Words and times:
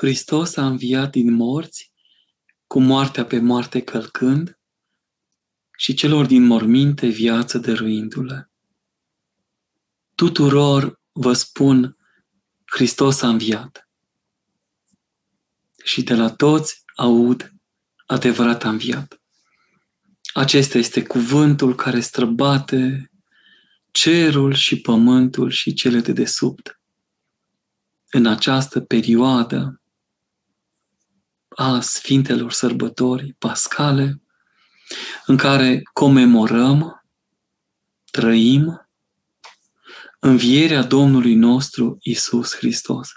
Hristos 0.00 0.56
a 0.56 0.66
înviat 0.66 1.10
din 1.10 1.32
morți, 1.32 1.92
cu 2.66 2.80
moartea 2.80 3.24
pe 3.24 3.38
moarte 3.38 3.80
călcând, 3.80 4.58
și 5.76 5.94
celor 5.94 6.26
din 6.26 6.46
morminte 6.46 7.06
viață 7.06 7.58
dăruindu-le. 7.58 8.50
Tuturor 10.14 11.00
vă 11.12 11.32
spun, 11.32 11.96
Hristos 12.64 13.22
a 13.22 13.28
înviat. 13.28 13.88
Și 15.84 16.02
de 16.02 16.14
la 16.14 16.30
toți 16.30 16.82
aud 16.96 17.54
adevărat 18.06 18.64
a 18.64 18.68
înviat. 18.68 19.20
Acesta 20.32 20.78
este 20.78 21.02
cuvântul 21.02 21.74
care 21.74 22.00
străbate 22.00 23.10
cerul 23.90 24.54
și 24.54 24.80
pământul 24.80 25.50
și 25.50 25.74
cele 25.74 26.00
de 26.00 26.12
desubt. 26.12 26.80
În 28.10 28.26
această 28.26 28.80
perioadă 28.80 29.78
a 31.60 31.80
Sfintelor 31.80 32.52
Sărbători 32.52 33.34
Pascale, 33.38 34.22
în 35.26 35.36
care 35.36 35.82
comemorăm, 35.92 37.04
trăim 38.10 38.88
învierea 40.18 40.82
Domnului 40.82 41.34
nostru 41.34 41.98
Isus 42.00 42.54
Hristos 42.54 43.08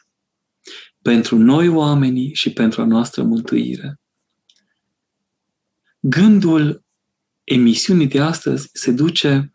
pentru 1.02 1.38
noi 1.38 1.68
oamenii 1.68 2.36
și 2.36 2.54
pentru 2.54 2.82
a 2.82 2.86
noastră 2.86 3.24
mântuire. 3.24 4.00
Gândul 6.00 6.84
emisiunii 7.44 8.08
de 8.08 8.22
astăzi 8.22 8.70
se 8.74 8.92
duce 8.92 9.54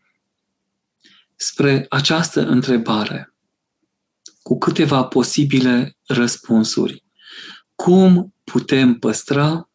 spre 1.36 1.86
această 1.88 2.46
întrebare 2.46 3.34
cu 4.42 4.58
câteva 4.58 5.04
posibile 5.04 5.96
răspunsuri. 6.06 7.04
Cum 7.74 8.35
putem 8.52 8.98
păstra? 8.98 9.70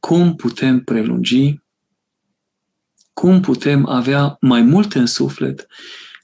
Cum 0.00 0.36
putem 0.36 0.84
prelungi? 0.84 1.60
Cum 3.12 3.40
putem 3.40 3.86
avea 3.86 4.36
mai 4.40 4.62
mult 4.62 4.94
în 4.94 5.06
suflet 5.06 5.66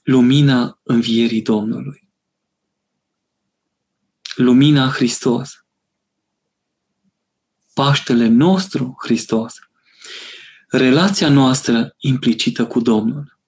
lumina 0.03 0.79
învierii 0.83 1.41
Domnului? 1.41 2.09
Lumina 4.35 4.89
Hristos. 4.89 5.65
Paștele 7.73 8.27
nostru 8.27 8.95
Hristos. 9.03 9.53
Relația 10.67 11.29
noastră 11.29 11.95
implicită 11.97 12.67
cu 12.67 12.79
Domnul. 12.79 13.39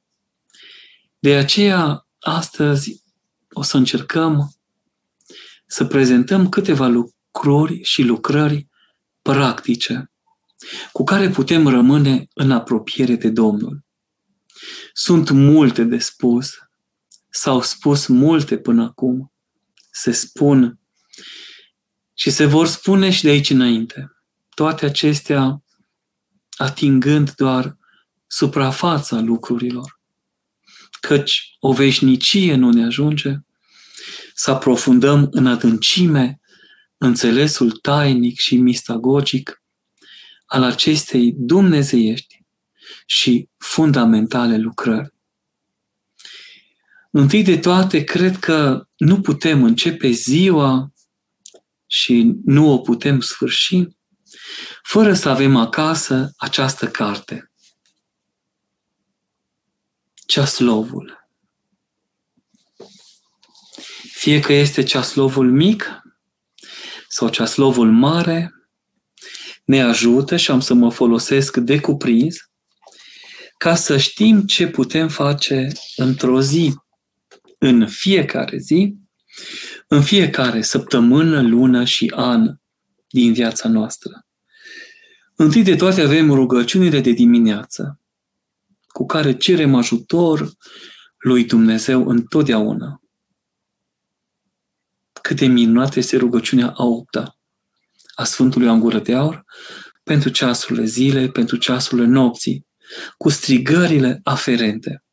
De 1.20 1.36
aceea, 1.36 2.08
astăzi 2.20 3.04
o 3.52 3.62
să 3.62 3.78
încercăm 3.78 4.52
să 5.66 5.86
prezentăm 5.86 6.50
câteva 6.50 6.88
lucruri 7.44 7.84
și 7.84 8.02
lucrări 8.02 8.68
practice 9.22 10.12
cu 10.92 11.04
care 11.04 11.30
putem 11.30 11.68
rămâne 11.68 12.28
în 12.34 12.52
apropiere 12.52 13.16
de 13.16 13.30
Domnul. 13.30 13.86
Sunt 14.94 15.30
multe 15.30 15.84
de 15.84 15.98
spus, 15.98 16.54
s-au 17.30 17.62
spus 17.62 18.08
multe 18.08 18.58
până 18.58 18.84
acum, 18.84 19.34
se 19.92 20.12
spun 20.12 20.80
și 22.14 22.30
se 22.30 22.46
vor 22.46 22.68
spune 22.68 23.10
și 23.10 23.24
de 23.24 23.30
aici 23.30 23.50
înainte. 23.50 24.12
Toate 24.56 24.86
acestea 24.86 25.64
atingând 26.58 27.34
doar 27.36 27.78
suprafața 28.28 29.20
lucrurilor. 29.20 30.00
Căci 31.00 31.56
o 31.60 31.74
veșnicie 31.74 32.56
nu 32.56 32.70
ne 32.70 32.86
ajunge, 32.86 33.36
să 34.34 34.52
aprofundăm 34.52 35.28
în 35.32 35.48
adâncime 35.48 36.40
înțelesul 36.98 37.72
tainic 37.72 38.40
și 38.40 38.58
mistagogic 38.58 39.62
al 40.46 40.64
acestei 40.64 41.34
dumnezeiești 41.38 42.46
și 43.06 43.50
fundamentale 43.58 44.58
lucrări. 44.58 45.14
Întâi 47.12 47.44
de 47.44 47.58
toate, 47.58 48.04
cred 48.04 48.38
că 48.38 48.88
nu 48.98 49.22
putem 49.22 49.64
începe 49.64 50.10
ziua 50.10 50.94
și 51.88 52.34
nu 52.46 52.72
o 52.72 52.78
putem 52.78 53.20
sfârși 53.20 53.88
fără 54.84 55.14
să 55.14 55.30
avem 55.30 55.56
acasă 55.56 56.34
această 56.38 56.88
carte. 56.88 57.52
Ceaslovul. 60.26 61.30
Fie 64.12 64.40
că 64.40 64.54
este 64.54 64.84
ceaslovul 64.84 65.52
mic 65.52 66.02
sau 67.08 67.30
ceaslovul 67.30 67.92
mare, 67.92 68.52
ne 69.66 69.82
ajută 69.82 70.38
și 70.38 70.52
am 70.52 70.60
să 70.60 70.74
mă 70.74 70.92
folosesc 70.92 71.58
de 71.58 71.80
cuprins 71.80 72.38
ca 73.58 73.76
să 73.76 73.98
știm 73.98 74.42
ce 74.42 74.68
putem 74.68 75.08
face 75.10 75.72
într-o 75.96 76.42
zi, 76.42 76.74
în 77.58 77.88
fiecare 77.88 78.58
zi, 78.58 78.96
în 79.88 80.02
fiecare 80.02 80.62
săptămână, 80.62 81.42
lună 81.42 81.84
și 81.84 82.12
an 82.16 82.56
din 83.08 83.34
viața 83.34 83.70
noastră. 83.70 84.26
Întâi 85.36 85.64
de 85.64 85.76
toate 85.76 86.02
avem 86.02 86.32
rugăciunile 86.32 87.00
de 87.00 87.12
dimineață, 87.12 88.00
cu 88.88 89.06
care 89.06 89.38
cerem 89.38 89.76
ajutor 89.76 90.52
lui 91.18 91.46
Dumnezeu 91.46 92.08
întotdeauna. 92.08 93.02
Cât 95.28 95.38
de 95.38 95.46
minunată 95.46 96.00
este 96.00 96.18
rugăciunea 96.18 96.74
a 96.76 96.84
opta 96.84 97.40
a 98.16 98.24
Sfântului 98.24 98.68
Angură 98.68 99.00
de 99.00 99.16
Aur 99.16 99.44
pentru 100.04 100.30
ceasurile 100.30 100.86
zile, 100.86 101.28
pentru 101.28 101.58
ceasurile 101.58 102.08
nopții, 102.08 102.68
cu 103.18 103.30
strigările 103.30 104.20
aferente. 104.24 105.04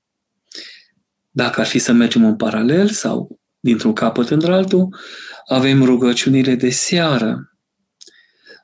Dacă 1.30 1.60
ar 1.60 1.66
fi 1.66 1.78
să 1.78 1.92
mergem 1.92 2.24
în 2.24 2.36
paralel 2.36 2.88
sau 2.88 3.40
dintr-un 3.60 3.92
capăt 3.92 4.28
într-altul, 4.28 4.96
avem 5.48 5.84
rugăciunile 5.84 6.54
de 6.54 6.70
seară, 6.70 7.58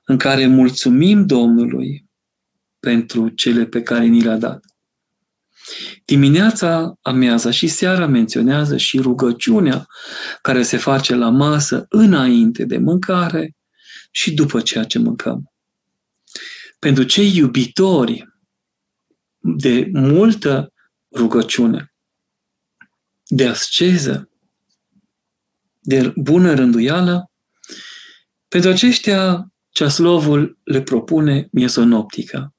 în 0.05 0.19
care 0.19 0.47
mulțumim 0.47 1.27
Domnului 1.27 2.07
pentru 2.81 3.29
cele 3.29 3.67
pe 3.67 3.83
care 3.83 4.05
ni 4.05 4.23
le-a 4.23 4.37
dat. 4.37 4.65
Dimineața, 6.05 6.99
amiaza 7.03 7.51
și 7.51 7.67
seara 7.69 8.07
menționează 8.07 8.77
și 8.77 9.01
rugăciunea 9.01 9.87
care 10.43 10.63
se 10.63 10.77
face 10.77 11.15
la 11.15 11.29
masă 11.29 11.87
înainte 11.89 12.65
de 12.65 12.79
mâncare 12.79 13.57
și 14.11 14.35
după 14.35 14.61
ceea 14.61 14.85
ce 14.85 14.99
mâncăm. 14.99 15.53
Pentru 16.79 17.03
cei 17.03 17.37
iubitori 17.37 18.29
de 19.39 19.89
multă 19.93 20.73
rugăciune, 21.17 21.93
de 23.27 23.47
asceză, 23.47 24.31
de 25.81 26.13
bună 26.17 26.55
rânduială, 26.55 27.31
pentru 28.49 28.71
aceștia 28.71 29.51
Ceaslovul 29.71 30.59
le 30.63 30.83
propune 30.83 31.49
miesonoptica 31.53 32.55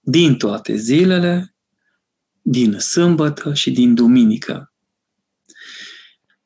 din 0.00 0.36
toate 0.36 0.76
zilele, 0.76 1.51
din 2.42 2.78
sâmbătă 2.78 3.54
și 3.54 3.70
din 3.70 3.94
duminică. 3.94 4.72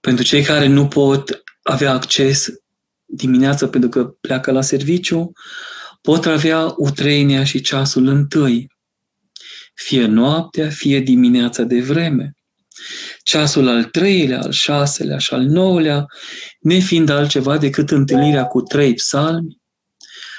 Pentru 0.00 0.24
cei 0.24 0.42
care 0.42 0.66
nu 0.66 0.88
pot 0.88 1.42
avea 1.62 1.92
acces 1.92 2.48
dimineața 3.04 3.68
pentru 3.68 3.88
că 3.88 4.04
pleacă 4.04 4.50
la 4.50 4.60
serviciu, 4.60 5.32
pot 6.00 6.26
avea 6.26 6.74
utrenia 6.76 7.44
și 7.44 7.60
ceasul 7.60 8.06
întâi, 8.06 8.70
fie 9.74 10.06
noaptea, 10.06 10.68
fie 10.68 11.00
dimineața 11.00 11.62
de 11.62 11.80
vreme. 11.80 12.34
Ceasul 13.22 13.68
al 13.68 13.84
treilea, 13.84 14.40
al 14.40 14.50
șaselea 14.50 15.18
și 15.18 15.34
al 15.34 15.42
nouălea, 15.42 16.06
nefiind 16.60 17.08
altceva 17.08 17.58
decât 17.58 17.90
întâlnirea 17.90 18.44
cu 18.44 18.60
trei 18.60 18.94
psalmi, 18.94 19.60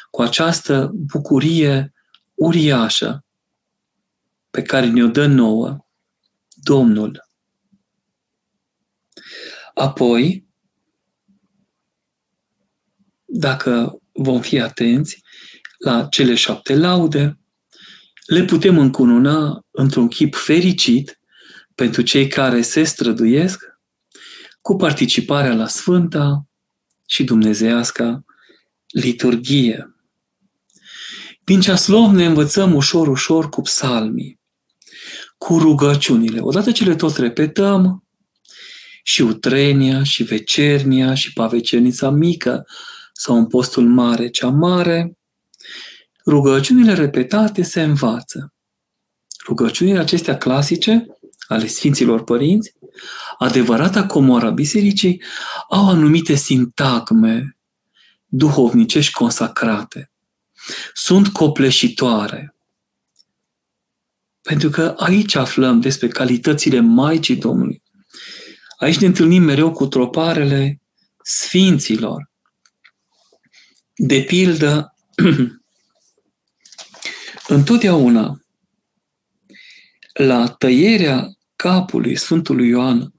cu 0.09 0.21
această 0.21 0.91
bucurie 0.93 1.93
uriașă 2.33 3.26
pe 4.49 4.61
care 4.61 4.89
ne-o 4.89 5.07
dă 5.07 5.25
nouă 5.25 5.85
Domnul. 6.53 7.29
Apoi, 9.73 10.47
dacă 13.25 14.01
vom 14.11 14.41
fi 14.41 14.59
atenți 14.59 15.23
la 15.77 16.05
cele 16.05 16.35
șapte 16.35 16.75
laude, 16.75 17.39
le 18.25 18.45
putem 18.45 18.77
încununa 18.77 19.65
într-un 19.71 20.07
chip 20.07 20.35
fericit 20.35 21.19
pentru 21.75 22.01
cei 22.01 22.27
care 22.27 22.61
se 22.61 22.83
străduiesc 22.83 23.63
cu 24.61 24.75
participarea 24.75 25.53
la 25.53 25.67
Sfânta 25.67 26.47
și 27.05 27.23
Dumnezeiasca 27.23 28.25
liturghie. 28.87 29.95
Din 31.43 31.61
ceaslov 31.61 32.11
ne 32.11 32.25
învățăm 32.25 32.75
ușor, 32.75 33.07
ușor 33.07 33.49
cu 33.49 33.61
psalmii, 33.61 34.36
cu 35.37 35.57
rugăciunile. 35.57 36.39
Odată 36.39 36.71
ce 36.71 36.83
le 36.83 36.95
tot 36.95 37.17
repetăm, 37.17 38.07
și 39.03 39.21
utrenia, 39.21 40.03
și 40.03 40.23
vecernia, 40.23 41.13
și 41.13 41.33
pavecernița 41.33 42.09
mică, 42.09 42.67
sau 43.13 43.35
în 43.35 43.47
postul 43.47 43.87
mare 43.87 44.29
cea 44.29 44.49
mare, 44.49 45.17
rugăciunile 46.25 46.93
repetate 46.93 47.61
se 47.61 47.81
învață. 47.81 48.53
Rugăciunile 49.45 49.99
acestea 49.99 50.37
clasice, 50.37 51.05
ale 51.47 51.67
Sfinților 51.67 52.23
Părinți, 52.23 52.73
adevărata 53.37 54.05
comora 54.05 54.49
bisericii, 54.49 55.21
au 55.69 55.89
anumite 55.89 56.35
sintagme 56.35 57.57
duhovnicești 58.25 59.13
consacrate. 59.13 60.11
Sunt 60.93 61.27
copleșitoare. 61.27 62.55
Pentru 64.47 64.69
că 64.69 64.93
aici 64.97 65.35
aflăm 65.35 65.79
despre 65.79 66.07
calitățile 66.07 66.79
Maicii 66.79 67.35
Domnului. 67.35 67.83
Aici 68.77 68.97
ne 68.97 69.07
întâlnim 69.07 69.43
mereu 69.43 69.71
cu 69.71 69.85
troparele 69.87 70.81
Sfinților. 71.23 72.31
De 73.95 74.21
pildă, 74.21 74.95
întotdeauna 77.57 78.41
la 80.13 80.47
tăierea 80.47 81.27
capului 81.55 82.15
Sfântului 82.15 82.67
Ioan, 82.67 83.13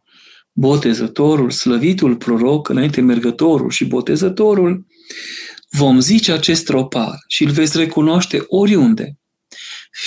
botezătorul, 0.52 1.50
slăvitul 1.50 2.16
proroc, 2.16 2.68
înainte 2.68 3.00
mergătorul 3.00 3.70
și 3.70 3.84
botezătorul, 3.84 4.86
vom 5.70 6.00
zice 6.00 6.32
acest 6.32 6.64
tropar 6.64 7.18
și 7.26 7.44
îl 7.44 7.50
veți 7.50 7.76
recunoaște 7.76 8.44
oriunde. 8.46 9.17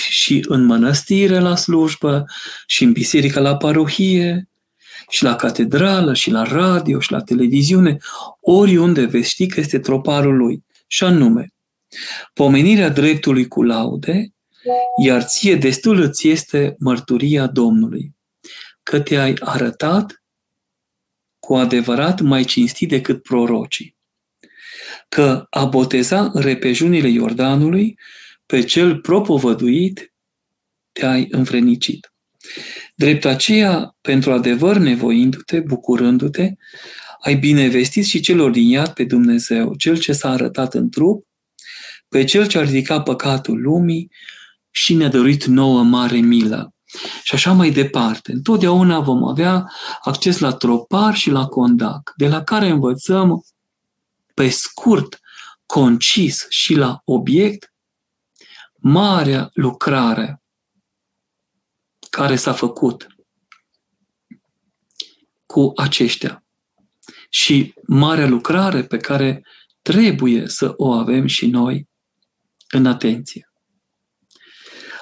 Și 0.08 0.44
în 0.48 0.64
mănăstire 0.64 1.38
la 1.38 1.56
slujbă, 1.56 2.24
și 2.66 2.84
în 2.84 2.92
biserică 2.92 3.40
la 3.40 3.56
parohie, 3.56 4.48
și 5.08 5.22
la 5.22 5.36
catedrală, 5.36 6.14
și 6.14 6.30
la 6.30 6.42
radio, 6.42 7.00
și 7.00 7.12
la 7.12 7.20
televiziune, 7.20 7.96
oriunde 8.40 9.04
veți 9.04 9.30
ști 9.30 9.46
că 9.46 9.60
este 9.60 9.78
troparul 9.78 10.36
lui. 10.36 10.64
Și 10.86 11.04
anume, 11.04 11.52
pomenirea 12.32 12.88
dreptului 12.88 13.48
cu 13.48 13.62
laude, 13.62 14.32
iar 15.02 15.22
ție 15.22 15.56
destul 15.56 16.00
îți 16.00 16.28
este 16.28 16.74
mărturia 16.78 17.46
Domnului, 17.46 18.14
că 18.82 19.00
te-ai 19.00 19.34
arătat 19.40 20.22
cu 21.38 21.54
adevărat 21.54 22.20
mai 22.20 22.44
cinstit 22.44 22.88
decât 22.88 23.22
prorocii, 23.22 23.96
că 25.08 25.46
a 25.50 25.64
boteza 25.64 26.30
în 26.32 26.40
repejunile 26.40 27.08
Iordanului 27.08 27.98
pe 28.52 28.62
cel 28.62 28.98
propovăduit 28.98 30.12
te-ai 30.92 31.26
învrenicit. 31.30 32.12
Drept 32.94 33.24
aceea, 33.24 33.96
pentru 34.00 34.32
adevăr 34.32 34.76
nevoindu-te, 34.76 35.60
bucurându-te, 35.60 36.52
ai 37.20 37.34
binevestit 37.34 38.04
și 38.04 38.20
celor 38.20 38.50
din 38.50 38.68
iad 38.68 38.88
pe 38.88 39.04
Dumnezeu, 39.04 39.74
Cel 39.74 39.98
ce 39.98 40.12
s-a 40.12 40.30
arătat 40.30 40.74
în 40.74 40.90
trup, 40.90 41.26
pe 42.08 42.24
Cel 42.24 42.46
ce 42.46 42.58
a 42.58 42.62
ridicat 42.62 43.02
păcatul 43.02 43.60
lumii 43.60 44.10
și 44.70 44.94
ne-a 44.94 45.08
dăruit 45.08 45.44
nouă 45.44 45.82
mare 45.82 46.18
milă. 46.18 46.74
Și 47.22 47.34
așa 47.34 47.52
mai 47.52 47.70
departe. 47.70 48.32
Întotdeauna 48.32 49.00
vom 49.00 49.24
avea 49.24 49.72
acces 50.02 50.38
la 50.38 50.52
tropar 50.52 51.14
și 51.14 51.30
la 51.30 51.46
condac, 51.46 52.12
de 52.16 52.28
la 52.28 52.42
care 52.42 52.68
învățăm 52.68 53.44
pe 54.34 54.48
scurt, 54.48 55.20
concis 55.66 56.46
și 56.48 56.74
la 56.74 57.00
obiect 57.04 57.71
marea 58.82 59.50
lucrare 59.52 60.42
care 62.10 62.36
s-a 62.36 62.52
făcut 62.52 63.06
cu 65.46 65.72
aceștia 65.76 66.44
și 67.28 67.74
marea 67.86 68.26
lucrare 68.26 68.84
pe 68.84 68.96
care 68.96 69.46
trebuie 69.82 70.48
să 70.48 70.72
o 70.76 70.92
avem 70.92 71.26
și 71.26 71.46
noi 71.46 71.88
în 72.68 72.86
atenție. 72.86 73.52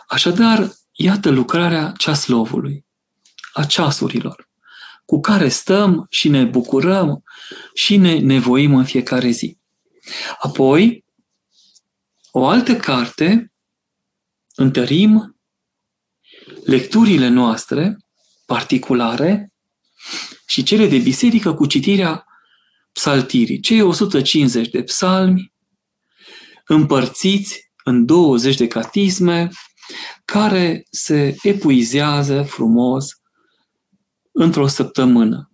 Așadar, 0.07 0.71
iată 0.93 1.31
lucrarea 1.31 1.93
ceaslovului, 1.97 2.87
a 3.53 3.65
ceasurilor, 3.65 4.49
cu 5.05 5.21
care 5.21 5.49
stăm 5.49 6.07
și 6.11 6.29
ne 6.29 6.45
bucurăm 6.45 7.23
și 7.75 7.97
ne 7.97 8.19
nevoim 8.19 8.75
în 8.75 8.85
fiecare 8.85 9.31
zi. 9.31 9.59
Apoi, 10.39 11.05
o 12.31 12.47
altă 12.47 12.77
carte, 12.77 13.53
întărim 14.55 15.41
lecturile 16.65 17.29
noastre 17.29 17.97
particulare 18.47 19.53
și 20.47 20.63
cele 20.63 20.87
de 20.87 20.99
biserică 20.99 21.55
cu 21.55 21.67
citirea 21.67 22.25
psaltirii, 22.93 23.61
cei 23.61 23.81
150 23.81 24.69
de 24.69 24.83
psalmi, 24.83 25.53
împărțiți 26.67 27.73
în 27.85 28.07
20 28.07 28.57
de 28.57 28.67
catisme, 28.67 29.49
care 30.25 30.83
se 30.91 31.37
epuizează 31.43 32.43
frumos 32.43 33.09
într-o 34.33 34.67
săptămână. 34.67 35.51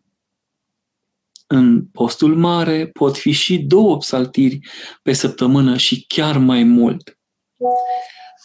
În 1.47 1.87
postul 1.87 2.37
mare 2.37 2.87
pot 2.87 3.17
fi 3.17 3.31
și 3.31 3.59
două 3.59 3.97
psaltiri 3.97 4.59
pe 5.03 5.13
săptămână 5.13 5.77
și 5.77 6.05
chiar 6.07 6.39
mai 6.39 6.63
mult. 6.63 7.19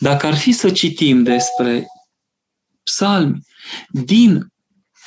Dacă 0.01 0.25
ar 0.25 0.35
fi 0.35 0.51
să 0.51 0.71
citim 0.71 1.23
despre 1.23 1.85
psalmi 2.83 3.45
din 3.89 4.47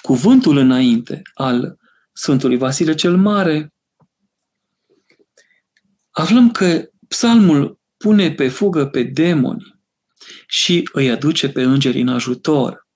cuvântul 0.01 0.57
înainte 0.57 1.23
al 1.35 1.77
Sfântului 2.13 2.57
Vasile 2.57 2.95
cel 2.95 3.17
Mare, 3.17 3.73
aflăm 6.11 6.51
că 6.51 6.89
psalmul 7.09 7.79
pune 7.97 8.33
pe 8.33 8.49
fugă 8.49 8.87
pe 8.87 9.03
demoni 9.03 9.81
și 10.47 10.89
îi 10.93 11.11
aduce 11.11 11.49
pe 11.49 11.63
îngeri 11.63 12.01
în 12.01 12.09
ajutor, 12.09 12.89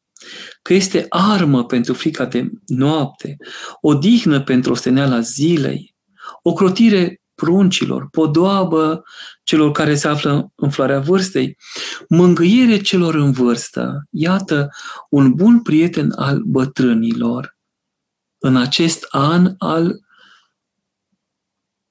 că 0.62 0.74
este 0.74 1.06
armă 1.08 1.64
pentru 1.64 1.94
frica 1.94 2.24
de 2.24 2.50
noapte, 2.66 3.36
o 3.80 3.94
dihnă 3.94 4.42
pentru 4.42 4.72
osteneala 4.72 5.20
zilei, 5.20 5.94
o 6.42 6.52
crotire 6.52 7.20
pruncilor, 7.38 8.08
podoabă 8.10 9.04
celor 9.42 9.72
care 9.72 9.94
se 9.94 10.08
află 10.08 10.52
în 10.54 10.70
floarea 10.70 11.00
vârstei, 11.00 11.56
mângâiere 12.08 12.76
celor 12.80 13.14
în 13.14 13.32
vârstă. 13.32 14.06
Iată 14.10 14.68
un 15.10 15.32
bun 15.34 15.62
prieten 15.62 16.12
al 16.16 16.42
bătrânilor 16.44 17.56
în 18.38 18.56
acest 18.56 19.06
an 19.08 19.54
al 19.58 20.00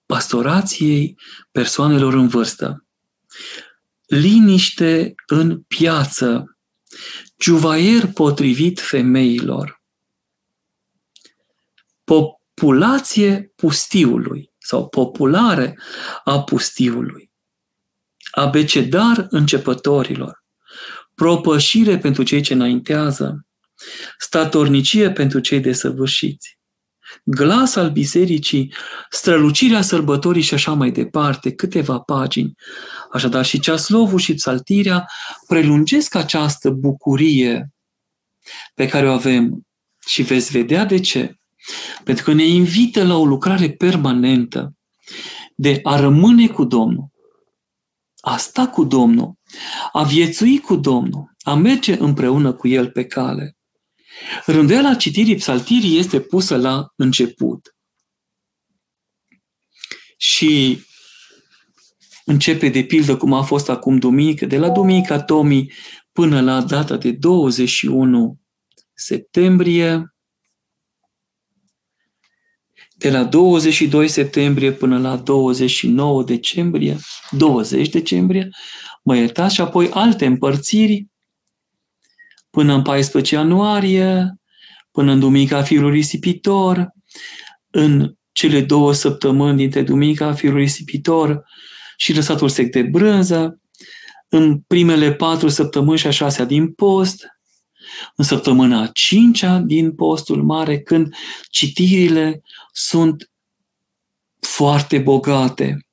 pastorației 0.06 1.20
persoanelor 1.52 2.14
în 2.14 2.28
vârstă. 2.28 2.86
Liniște 4.06 5.16
în 5.28 5.62
piață, 5.62 6.58
juvaier 7.38 8.08
potrivit 8.08 8.80
femeilor, 8.80 9.82
populație 12.04 13.52
pustiului 13.56 14.52
sau 14.68 14.88
populare 14.88 15.80
a 16.24 16.44
pustiului, 16.44 17.32
abecedar 18.32 19.28
începătorilor, 19.30 20.44
propășire 21.16 21.98
pentru 21.98 22.24
cei 22.24 22.42
ce 22.42 22.54
înaintează, 22.54 23.46
statornicie 24.18 25.12
pentru 25.12 25.40
cei 25.40 25.60
desăvârșiți, 25.60 26.60
glas 27.24 27.76
al 27.76 27.90
bisericii, 27.90 28.74
strălucirea 29.10 29.82
sărbătorii 29.82 30.42
și 30.42 30.54
așa 30.54 30.74
mai 30.74 30.92
departe, 30.92 31.54
câteva 31.54 32.00
pagini. 32.00 32.54
Așadar 33.12 33.46
și 33.46 33.60
ceaslovul 33.60 34.20
și 34.20 34.34
psaltirea 34.34 35.08
prelungesc 35.48 36.16
această 36.16 36.70
bucurie 36.70 37.74
pe 38.74 38.88
care 38.88 39.10
o 39.10 39.12
avem. 39.12 39.62
Și 40.08 40.22
veți 40.22 40.52
vedea 40.52 40.86
de 40.86 41.00
ce. 41.00 41.38
Pentru 42.04 42.24
că 42.24 42.34
ne 42.34 42.46
invită 42.46 43.04
la 43.04 43.18
o 43.18 43.26
lucrare 43.26 43.72
permanentă 43.72 44.74
de 45.56 45.80
a 45.84 46.00
rămâne 46.00 46.48
cu 46.48 46.64
Domnul, 46.64 47.10
a 48.22 48.38
sta 48.38 48.68
cu 48.68 48.84
Domnul, 48.84 49.34
a 49.92 50.04
viețui 50.04 50.60
cu 50.60 50.76
Domnul, 50.76 51.36
a 51.44 51.54
merge 51.54 51.98
împreună 52.00 52.54
cu 52.54 52.68
El 52.68 52.90
pe 52.90 53.06
cale. 53.06 53.58
Rânduiala 54.46 54.96
citirii 54.96 55.36
psaltirii 55.36 55.98
este 55.98 56.20
pusă 56.20 56.58
la 56.58 56.88
început. 56.96 57.76
Și 60.18 60.82
începe 62.26 62.70
de 62.70 62.84
pildă 62.84 63.18
cum 63.18 63.34
a 63.34 63.42
fost 63.42 63.70
acum 63.70 63.98
duminică, 63.98 64.46
de 64.46 64.58
la 64.58 64.70
duminica 64.70 65.22
Tomii 65.22 65.72
până 66.12 66.42
la 66.42 66.62
data 66.62 66.98
de 66.98 67.12
21 67.12 68.40
septembrie, 68.94 70.16
de 72.98 73.10
la 73.10 73.24
22 73.24 74.08
septembrie 74.08 74.72
până 74.72 75.00
la 75.00 75.16
29 75.16 76.24
decembrie, 76.24 76.98
20 77.32 77.90
decembrie, 77.90 78.50
mă 79.04 79.18
iertați, 79.18 79.54
și 79.54 79.62
apoi 79.62 79.90
alte 79.90 80.26
împărțiri 80.26 81.08
până 82.50 82.74
în 82.74 82.82
14 82.82 83.36
ianuarie, 83.36 84.40
până 84.92 85.12
în 85.12 85.20
Duminica 85.20 85.62
Fiului 85.62 85.92
Risipitor, 85.92 86.88
în 87.70 88.14
cele 88.32 88.62
două 88.62 88.94
săptămâni 88.94 89.58
dintre 89.58 89.82
Duminica 89.82 90.34
Fiului 90.34 90.62
Risipitor 90.62 91.44
și 91.98 92.14
lăsatul 92.14 92.50
sec 92.50 92.72
de 92.72 92.82
brânză, 92.82 93.60
în 94.30 94.60
primele 94.60 95.14
patru 95.14 95.48
săptămâni 95.48 95.98
și 95.98 96.08
a 96.08 96.12
șasea 96.12 96.46
din 96.46 96.72
post, 96.72 97.26
în 98.16 98.24
săptămâna 98.24 98.82
a 98.82 98.90
cincea 98.94 99.58
din 99.58 99.96
postul 99.96 100.44
mare, 100.44 100.80
când 100.80 101.14
citirile 101.50 102.42
sunt 102.80 103.32
foarte 104.40 105.00
bogate 105.00 105.88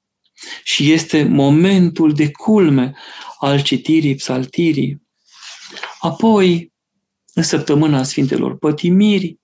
și 0.63 0.93
este 0.93 1.25
momentul 1.25 2.13
de 2.13 2.31
culme 2.31 2.97
al 3.39 3.63
citirii 3.63 4.15
psaltirii. 4.15 5.03
Apoi, 6.01 6.73
în 7.35 7.43
săptămâna 7.43 8.03
Sfintelor 8.03 8.59
Pătimiri 8.59 9.39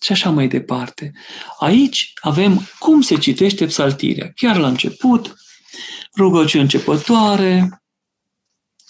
și 0.00 0.12
așa 0.12 0.30
mai 0.30 0.48
departe. 0.48 1.12
Aici 1.58 2.12
avem 2.20 2.60
cum 2.78 3.00
se 3.00 3.18
citește 3.18 3.66
psaltirea. 3.66 4.32
Chiar 4.34 4.56
la 4.56 4.68
început, 4.68 5.34
rugăciune 6.16 6.62
începătoare, 6.62 7.82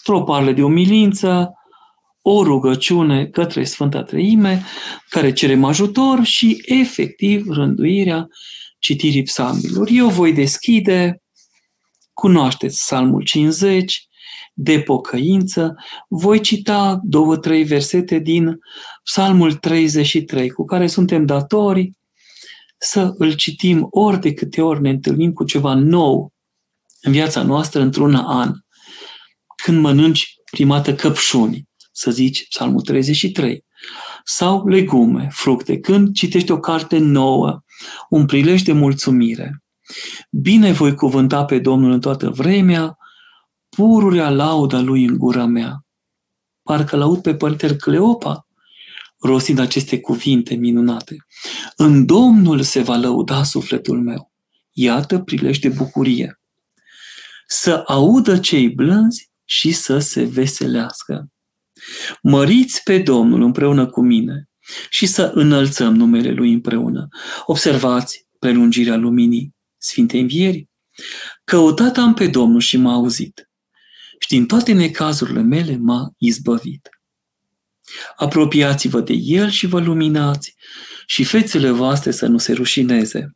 troparle 0.03 0.53
de 0.53 0.63
umilință, 0.63 1.56
o 2.29 2.43
rugăciune 2.43 3.25
către 3.25 3.63
Sfânta 3.63 4.03
Treime, 4.03 4.63
care 5.09 5.33
cerem 5.33 5.63
ajutor 5.63 6.23
și, 6.23 6.61
efectiv, 6.65 7.49
rânduirea 7.49 8.27
citirii 8.79 9.23
psalmilor. 9.23 9.87
Eu 9.91 10.09
voi 10.09 10.33
deschide, 10.33 11.21
cunoașteți 12.13 12.77
Psalmul 12.77 13.23
50, 13.23 14.07
de 14.53 14.79
pocăință, 14.79 15.75
voi 16.09 16.39
cita 16.39 16.99
două, 17.03 17.37
trei 17.37 17.63
versete 17.63 18.19
din 18.19 18.57
Psalmul 19.03 19.53
33, 19.53 20.49
cu 20.49 20.65
care 20.65 20.87
suntem 20.87 21.25
datori 21.25 21.91
să 22.77 23.13
îl 23.17 23.33
citim 23.33 23.87
ori 23.89 24.19
de 24.19 24.33
câte 24.33 24.61
ori 24.61 24.81
ne 24.81 24.89
întâlnim 24.89 25.31
cu 25.31 25.43
ceva 25.43 25.73
nou 25.73 26.33
în 27.01 27.11
viața 27.11 27.43
noastră 27.43 27.81
într-un 27.81 28.15
an. 28.15 28.51
Când 29.63 29.79
mănânci 29.79 30.35
primată 30.51 30.95
căpșuni, 30.95 31.66
să 31.97 32.11
zici 32.11 32.47
Psalmul 32.47 32.81
33, 32.81 33.65
sau 34.23 34.67
legume, 34.67 35.27
fructe, 35.31 35.79
când 35.79 36.13
citești 36.13 36.51
o 36.51 36.59
carte 36.59 36.97
nouă, 36.97 37.63
un 38.09 38.25
prilej 38.25 38.61
de 38.61 38.71
mulțumire. 38.71 39.63
Bine 40.31 40.71
voi 40.71 40.95
cuvânta 40.95 41.45
pe 41.45 41.59
Domnul 41.59 41.91
în 41.91 41.99
toată 41.99 42.29
vremea, 42.29 42.97
pururea 43.69 44.29
lauda 44.29 44.79
lui 44.79 45.03
în 45.03 45.17
gura 45.17 45.45
mea. 45.45 45.85
Parcă 46.63 46.95
laud 46.95 47.21
pe 47.21 47.35
Părintele 47.35 47.75
Cleopa, 47.75 48.47
rostind 49.19 49.59
aceste 49.59 49.99
cuvinte 49.99 50.55
minunate. 50.55 51.15
În 51.75 52.05
Domnul 52.05 52.61
se 52.61 52.81
va 52.81 52.95
lăuda 52.95 53.43
sufletul 53.43 54.01
meu. 54.01 54.31
Iată 54.71 55.19
prilej 55.19 55.59
de 55.59 55.69
bucurie. 55.69 56.41
Să 57.47 57.83
audă 57.87 58.37
cei 58.37 58.69
blânzi 58.69 59.31
și 59.45 59.71
să 59.71 59.99
se 59.99 60.23
veselească. 60.23 61.31
Măriți 62.21 62.83
pe 62.83 62.99
Domnul 62.99 63.41
împreună 63.41 63.87
cu 63.87 64.01
mine 64.01 64.49
și 64.89 65.05
să 65.05 65.31
înălțăm 65.33 65.95
numele 65.95 66.31
Lui 66.31 66.53
împreună. 66.53 67.07
Observați 67.45 68.27
prelungirea 68.39 68.95
luminii 68.95 69.55
Sfintei 69.77 70.21
Învieri. 70.21 70.69
Căutat 71.43 71.97
am 71.97 72.13
pe 72.13 72.27
Domnul 72.27 72.59
și 72.59 72.77
m-a 72.77 72.93
auzit 72.93 73.47
și 74.19 74.27
din 74.27 74.45
toate 74.45 74.73
necazurile 74.73 75.41
mele 75.41 75.77
m-a 75.77 76.13
izbăvit. 76.17 76.89
Apropiați-vă 78.15 79.01
de 79.01 79.13
El 79.13 79.49
și 79.49 79.65
vă 79.65 79.79
luminați 79.79 80.55
și 81.05 81.23
fețele 81.23 81.69
voastre 81.69 82.11
să 82.11 82.25
nu 82.25 82.37
se 82.37 82.53
rușineze. 82.53 83.31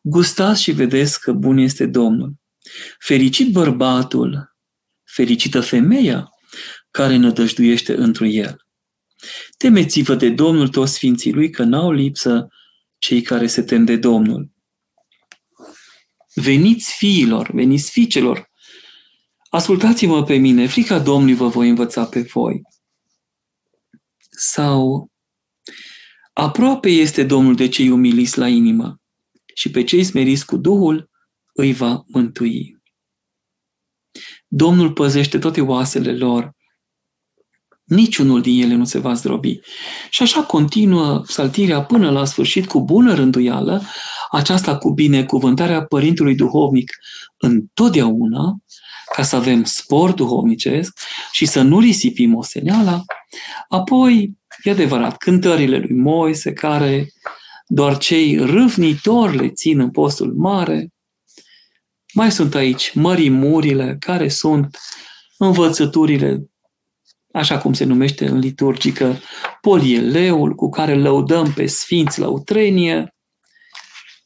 Gustați 0.00 0.62
și 0.62 0.72
vedeți 0.72 1.20
că 1.20 1.32
bun 1.32 1.58
este 1.58 1.86
Domnul. 1.86 2.34
Fericit 2.98 3.52
bărbatul, 3.52 4.56
fericită 5.04 5.60
femeia 5.60 6.28
care 6.92 7.16
nădăjduiește 7.16 7.94
întru 7.94 8.26
El. 8.26 8.56
Temeți-vă 9.56 10.14
de 10.14 10.30
Domnul 10.30 10.68
toți 10.68 10.92
sfinții 10.92 11.32
Lui, 11.32 11.50
că 11.50 11.62
n-au 11.62 11.92
lipsă 11.92 12.48
cei 12.98 13.22
care 13.22 13.46
se 13.46 13.62
tem 13.62 13.84
de 13.84 13.96
Domnul. 13.96 14.50
Veniți 16.34 16.94
fiilor, 16.96 17.50
veniți 17.52 17.90
fiicelor, 17.90 18.50
ascultați-mă 19.50 20.24
pe 20.24 20.36
mine, 20.36 20.66
frica 20.66 20.98
Domnului 20.98 21.34
vă 21.34 21.48
voi 21.48 21.68
învăța 21.68 22.06
pe 22.06 22.20
voi. 22.20 22.60
Sau 24.30 25.10
aproape 26.32 26.88
este 26.88 27.24
Domnul 27.24 27.54
de 27.54 27.68
cei 27.68 27.90
umiliți 27.90 28.38
la 28.38 28.48
inimă 28.48 29.00
și 29.54 29.70
pe 29.70 29.84
cei 29.84 30.04
smeriți 30.04 30.46
cu 30.46 30.56
Duhul 30.56 31.10
îi 31.52 31.72
va 31.72 32.02
mântui. 32.06 32.80
Domnul 34.46 34.92
păzește 34.92 35.38
toate 35.38 35.60
oasele 35.60 36.16
lor, 36.16 36.54
niciunul 37.94 38.40
din 38.40 38.62
ele 38.62 38.74
nu 38.74 38.84
se 38.84 38.98
va 38.98 39.12
zdrobi. 39.12 39.60
Și 40.10 40.22
așa 40.22 40.42
continuă 40.42 41.22
saltirea 41.26 41.82
până 41.82 42.10
la 42.10 42.24
sfârșit 42.24 42.66
cu 42.66 42.84
bună 42.84 43.14
rânduială, 43.14 43.82
aceasta 44.30 44.76
cu 44.76 44.92
binecuvântarea 44.92 45.84
Părintului 45.84 46.34
Duhovnic 46.34 46.90
întotdeauna, 47.36 48.56
ca 49.14 49.22
să 49.22 49.36
avem 49.36 49.64
spor 49.64 50.12
duhovnicesc 50.12 50.98
și 51.32 51.46
să 51.46 51.62
nu 51.62 51.78
risipim 51.78 52.34
oseneala. 52.34 53.02
Apoi, 53.68 54.32
e 54.62 54.70
adevărat, 54.70 55.16
cântările 55.16 55.78
lui 55.78 55.94
Moise, 55.94 56.52
care 56.52 57.12
doar 57.66 57.98
cei 57.98 58.36
râvnitori 58.36 59.36
le 59.36 59.48
țin 59.48 59.80
în 59.80 59.90
postul 59.90 60.34
mare. 60.36 60.88
Mai 62.14 62.32
sunt 62.32 62.54
aici 62.54 62.94
mărimurile, 62.94 63.96
care 64.00 64.28
sunt 64.28 64.78
învățăturile, 65.38 66.51
așa 67.32 67.58
cum 67.58 67.72
se 67.72 67.84
numește 67.84 68.26
în 68.26 68.38
liturgică, 68.38 69.20
polieleul, 69.60 70.54
cu 70.54 70.68
care 70.68 70.94
lăudăm 70.94 71.52
pe 71.52 71.66
Sfinți 71.66 72.20
la 72.20 72.28
utrenie, 72.28 73.14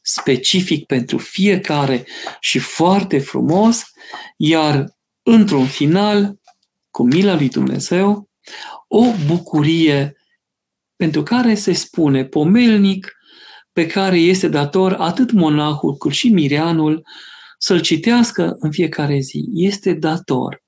specific 0.01 0.85
pentru 0.85 1.17
fiecare 1.17 2.05
și 2.39 2.59
foarte 2.59 3.19
frumos, 3.19 3.83
iar 4.37 4.85
într-un 5.23 5.65
final, 5.65 6.39
cu 6.89 7.03
mila 7.03 7.35
lui 7.35 7.49
Dumnezeu, 7.49 8.29
o 8.87 9.03
bucurie 9.25 10.15
pentru 10.95 11.23
care 11.23 11.55
se 11.55 11.73
spune 11.73 12.25
pomelnic, 12.25 13.11
pe 13.73 13.87
care 13.87 14.17
este 14.17 14.47
dator 14.47 14.93
atât 14.93 15.31
monahul 15.31 15.97
cât 15.97 16.11
și 16.11 16.29
mireanul 16.29 17.07
să-l 17.57 17.81
citească 17.81 18.55
în 18.59 18.71
fiecare 18.71 19.19
zi. 19.19 19.43
Este 19.53 19.93
dator 19.93 20.65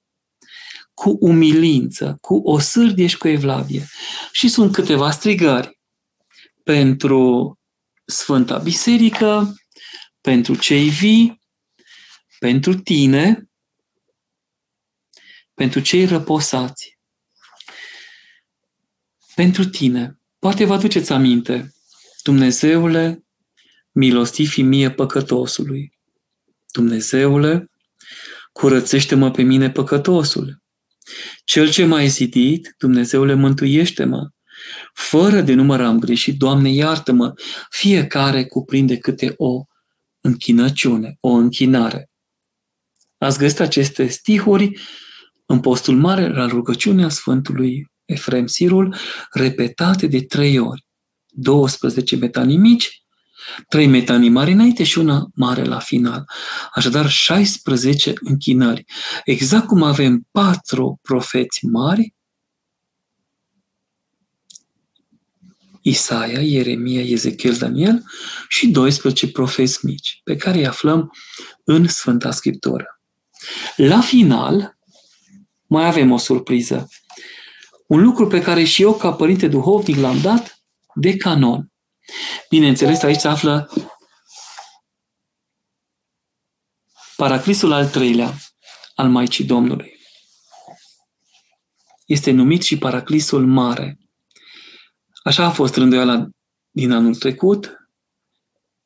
cu 0.99 1.17
umilință, 1.19 2.17
cu 2.21 2.35
o 2.35 2.59
sârdie 2.59 3.07
și 3.07 3.17
cu 3.17 3.27
evlavie. 3.27 3.87
Și 4.31 4.49
sunt 4.49 4.73
câteva 4.73 5.11
strigări 5.11 5.79
pentru 6.63 7.53
Sfânta 8.05 8.57
Biserică, 8.57 9.55
pentru 10.21 10.55
cei 10.55 10.89
vii, 10.89 11.41
pentru 12.39 12.75
tine, 12.75 13.49
pentru 15.53 15.79
cei 15.79 16.05
răposați. 16.05 16.99
Pentru 19.35 19.65
tine. 19.65 20.19
Poate 20.39 20.65
vă 20.65 20.73
aduceți 20.73 21.11
aminte, 21.11 21.73
Dumnezeule, 22.23 23.23
milostivi 23.91 24.61
mie 24.61 24.91
păcătosului. 24.91 25.99
Dumnezeule, 26.71 27.71
curățește-mă 28.51 29.31
pe 29.31 29.41
mine 29.41 29.71
păcătosul. 29.71 30.67
Cel 31.43 31.69
ce 31.69 31.85
m-ai 31.85 32.07
zidit, 32.07 32.75
Dumnezeule, 32.77 33.33
mântuiește-mă. 33.33 34.29
Fără 34.93 35.41
de 35.41 35.53
număr 35.53 35.81
am 35.81 35.99
greșit, 35.99 36.37
Doamne, 36.37 36.71
iartă-mă, 36.71 37.33
fiecare 37.69 38.45
cuprinde 38.45 38.97
câte 38.97 39.33
o 39.37 39.63
închinăciune, 40.21 41.17
o 41.19 41.29
închinare. 41.29 42.09
Ați 43.17 43.37
găsit 43.37 43.59
aceste 43.59 44.07
stihuri 44.07 44.79
în 45.45 45.59
postul 45.59 45.97
mare 45.97 46.27
la 46.27 46.45
rugăciunea 46.45 47.09
Sfântului 47.09 47.87
Efrem 48.05 48.47
Sirul, 48.47 48.95
repetate 49.31 50.07
de 50.07 50.21
trei 50.21 50.59
ori. 50.59 50.85
12 51.25 52.15
metanii 52.15 52.57
mici, 52.57 53.03
3 53.67 53.87
metanii 53.87 54.29
mari 54.29 54.51
înainte 54.51 54.83
și 54.83 54.97
una 54.97 55.27
mare 55.35 55.63
la 55.63 55.79
final. 55.79 56.25
Așadar, 56.73 57.09
16 57.09 58.13
închinări. 58.21 58.85
Exact 59.25 59.67
cum 59.67 59.83
avem 59.83 60.27
patru 60.31 60.99
profeți 61.01 61.65
mari, 61.65 62.13
Isaia, 65.81 66.41
Ieremia, 66.41 67.01
Ezechiel, 67.01 67.55
Daniel 67.55 68.03
și 68.47 68.67
12 68.67 69.31
profeți 69.31 69.85
mici, 69.85 70.21
pe 70.23 70.35
care 70.35 70.57
îi 70.57 70.67
aflăm 70.67 71.11
în 71.63 71.87
Sfânta 71.87 72.31
Scriptură. 72.31 73.01
La 73.75 74.01
final, 74.01 74.77
mai 75.67 75.85
avem 75.85 76.11
o 76.11 76.17
surpriză. 76.17 76.87
Un 77.87 78.01
lucru 78.01 78.27
pe 78.27 78.41
care 78.41 78.63
și 78.63 78.81
eu, 78.81 78.93
ca 78.93 79.13
părinte 79.13 79.47
duhovnic, 79.47 79.95
l-am 79.95 80.21
dat 80.21 80.59
de 80.95 81.17
canon. 81.17 81.68
Bineînțeles, 82.49 83.03
aici 83.03 83.19
se 83.19 83.27
află 83.27 83.71
paraclisul 87.15 87.71
al 87.71 87.89
treilea 87.89 88.33
al 88.95 89.09
Maicii 89.09 89.45
Domnului. 89.45 89.99
Este 92.05 92.31
numit 92.31 92.61
și 92.61 92.77
paraclisul 92.77 93.45
mare. 93.45 93.97
Așa 95.23 95.45
a 95.45 95.49
fost 95.49 95.75
rânduiala 95.75 96.27
din 96.69 96.91
anul 96.91 97.15
trecut, 97.15 97.77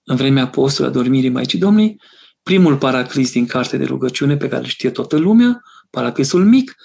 în 0.03 0.15
vremea 0.15 0.47
postului 0.47 0.89
a 0.89 0.93
dormirii 0.93 1.29
Maicii 1.29 1.59
Domnului, 1.59 2.01
primul 2.43 2.77
paraclis 2.77 3.31
din 3.31 3.45
carte 3.45 3.77
de 3.77 3.83
rugăciune 3.83 4.37
pe 4.37 4.47
care 4.47 4.61
îl 4.61 4.67
știe 4.67 4.91
toată 4.91 5.17
lumea, 5.17 5.61
paraclisul 5.89 6.45
mic, 6.45 6.75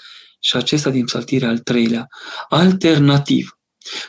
și 0.41 0.57
acesta 0.57 0.91
din 0.91 1.05
psaltirea 1.05 1.49
al 1.49 1.59
treilea, 1.59 2.09
alternativ, 2.49 3.58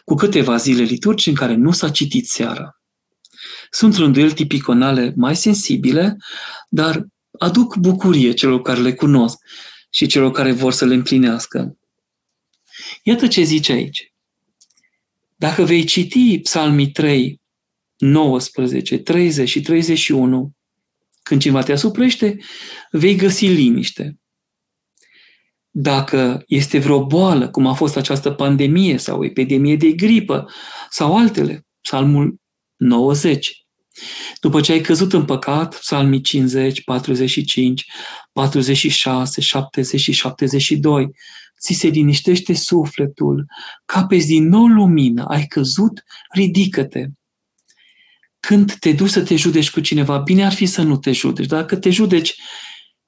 cu 0.05 0.15
câteva 0.15 0.57
zile 0.57 0.83
liturgi 0.83 1.29
în 1.29 1.36
care 1.36 1.55
nu 1.55 1.71
s-a 1.71 1.89
citit 1.89 2.27
seara. 2.27 2.81
Sunt 3.69 3.95
rânduieli 3.95 4.33
tipiconale 4.33 5.13
mai 5.15 5.36
sensibile, 5.36 6.17
dar 6.69 7.05
aduc 7.39 7.75
bucurie 7.75 8.31
celor 8.31 8.62
care 8.62 8.79
le 8.79 8.93
cunosc 8.93 9.38
și 9.89 10.07
celor 10.07 10.31
care 10.31 10.51
vor 10.51 10.74
să 10.74 10.86
le 10.86 10.93
împlinească. 10.93 11.77
Iată 13.03 13.27
ce 13.27 13.43
zice 13.43 13.71
aici. 13.71 14.13
Dacă 15.36 15.63
vei 15.63 15.83
citi 15.83 16.39
psalmii 16.39 16.91
3, 16.91 17.41
19, 17.98 18.98
30 18.98 19.50
și 19.50 19.62
31, 19.62 20.51
când 21.24 21.41
cineva 21.41 21.63
te 21.63 21.71
asuprește, 21.71 22.38
vei 22.91 23.15
găsi 23.15 23.45
liniște. 23.45 24.19
Dacă 25.71 26.43
este 26.47 26.79
vreo 26.79 27.05
boală, 27.05 27.49
cum 27.49 27.67
a 27.67 27.73
fost 27.73 27.97
această 27.97 28.31
pandemie 28.31 28.97
sau 28.97 29.23
epidemie 29.23 29.75
de 29.75 29.91
gripă 29.91 30.49
sau 30.89 31.17
altele, 31.17 31.65
psalmul 31.81 32.35
90. 32.75 33.65
După 34.41 34.61
ce 34.61 34.71
ai 34.71 34.81
căzut 34.81 35.13
în 35.13 35.25
păcat, 35.25 35.79
psalmii 35.79 36.21
50, 36.21 36.83
45, 36.83 37.85
46, 38.31 39.41
70 39.41 40.01
și 40.01 40.11
72, 40.11 41.09
ți 41.59 41.73
se 41.73 41.88
liniștește 41.88 42.53
sufletul, 42.53 43.45
capezi 43.85 44.27
din 44.27 44.47
nou 44.47 44.65
lumină, 44.65 45.25
ai 45.25 45.45
căzut, 45.45 46.03
ridică-te. 46.33 47.05
Când 48.39 48.73
te 48.73 48.91
duci 48.91 49.09
să 49.09 49.21
te 49.21 49.35
judeci 49.35 49.71
cu 49.71 49.79
cineva, 49.79 50.17
bine 50.17 50.45
ar 50.45 50.53
fi 50.53 50.65
să 50.65 50.81
nu 50.81 50.97
te 50.97 51.11
judeci. 51.11 51.45
Dacă 51.45 51.75
te 51.75 51.89
judeci, 51.89 52.35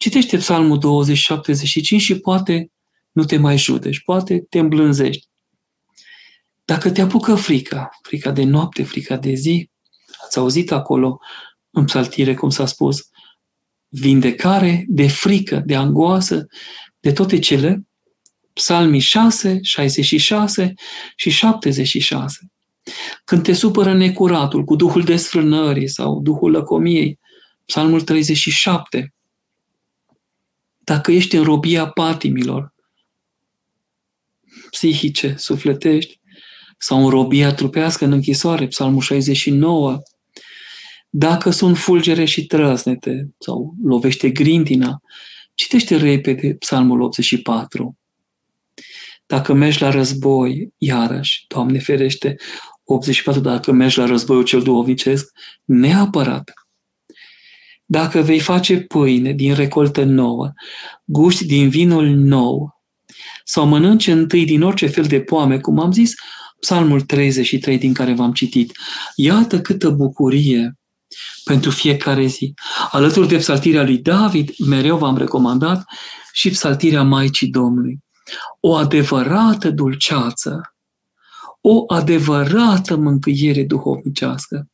citește 0.02 0.38
Psalmul 0.38 0.78
20, 0.78 1.18
75 1.18 2.02
și 2.02 2.20
poate 2.20 2.72
nu 3.12 3.24
te 3.24 3.38
mai 3.38 3.58
judeci, 3.58 4.00
poate 4.04 4.46
te 4.50 4.60
îmblânzești. 4.60 5.28
Dacă 6.66 6.92
te 6.92 7.02
apucă 7.02 7.36
frica, 7.36 7.90
frica 8.02 8.32
de 8.32 8.44
noapte, 8.44 8.84
frica 8.84 9.18
de 9.18 9.34
zi, 9.34 9.70
ați 10.26 10.38
auzit 10.38 10.72
acolo 10.72 11.20
în 11.72 11.86
psaltire, 11.86 12.34
cum 12.34 12.50
s-a 12.50 12.66
spus, 12.66 13.10
vindecare 13.88 14.86
de 14.88 15.08
frică, 15.08 15.62
de 15.66 15.76
angoasă, 15.76 16.46
de 17.00 17.12
toate 17.12 17.40
cele, 17.40 17.88
psalmii 18.54 19.00
6, 19.00 19.60
66 19.62 20.74
și 21.16 21.30
76. 21.30 22.52
Când 23.24 23.44
te 23.44 23.54
supără 23.54 23.94
necuratul 23.94 24.64
cu 24.64 24.76
duhul 24.76 25.04
desfrânării 25.04 25.90
sau 25.90 26.20
duhul 26.22 26.52
lăcomiei, 26.52 27.20
psalmul 27.66 28.02
37. 28.02 29.14
Dacă 30.84 31.12
ești 31.12 31.36
în 31.36 31.44
robia 31.44 31.88
patimilor, 31.88 32.74
psihice, 34.70 35.36
sufletești, 35.38 36.20
sau 36.78 37.04
în 37.04 37.10
robia 37.10 37.54
trupească 37.54 38.06
în 38.06 38.12
închisoare, 38.12 38.68
psalmul 38.68 39.02
69, 39.02 40.00
dacă 41.10 41.50
sunt 41.50 41.78
fulgere 41.78 42.26
și 42.26 42.46
trăsnete 42.46 43.30
sau 43.40 43.76
lovește 43.84 44.30
grindina, 44.30 45.02
citește 45.54 45.96
repede 45.96 46.54
psalmul 46.54 47.02
84. 47.02 47.98
Dacă 49.26 49.54
mergi 49.54 49.82
la 49.82 49.90
război, 49.90 50.74
iarăși, 50.78 51.46
Doamne 51.48 51.80
ferește, 51.80 52.36
84, 52.84 53.42
dacă 53.42 53.72
mergi 53.72 53.98
la 53.98 54.06
războiul 54.06 54.44
cel 54.44 54.62
duhovnicesc, 54.62 55.32
neapărat. 55.66 56.52
Dacă 57.92 58.22
vei 58.22 58.40
face 58.40 58.80
pâine 58.80 59.32
din 59.32 59.54
recoltă 59.54 60.04
nouă, 60.04 60.52
guști 61.06 61.46
din 61.46 61.70
vinul 61.70 62.08
nou, 62.08 62.82
sau 63.44 63.66
mănânci 63.66 64.08
întâi 64.08 64.46
din 64.46 64.62
orice 64.62 64.88
fel 64.88 65.04
de 65.04 65.22
poame, 65.22 65.60
cum 65.60 65.80
am 65.80 65.92
zis, 65.92 66.14
Psalmul 66.60 67.02
33 67.02 67.78
din 67.78 67.94
care 67.94 68.14
v-am 68.14 68.32
citit. 68.32 68.78
Iată 69.16 69.62
câtă 69.62 69.90
bucurie 69.90 70.80
pentru 71.44 71.70
fiecare 71.70 72.26
zi. 72.26 72.54
Alături 72.92 73.28
de 73.28 73.38
psaltirea 73.38 73.84
lui 73.84 73.98
David, 73.98 74.50
mereu 74.58 74.98
v-am 74.98 75.18
recomandat 75.18 75.84
și 76.34 76.50
psaltirea 76.50 77.04
Maicii 77.04 77.48
Domnului. 77.48 78.00
O 78.60 78.76
adevărată 78.76 79.70
dulceață, 79.70 80.76
o 81.62 81.84
adevărată 81.88 82.96
mângâiere 82.96 83.64
duhovnicească. 83.64 84.68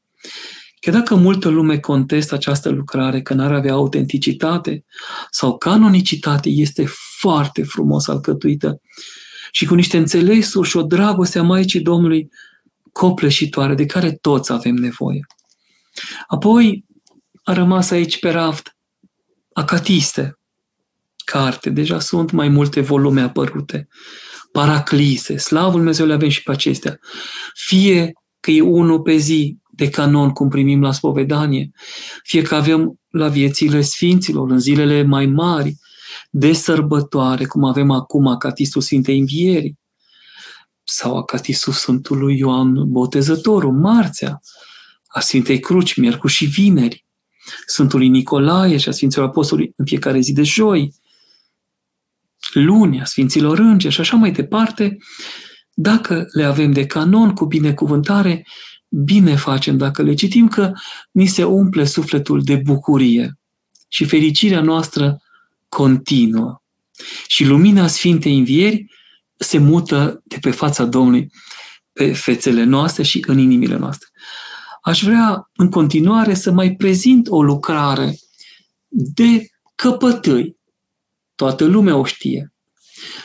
Chiar 0.87 0.95
dacă 0.95 1.15
multă 1.15 1.49
lume 1.49 1.79
contestă 1.79 2.35
această 2.35 2.69
lucrare, 2.69 3.21
că 3.21 3.33
n-ar 3.33 3.53
avea 3.53 3.73
autenticitate 3.73 4.85
sau 5.29 5.57
canonicitate, 5.57 6.49
este 6.49 6.85
foarte 7.19 7.63
frumos 7.63 8.07
alcătuită 8.07 8.81
și 9.51 9.65
cu 9.65 9.75
niște 9.75 9.97
înțelesuri 9.97 10.69
și 10.69 10.77
o 10.77 10.81
dragoste 10.81 11.39
a 11.39 11.43
Maicii 11.43 11.81
Domnului 11.81 12.29
copleșitoare, 12.91 13.73
de 13.73 13.85
care 13.85 14.11
toți 14.11 14.51
avem 14.51 14.75
nevoie. 14.75 15.25
Apoi 16.27 16.85
a 17.43 17.53
rămas 17.53 17.91
aici 17.91 18.19
pe 18.19 18.29
raft 18.29 18.75
Acatiste, 19.53 20.39
carte, 21.25 21.69
deja 21.69 21.99
sunt 21.99 22.31
mai 22.31 22.47
multe 22.47 22.81
volume 22.81 23.21
apărute, 23.21 23.87
Paraclise, 24.51 25.37
slavul 25.37 25.71
Dumnezeu 25.71 26.05
le 26.05 26.13
avem 26.13 26.29
și 26.29 26.43
pe 26.43 26.51
acestea. 26.51 26.99
Fie 27.53 28.11
că 28.39 28.51
e 28.51 28.61
unul 28.61 29.01
pe 29.01 29.15
zi 29.15 29.57
de 29.77 29.89
canon, 29.89 30.29
cum 30.29 30.49
primim 30.49 30.81
la 30.81 30.91
spovedanie, 30.91 31.71
fie 32.23 32.41
că 32.41 32.55
avem 32.55 32.99
la 33.09 33.27
viețile 33.27 33.81
sfinților, 33.81 34.51
în 34.51 34.59
zilele 34.59 35.03
mai 35.03 35.25
mari, 35.25 35.75
de 36.29 36.53
sărbătoare, 36.53 37.45
cum 37.45 37.63
avem 37.63 37.91
acum 37.91 38.27
Acatistul 38.27 38.81
Sfintei 38.81 39.19
Învierii, 39.19 39.79
sau 40.83 41.17
Acatistul 41.17 41.73
Sfântului 41.73 42.37
Ioan 42.37 42.91
Botezătorul, 42.91 43.71
marțea, 43.71 44.39
a 45.07 45.19
Sfintei 45.19 45.59
Cruci, 45.59 45.95
miercuri 45.95 46.33
și 46.33 46.45
vineri, 46.45 47.05
Sfântul 47.65 48.01
Nicolae 48.01 48.77
și 48.77 48.89
a 48.89 48.91
Sfinților 48.91 49.27
Apostolului 49.27 49.73
în 49.75 49.85
fiecare 49.85 50.19
zi 50.19 50.33
de 50.33 50.43
joi, 50.43 50.93
luni, 52.53 53.01
a 53.01 53.05
Sfinților 53.05 53.59
Îngeri 53.59 53.93
și 53.93 53.99
așa 53.99 54.15
mai 54.15 54.31
departe, 54.31 54.97
dacă 55.73 56.25
le 56.31 56.43
avem 56.43 56.71
de 56.71 56.85
canon 56.85 57.33
cu 57.33 57.45
binecuvântare, 57.45 58.45
bine 58.89 59.35
facem 59.35 59.77
dacă 59.77 60.01
le 60.01 60.13
citim 60.13 60.47
că 60.47 60.71
ni 61.11 61.25
se 61.25 61.43
umple 61.43 61.85
sufletul 61.85 62.43
de 62.43 62.55
bucurie 62.55 63.39
și 63.87 64.05
fericirea 64.05 64.61
noastră 64.61 65.21
continuă. 65.69 66.61
Și 67.27 67.45
lumina 67.45 67.87
Sfintei 67.87 68.37
Învieri 68.37 68.85
se 69.37 69.57
mută 69.57 70.21
de 70.23 70.37
pe 70.41 70.51
fața 70.51 70.85
Domnului 70.85 71.31
pe 71.93 72.13
fețele 72.13 72.63
noastre 72.63 73.03
și 73.03 73.23
în 73.27 73.37
inimile 73.37 73.77
noastre. 73.77 74.07
Aș 74.81 75.03
vrea 75.03 75.49
în 75.55 75.69
continuare 75.69 76.33
să 76.33 76.51
mai 76.51 76.75
prezint 76.75 77.27
o 77.29 77.43
lucrare 77.43 78.17
de 78.87 79.47
căpătâi. 79.75 80.57
Toată 81.35 81.65
lumea 81.65 81.95
o 81.95 82.05
știe. 82.05 82.53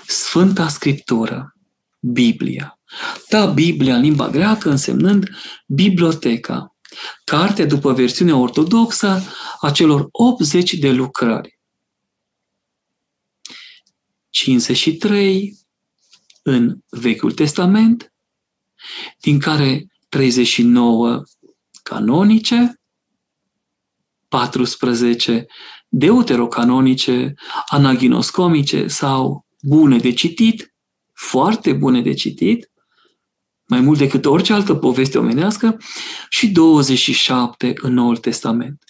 Sfânta 0.07 0.68
Scriptură, 0.68 1.55
Biblia. 2.01 2.81
Da, 3.28 3.46
Biblia 3.46 3.94
în 3.94 4.02
limba 4.02 4.28
greacă 4.28 4.70
însemnând 4.70 5.28
biblioteca, 5.66 6.76
carte 7.24 7.64
după 7.64 7.92
versiunea 7.92 8.37
ortodoxă 8.37 9.22
a 9.61 9.70
celor 9.70 10.09
80 10.11 10.74
de 10.74 10.90
lucrări. 10.90 11.61
53 14.31 15.57
în 16.42 16.78
Vechiul 16.88 17.33
Testament, 17.33 18.12
din 19.20 19.38
care 19.38 19.87
39 20.09 21.22
canonice, 21.83 22.81
14 24.28 25.46
deuterocanonice, 25.88 27.35
anaginoscomice 27.68 28.87
sau 28.87 29.46
bune 29.62 29.98
de 29.98 30.12
citit, 30.12 30.74
foarte 31.12 31.72
bune 31.72 32.02
de 32.02 32.14
citit, 32.14 32.71
mai 33.72 33.80
mult 33.80 33.98
decât 33.98 34.24
orice 34.24 34.52
altă 34.52 34.74
poveste 34.74 35.18
omenească, 35.18 35.76
și 36.28 36.48
27 36.48 37.72
în 37.76 37.92
Noul 37.92 38.16
Testament. 38.16 38.82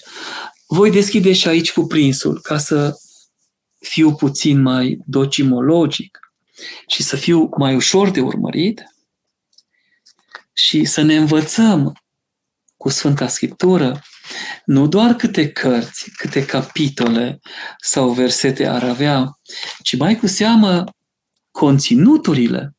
Voi 0.66 0.90
deschide 0.90 1.32
și 1.32 1.48
aici 1.48 1.72
cuprinsul 1.72 2.40
ca 2.40 2.58
să 2.58 2.96
fiu 3.78 4.14
puțin 4.14 4.62
mai 4.62 4.98
docimologic. 5.06 6.18
și 6.86 7.02
să 7.02 7.16
fiu 7.16 7.48
mai 7.58 7.74
ușor 7.74 8.10
de 8.10 8.20
urmărit 8.20 8.82
și 10.52 10.84
să 10.84 11.02
ne 11.02 11.16
învățăm 11.16 11.92
cu 12.76 12.88
Sfânta 12.88 13.28
Scriptură 13.28 14.02
nu 14.64 14.86
doar 14.86 15.14
câte 15.14 15.52
cărți, 15.52 16.10
câte 16.10 16.44
capitole 16.44 17.40
sau 17.78 18.10
versete 18.10 18.66
ar 18.66 18.84
avea, 18.84 19.38
ci 19.82 19.96
mai 19.96 20.16
cu 20.16 20.26
seamă 20.26 20.84
conținuturile 21.50 22.76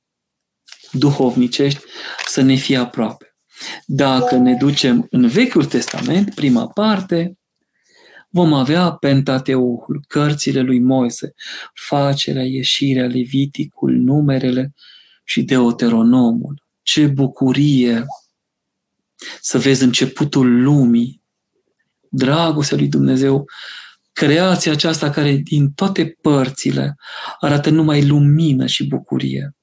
duhovnicești 0.94 1.82
să 2.28 2.42
ne 2.42 2.56
fie 2.56 2.78
aproape. 2.78 3.36
Dacă 3.86 4.36
ne 4.36 4.54
ducem 4.54 5.08
în 5.10 5.28
Vechiul 5.28 5.66
Testament, 5.66 6.34
prima 6.34 6.68
parte, 6.68 7.38
vom 8.30 8.54
avea 8.54 8.92
Pentateuhul, 8.92 10.04
cărțile 10.08 10.62
lui 10.62 10.80
Moise, 10.80 11.34
facerea, 11.74 12.44
ieșirea, 12.44 13.06
Leviticul, 13.06 13.92
numerele 13.92 14.74
și 15.24 15.44
Deuteronomul. 15.44 16.64
Ce 16.82 17.08
bucurie 17.08 18.06
să 19.42 19.58
vezi 19.58 19.84
începutul 19.84 20.62
lumii, 20.62 21.22
dragostea 22.10 22.78
lui 22.78 22.88
Dumnezeu, 22.88 23.46
creația 24.14 24.72
aceasta 24.72 25.10
care 25.10 25.36
din 25.36 25.72
toate 25.72 26.18
părțile 26.22 26.96
arată 27.40 27.70
numai 27.70 28.08
lumină 28.08 28.66
și 28.66 28.88
bucurie, 28.88 29.56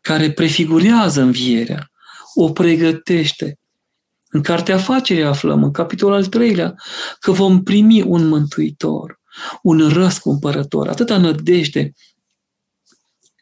care 0.00 0.32
prefigurează 0.32 1.20
învierea, 1.20 1.90
o 2.34 2.50
pregătește. 2.50 3.58
În 4.28 4.42
Cartea 4.42 4.74
Afacerii 4.74 5.24
aflăm, 5.24 5.62
în 5.62 5.70
capitolul 5.70 6.14
al 6.14 6.26
treilea, 6.26 6.74
că 7.20 7.30
vom 7.30 7.62
primi 7.62 8.02
un 8.02 8.26
mântuitor, 8.26 9.20
un 9.62 9.88
răscumpărător. 9.88 10.88
Atâta 10.88 11.18
nădejde 11.18 11.92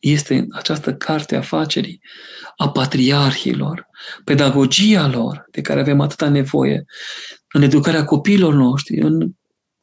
este 0.01 0.47
această 0.51 0.95
carte 0.95 1.37
afacerii 1.37 2.01
a 2.57 2.71
patriarhilor, 2.71 3.87
pedagogia 4.25 5.07
lor, 5.07 5.45
de 5.51 5.61
care 5.61 5.81
avem 5.81 6.01
atâta 6.01 6.29
nevoie, 6.29 6.85
în 7.53 7.63
educarea 7.63 8.05
copiilor 8.05 8.55
noștri, 8.55 9.01
în 9.01 9.31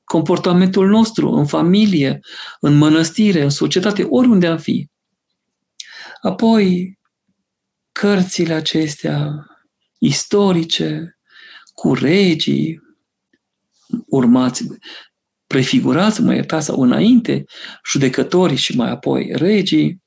comportamentul 0.04 0.88
nostru, 0.88 1.30
în 1.30 1.46
familie, 1.46 2.20
în 2.60 2.78
mănăstire, 2.78 3.42
în 3.42 3.50
societate, 3.50 4.04
oriunde 4.04 4.48
am 4.48 4.58
fi. 4.58 4.88
Apoi, 6.22 7.00
cărțile 7.92 8.54
acestea 8.54 9.46
istorice, 9.98 11.20
cu 11.74 11.94
regii, 11.94 12.80
urmați, 14.06 14.64
prefigurați, 15.48 16.22
mă 16.22 16.34
iertați, 16.34 16.66
sau 16.66 16.82
înainte, 16.82 17.44
judecătorii 17.86 18.58
și 18.58 18.76
mai 18.76 18.90
apoi 18.90 19.32
regii, 19.36 20.04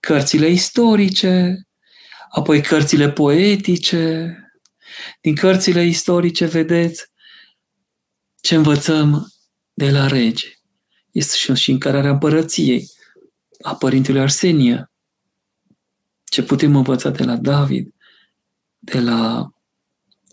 cărțile 0.00 0.48
istorice, 0.48 1.56
apoi 2.30 2.60
cărțile 2.60 3.10
poetice. 3.10 4.34
Din 5.20 5.34
cărțile 5.34 5.84
istorice 5.84 6.46
vedeți 6.46 7.06
ce 8.40 8.54
învățăm 8.54 9.26
de 9.72 9.90
la 9.90 10.06
regi. 10.06 10.58
Este 11.10 11.54
și 11.54 11.70
în 11.70 11.78
cararea 11.78 12.10
împărăției 12.10 12.88
a 13.62 13.74
părintelui 13.74 14.20
Arsenia. 14.20 14.92
Ce 16.24 16.42
putem 16.42 16.76
învăța 16.76 17.10
de 17.10 17.24
la 17.24 17.36
David, 17.36 17.94
de 18.78 19.00
la 19.00 19.52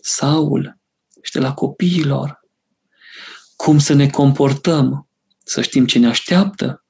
Saul 0.00 0.78
și 1.22 1.32
de 1.32 1.38
la 1.38 1.54
copiilor. 1.54 2.40
Cum 3.56 3.78
să 3.78 3.92
ne 3.92 4.10
comportăm, 4.10 5.08
să 5.44 5.62
știm 5.62 5.86
ce 5.86 5.98
ne 5.98 6.06
așteaptă. 6.06 6.84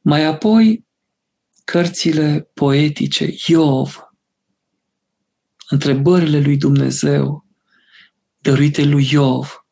Mai 0.00 0.24
apoi, 0.24 0.86
cărțile 1.64 2.50
poetice, 2.54 3.34
Iov, 3.46 4.08
întrebările 5.68 6.40
lui 6.40 6.56
Dumnezeu, 6.56 7.46
dăruite 8.38 8.84
lui 8.84 9.08
Iov, 9.10 9.66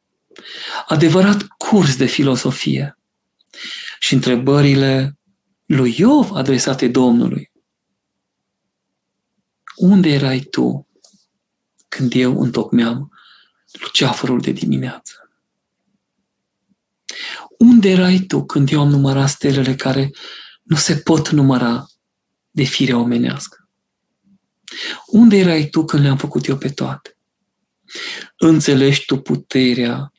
adevărat 0.86 1.46
curs 1.46 1.96
de 1.96 2.06
filosofie 2.06 2.98
și 3.98 4.14
întrebările 4.14 5.18
lui 5.74 5.94
Iov 5.98 6.32
adresate 6.32 6.88
Domnului. 6.88 7.52
Unde 9.76 10.08
erai 10.08 10.40
tu 10.40 10.88
când 11.88 12.12
eu 12.14 12.40
întocmeam 12.40 13.12
luceafărul 13.72 14.40
de 14.40 14.50
dimineață? 14.50 15.30
Unde 17.58 17.88
erai 17.88 18.18
tu 18.18 18.44
când 18.44 18.70
eu 18.70 18.80
am 18.80 18.88
numărat 18.88 19.28
stelele 19.28 19.74
care 19.74 20.10
nu 20.62 20.76
se 20.76 20.96
pot 20.96 21.28
număra 21.28 21.86
de 22.50 22.62
firea 22.62 22.98
omenească? 22.98 23.68
Unde 25.06 25.36
erai 25.36 25.68
tu 25.68 25.84
când 25.84 26.02
le-am 26.02 26.16
făcut 26.16 26.46
eu 26.46 26.56
pe 26.56 26.68
toate? 26.68 27.16
Înțelegi 28.36 29.04
tu 29.04 29.16
puterea 29.16 30.12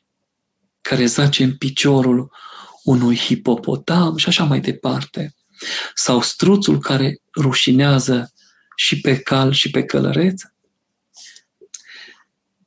care 0.80 1.06
zace 1.06 1.42
în 1.44 1.56
piciorul 1.56 2.32
unui 2.84 3.16
hipopotam 3.16 4.16
și 4.16 4.28
așa 4.28 4.44
mai 4.44 4.60
departe? 4.60 5.34
Sau 5.94 6.20
struțul 6.20 6.78
care 6.78 7.20
rușinează 7.40 8.32
și 8.76 9.00
pe 9.00 9.18
cal 9.18 9.52
și 9.52 9.70
pe 9.70 9.84
călăreț? 9.84 10.42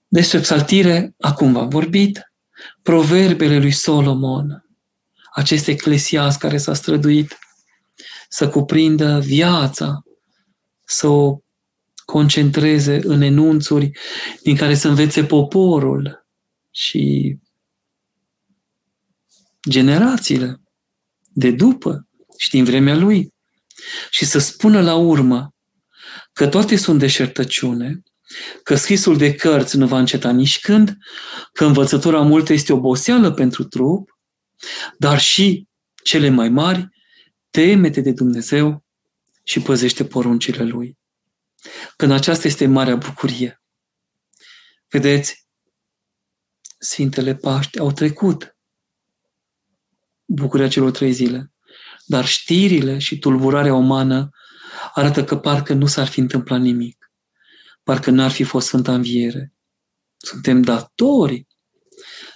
Despre 0.08 0.40
psaltire, 0.40 1.16
acum 1.20 1.54
v-am 1.54 1.70
vorbit, 1.70 2.32
proverbele 2.82 3.60
lui 3.60 3.72
Solomon, 3.72 4.66
acest 5.34 5.68
eclesias 5.68 6.38
care 6.38 6.58
s-a 6.58 6.74
străduit 6.74 7.38
să 8.30 8.50
cuprindă 8.50 9.20
viața, 9.20 10.04
să 10.84 11.08
o 11.08 11.40
concentreze 12.06 13.00
în 13.04 13.22
enunțuri 13.22 13.92
din 14.44 14.56
care 14.56 14.76
să 14.76 14.88
învețe 14.88 15.26
poporul 15.26 16.26
și 16.72 17.38
generațiile 19.70 20.62
de 21.30 21.52
după 21.52 22.07
și 22.38 22.50
din 22.50 22.64
vremea 22.64 22.96
lui 22.96 23.34
și 24.10 24.26
să 24.26 24.40
spună 24.40 24.82
la 24.82 24.96
urmă 24.96 25.56
că 26.34 26.48
toate 26.48 26.76
sunt 26.76 27.00
deșertăciune, 27.00 28.02
că 28.64 28.76
scrisul 28.76 29.18
de 29.18 29.36
cărți 29.36 29.78
nu 29.78 29.88
va 29.88 30.00
înceta 30.00 30.32
nici 30.32 30.60
când, 30.60 30.98
că 31.54 31.66
învățătura 31.66 32.22
multă 32.22 32.54
este 32.54 32.74
oboseală 32.74 33.32
pentru 33.32 33.64
trup, 33.64 34.18
dar 34.98 35.20
și 35.20 35.68
cele 36.04 36.30
mai 36.30 36.50
mari, 36.50 36.88
temete 37.50 38.02
de 38.02 38.12
Dumnezeu 38.12 38.86
și 39.44 39.60
păzește 39.60 40.06
poruncile 40.06 40.64
Lui. 40.64 40.98
Când 41.96 42.12
aceasta 42.12 42.48
este 42.48 42.68
marea 42.68 42.96
bucurie. 42.96 43.62
Vedeți, 44.88 45.48
Sfintele 46.80 47.36
Paști 47.36 47.80
au 47.80 47.92
trecut 47.92 48.58
bucuria 50.26 50.68
celor 50.68 50.92
trei 50.92 51.12
zile, 51.12 51.52
dar 52.08 52.26
știrile 52.26 52.98
și 52.98 53.20
tulburarea 53.20 53.74
umană 53.74 54.30
arată 54.94 55.24
că 55.24 55.38
parcă 55.38 55.74
nu 55.74 55.86
s-ar 55.86 56.08
fi 56.08 56.20
întâmplat 56.20 56.60
nimic. 56.60 57.12
Parcă 57.84 58.10
n-ar 58.10 58.32
fi 58.32 58.44
fost 58.44 58.68
Sfânta 58.68 58.94
Înviere. 58.94 59.54
Suntem 60.18 60.62
datori 60.62 61.48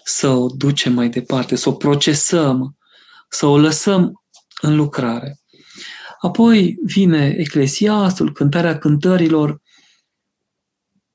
să 0.03 0.27
o 0.27 0.47
ducem 0.47 0.93
mai 0.93 1.09
departe, 1.09 1.55
să 1.55 1.69
o 1.69 1.73
procesăm, 1.73 2.77
să 3.29 3.45
o 3.45 3.57
lăsăm 3.57 4.23
în 4.61 4.75
lucrare. 4.75 5.39
Apoi 6.19 6.77
vine 6.83 7.35
Eclesiastul, 7.37 8.33
cântarea 8.33 8.77
cântărilor, 8.77 9.61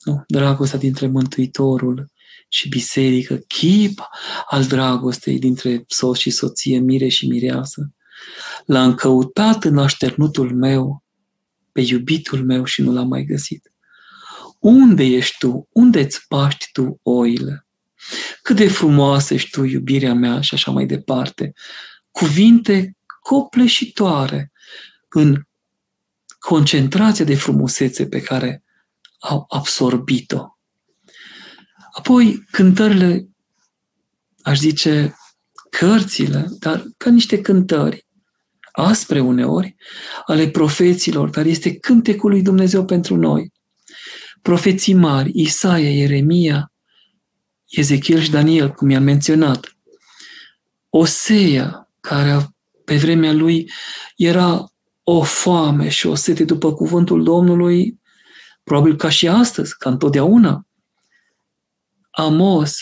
nu, 0.05 0.25
dragostea 0.27 0.79
dintre 0.79 1.07
Mântuitorul 1.07 2.11
și 2.49 2.69
biserică, 2.69 3.37
chip 3.37 4.09
al 4.49 4.64
dragostei 4.64 5.38
dintre 5.38 5.85
soț 5.87 6.19
și 6.19 6.31
soție, 6.31 6.79
mire 6.79 7.09
și 7.09 7.29
mireasă. 7.29 7.90
L-am 8.64 8.94
căutat 8.94 9.64
în 9.64 9.79
așternutul 9.79 10.55
meu, 10.55 11.05
pe 11.72 11.81
iubitul 11.81 12.44
meu 12.44 12.64
și 12.64 12.83
nu 12.83 12.92
l-am 12.92 13.09
mai 13.09 13.24
găsit. 13.24 13.72
Unde 14.59 15.05
ești 15.05 15.37
tu? 15.38 15.68
Unde 15.72 16.00
îți 16.00 16.26
paști 16.29 16.68
tu 16.72 17.00
oile? 17.02 17.66
Cât 18.42 18.57
de 18.57 18.68
frumoasă 18.68 19.35
ești 19.35 19.50
tu, 19.50 19.64
iubirea 19.64 20.14
mea, 20.14 20.40
și 20.40 20.55
așa 20.55 20.70
mai 20.70 20.87
departe. 20.87 21.52
Cuvinte 22.11 22.96
copleșitoare 23.20 24.52
în 25.09 25.42
concentrația 26.38 27.24
de 27.24 27.35
frumusețe 27.35 28.07
pe 28.07 28.20
care 28.20 28.64
au 29.18 29.44
absorbit-o. 29.48 30.44
Apoi, 31.92 32.44
cântările, 32.50 33.29
aș 34.42 34.59
zice, 34.59 35.16
cărțile, 35.70 36.46
dar 36.59 36.85
ca 36.96 37.11
niște 37.11 37.40
cântări, 37.40 38.06
aspre 38.77 39.21
uneori, 39.21 39.77
ale 40.27 40.49
profeților, 40.49 41.29
dar 41.29 41.47
este 41.47 41.75
cântecul 41.75 42.31
lui 42.31 42.43
Dumnezeu 42.43 42.85
pentru 42.85 43.17
noi. 43.17 43.53
Profeții 44.43 44.95
mari, 44.95 45.31
Isaia, 45.35 45.91
Ieremia, 45.91 46.73
Ezechiel 47.69 48.21
și 48.21 48.31
Daniel, 48.31 48.71
cum 48.71 48.91
i-am 48.91 49.03
menționat. 49.03 49.77
Osea, 50.89 51.91
care 52.01 52.31
a 52.31 52.41
pe 52.85 52.97
vremea 52.97 53.33
lui 53.33 53.71
era 54.17 54.73
o 55.03 55.23
foame 55.23 55.89
și 55.89 56.07
o 56.07 56.15
sete 56.15 56.45
după 56.45 56.75
cuvântul 56.75 57.23
Domnului, 57.23 58.01
probabil 58.62 58.97
ca 58.97 59.09
și 59.09 59.29
astăzi, 59.29 59.77
ca 59.77 59.91
întotdeauna. 59.91 60.67
Amos, 62.11 62.79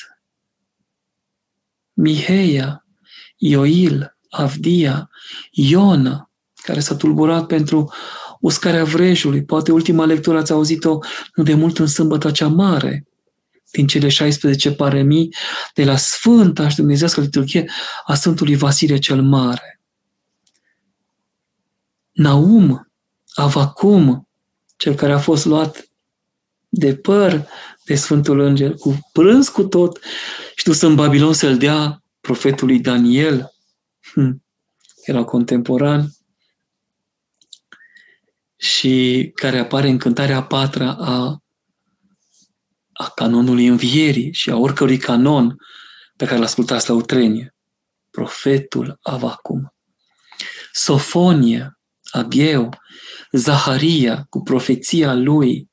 Miheia, 1.92 2.86
Ioil, 3.36 4.13
Avdia, 4.36 5.10
Iona, 5.50 6.30
care 6.62 6.80
s-a 6.80 6.96
tulburat 6.96 7.46
pentru 7.46 7.92
uscarea 8.40 8.84
vrejului. 8.84 9.44
Poate 9.44 9.72
ultima 9.72 10.04
lectură 10.04 10.38
ați 10.38 10.52
auzit-o 10.52 10.98
nu 11.34 11.42
de 11.42 11.54
mult 11.54 11.78
în 11.78 11.86
sâmbătă 11.86 12.30
cea 12.30 12.48
mare, 12.48 13.06
din 13.70 13.86
cele 13.86 14.08
16 14.08 14.72
paremii 14.72 15.34
de 15.74 15.84
la 15.84 15.96
Sfânta 15.96 16.68
și 16.68 16.76
Dumnezească 16.76 17.20
liturghie 17.20 17.70
a 18.04 18.14
Sfântului 18.14 18.56
Vasile 18.56 18.98
cel 18.98 19.22
Mare. 19.22 19.80
Naum, 22.12 22.88
Avacum, 23.34 24.28
cel 24.76 24.94
care 24.94 25.12
a 25.12 25.18
fost 25.18 25.44
luat 25.44 25.88
de 26.68 26.96
păr 26.96 27.46
de 27.84 27.94
Sfântul 27.94 28.40
Înger, 28.40 28.74
cu 28.74 29.10
prânz 29.12 29.48
cu 29.48 29.64
tot, 29.64 30.00
și 30.54 30.64
dus 30.64 30.80
în 30.80 30.94
Babilon 30.94 31.32
să-l 31.32 31.56
dea 31.56 32.02
profetului 32.20 32.80
Daniel, 32.80 33.53
hm, 34.14 34.44
era 35.04 35.24
contemporan, 35.24 36.08
și 38.64 39.30
care 39.34 39.58
apare 39.58 39.88
în 39.88 39.98
cântarea 39.98 40.36
a 40.36 40.44
patra 40.44 40.96
a, 41.00 41.42
a 42.92 43.08
canonului 43.14 43.66
învierii 43.66 44.32
și 44.32 44.50
a 44.50 44.56
oricărui 44.56 44.96
canon 44.96 45.56
pe 46.16 46.24
care 46.26 46.40
l-ascultați 46.40 46.88
la 46.88 46.94
utrenie. 46.94 47.54
Profetul 48.10 48.98
Avacum. 49.02 49.74
Sofonie, 50.72 51.78
Ageu, 52.10 52.78
Zaharia 53.32 54.26
cu 54.28 54.42
profeția 54.42 55.14
lui, 55.14 55.70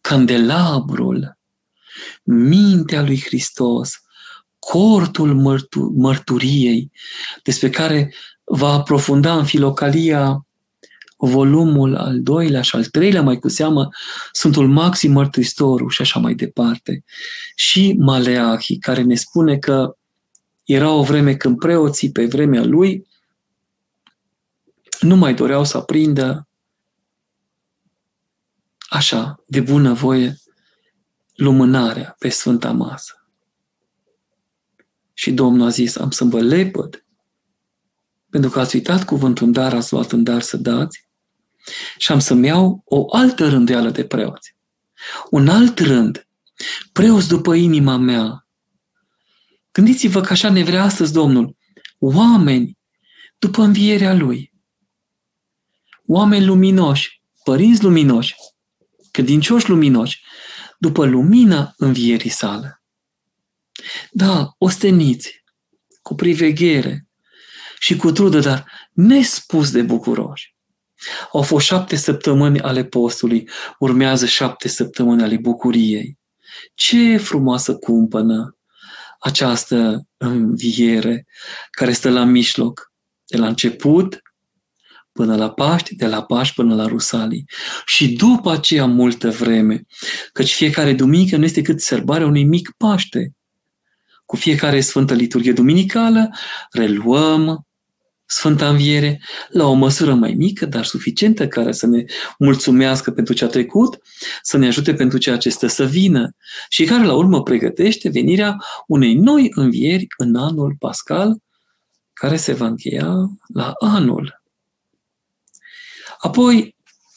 candelabrul, 0.00 1.38
mintea 2.22 3.02
lui 3.02 3.20
Hristos, 3.20 3.92
cortul 4.60 5.34
mărtu- 5.34 5.92
mărturiei, 5.96 6.90
despre 7.42 7.70
care 7.70 8.14
va 8.44 8.68
aprofunda 8.72 9.36
în 9.36 9.44
filocalia 9.44 10.44
volumul 11.16 11.96
al 11.96 12.20
doilea 12.20 12.62
și 12.62 12.76
al 12.76 12.84
treilea, 12.84 13.22
mai 13.22 13.38
cu 13.38 13.48
seamă, 13.48 13.88
Sfântul 14.32 14.68
Maxim 14.68 15.12
Mărturistorul 15.12 15.90
și 15.90 16.02
așa 16.02 16.20
mai 16.20 16.34
departe. 16.34 17.04
Și 17.54 17.94
Maleahi, 17.98 18.78
care 18.78 19.02
ne 19.02 19.14
spune 19.14 19.58
că 19.58 19.96
era 20.64 20.90
o 20.90 21.02
vreme 21.02 21.34
când 21.34 21.58
preoții, 21.58 22.12
pe 22.12 22.26
vremea 22.26 22.64
lui, 22.64 23.06
nu 25.00 25.16
mai 25.16 25.34
doreau 25.34 25.64
să 25.64 25.76
aprindă 25.76 26.48
așa, 28.88 29.42
de 29.46 29.60
bună 29.60 29.92
voie, 29.92 30.36
lumânarea 31.34 32.16
pe 32.18 32.28
Sfânta 32.28 32.70
Masă. 32.70 33.19
Și 35.20 35.32
Domnul 35.32 35.66
a 35.66 35.70
zis, 35.70 35.96
am 35.96 36.10
să 36.10 36.24
vă 36.24 36.40
lepăd, 36.40 37.04
pentru 38.30 38.50
că 38.50 38.60
ați 38.60 38.76
uitat 38.76 39.04
cuvântul 39.04 39.46
în 39.46 39.52
dar, 39.52 39.74
ați 39.74 39.92
luat 39.92 40.12
în 40.12 40.22
dar 40.22 40.42
să 40.42 40.56
dați, 40.56 41.08
și 41.98 42.12
am 42.12 42.18
să-mi 42.18 42.46
iau 42.46 42.82
o 42.84 43.16
altă 43.16 43.48
rândeală 43.48 43.90
de 43.90 44.04
preoți. 44.04 44.56
Un 45.30 45.48
alt 45.48 45.78
rând, 45.78 46.28
preoți 46.92 47.28
după 47.28 47.54
inima 47.54 47.96
mea. 47.96 48.48
Gândiți-vă 49.72 50.20
că 50.20 50.32
așa 50.32 50.50
ne 50.50 50.62
vrea 50.62 50.82
astăzi 50.82 51.12
Domnul. 51.12 51.56
Oameni 51.98 52.78
după 53.38 53.62
învierea 53.62 54.14
Lui. 54.14 54.52
Oameni 56.06 56.44
luminoși, 56.44 57.22
părinți 57.44 57.82
luminoși, 57.82 58.34
credincioși 59.10 59.68
luminoși, 59.68 60.22
după 60.78 61.06
lumina 61.06 61.74
învierii 61.76 62.30
sale. 62.30 62.79
Da, 64.10 64.54
osteniți, 64.58 65.44
cu 66.02 66.14
priveghere 66.14 67.06
și 67.78 67.96
cu 67.96 68.12
trudă, 68.12 68.38
dar 68.38 68.64
nespus 68.92 69.70
de 69.70 69.82
bucuroși. 69.82 70.54
Au 71.32 71.42
fost 71.42 71.66
șapte 71.66 71.96
săptămâni 71.96 72.60
ale 72.60 72.84
postului, 72.84 73.48
urmează 73.78 74.26
șapte 74.26 74.68
săptămâni 74.68 75.22
ale 75.22 75.36
bucuriei. 75.36 76.18
Ce 76.74 77.16
frumoasă 77.16 77.74
cumpănă 77.74 78.56
această 79.20 80.08
înviere 80.16 81.26
care 81.70 81.92
stă 81.92 82.10
la 82.10 82.24
mijloc, 82.24 82.92
de 83.26 83.36
la 83.36 83.46
început 83.46 84.22
până 85.12 85.36
la 85.36 85.50
Paști, 85.50 85.94
de 85.94 86.06
la 86.06 86.24
Paști 86.24 86.54
până 86.54 86.74
la 86.74 86.86
Rusalii. 86.86 87.44
Și 87.86 88.12
după 88.12 88.50
aceea 88.50 88.86
multă 88.86 89.30
vreme, 89.30 89.82
căci 90.32 90.54
fiecare 90.54 90.92
duminică 90.92 91.36
nu 91.36 91.44
este 91.44 91.62
cât 91.62 91.80
sărbarea 91.80 92.26
unui 92.26 92.44
mic 92.44 92.70
Paște. 92.76 93.32
Cu 94.30 94.36
fiecare 94.36 94.80
Sfântă 94.80 95.14
Liturghie 95.14 95.52
Duminicală 95.52 96.30
reluăm 96.72 97.66
Sfânta 98.26 98.68
Înviere 98.68 99.22
la 99.48 99.66
o 99.66 99.72
măsură 99.72 100.14
mai 100.14 100.34
mică, 100.34 100.66
dar 100.66 100.84
suficientă, 100.84 101.48
care 101.48 101.72
să 101.72 101.86
ne 101.86 102.04
mulțumească 102.38 103.10
pentru 103.10 103.34
ce 103.34 103.44
a 103.44 103.48
trecut, 103.48 103.98
să 104.42 104.56
ne 104.56 104.66
ajute 104.66 104.94
pentru 104.94 105.18
ceea 105.18 105.36
ce 105.36 105.48
stă 105.48 105.66
să 105.66 105.84
vină 105.84 106.36
și 106.68 106.84
care 106.84 107.04
la 107.04 107.14
urmă 107.14 107.42
pregătește 107.42 108.08
venirea 108.08 108.56
unei 108.86 109.14
noi 109.14 109.50
învieri 109.54 110.06
în 110.16 110.36
anul 110.36 110.76
pascal, 110.78 111.36
care 112.12 112.36
se 112.36 112.52
va 112.52 112.66
încheia 112.66 113.14
la 113.54 113.72
anul. 113.78 114.42
Apoi, 116.18 116.76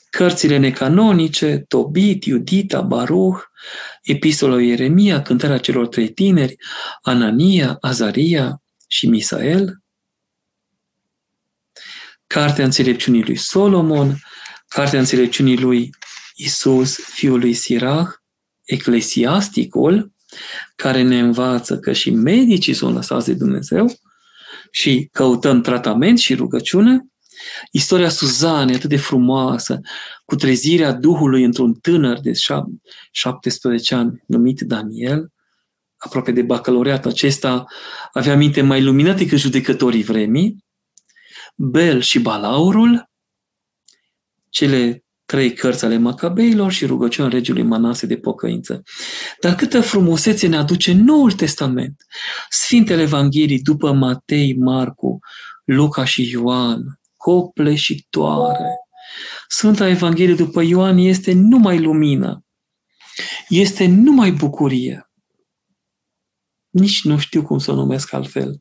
cărțile 0.09 0.57
necanonice, 0.57 1.65
Tobit, 1.67 2.25
Iudita, 2.25 2.81
Baruch, 2.81 3.43
Epistola 4.03 4.61
Ieremia, 4.61 5.21
Cântarea 5.21 5.57
celor 5.57 5.87
trei 5.87 6.09
tineri, 6.09 6.55
Anania, 7.01 7.77
Azaria 7.81 8.61
și 8.87 9.07
Misael, 9.07 9.81
Cartea 12.27 12.65
Înțelepciunii 12.65 13.23
lui 13.23 13.35
Solomon, 13.35 14.17
Cartea 14.67 14.99
Înțelepciunii 14.99 15.57
lui 15.57 15.89
Isus, 16.35 16.95
fiul 16.95 17.39
lui 17.39 17.53
Sirach, 17.53 18.11
Eclesiasticul, 18.63 20.11
care 20.75 21.01
ne 21.01 21.19
învață 21.19 21.79
că 21.79 21.93
și 21.93 22.09
medicii 22.09 22.73
sunt 22.73 22.93
lăsați 22.93 23.25
de 23.25 23.33
Dumnezeu 23.33 23.99
și 24.71 25.09
căutăm 25.11 25.61
tratament 25.61 26.19
și 26.19 26.33
rugăciune, 26.33 27.07
Istoria 27.71 28.09
Suzane, 28.09 28.75
atât 28.75 28.89
de 28.89 28.97
frumoasă, 28.97 29.79
cu 30.25 30.35
trezirea 30.35 30.91
Duhului 30.91 31.43
într-un 31.43 31.73
tânăr 31.73 32.19
de 32.19 32.31
17 33.11 33.95
ani 33.95 34.23
numit 34.25 34.59
Daniel, 34.59 35.31
aproape 35.97 36.31
de 36.31 36.41
bacalaureat 36.41 37.05
acesta, 37.05 37.65
avea 38.11 38.35
minte 38.35 38.61
mai 38.61 38.83
luminată 38.83 39.17
decât 39.17 39.39
judecătorii 39.39 40.03
vremii, 40.03 40.65
Bel 41.55 42.01
și 42.01 42.19
Balaurul, 42.19 43.09
cele 44.49 45.03
trei 45.25 45.53
cărți 45.53 45.85
ale 45.85 45.97
Macabeilor 45.97 46.71
și 46.71 46.85
rugăciunea 46.85 47.31
regiului 47.31 47.63
Manase 47.63 48.05
de 48.05 48.17
pocăință. 48.17 48.83
Dar 49.41 49.55
câtă 49.55 49.81
frumusețe 49.81 50.47
ne 50.47 50.57
aduce 50.57 50.93
Noul 50.93 51.31
Testament, 51.31 52.05
Sfintele 52.49 53.01
Evanghelii 53.01 53.61
după 53.61 53.91
Matei, 53.91 54.55
Marcu, 54.57 55.19
Luca 55.65 56.03
și 56.03 56.29
Ioan, 56.29 56.99
copleșitoare. 57.23 58.69
Sfânta 59.47 59.87
Evanghelie 59.87 60.35
după 60.35 60.61
Ioan 60.61 60.97
este 60.97 61.33
numai 61.33 61.79
lumină, 61.79 62.45
este 63.49 63.85
numai 63.85 64.31
bucurie. 64.31 65.11
Nici 66.69 67.03
nu 67.03 67.17
știu 67.17 67.41
cum 67.41 67.57
să 67.57 67.71
o 67.71 67.75
numesc 67.75 68.13
altfel. 68.13 68.57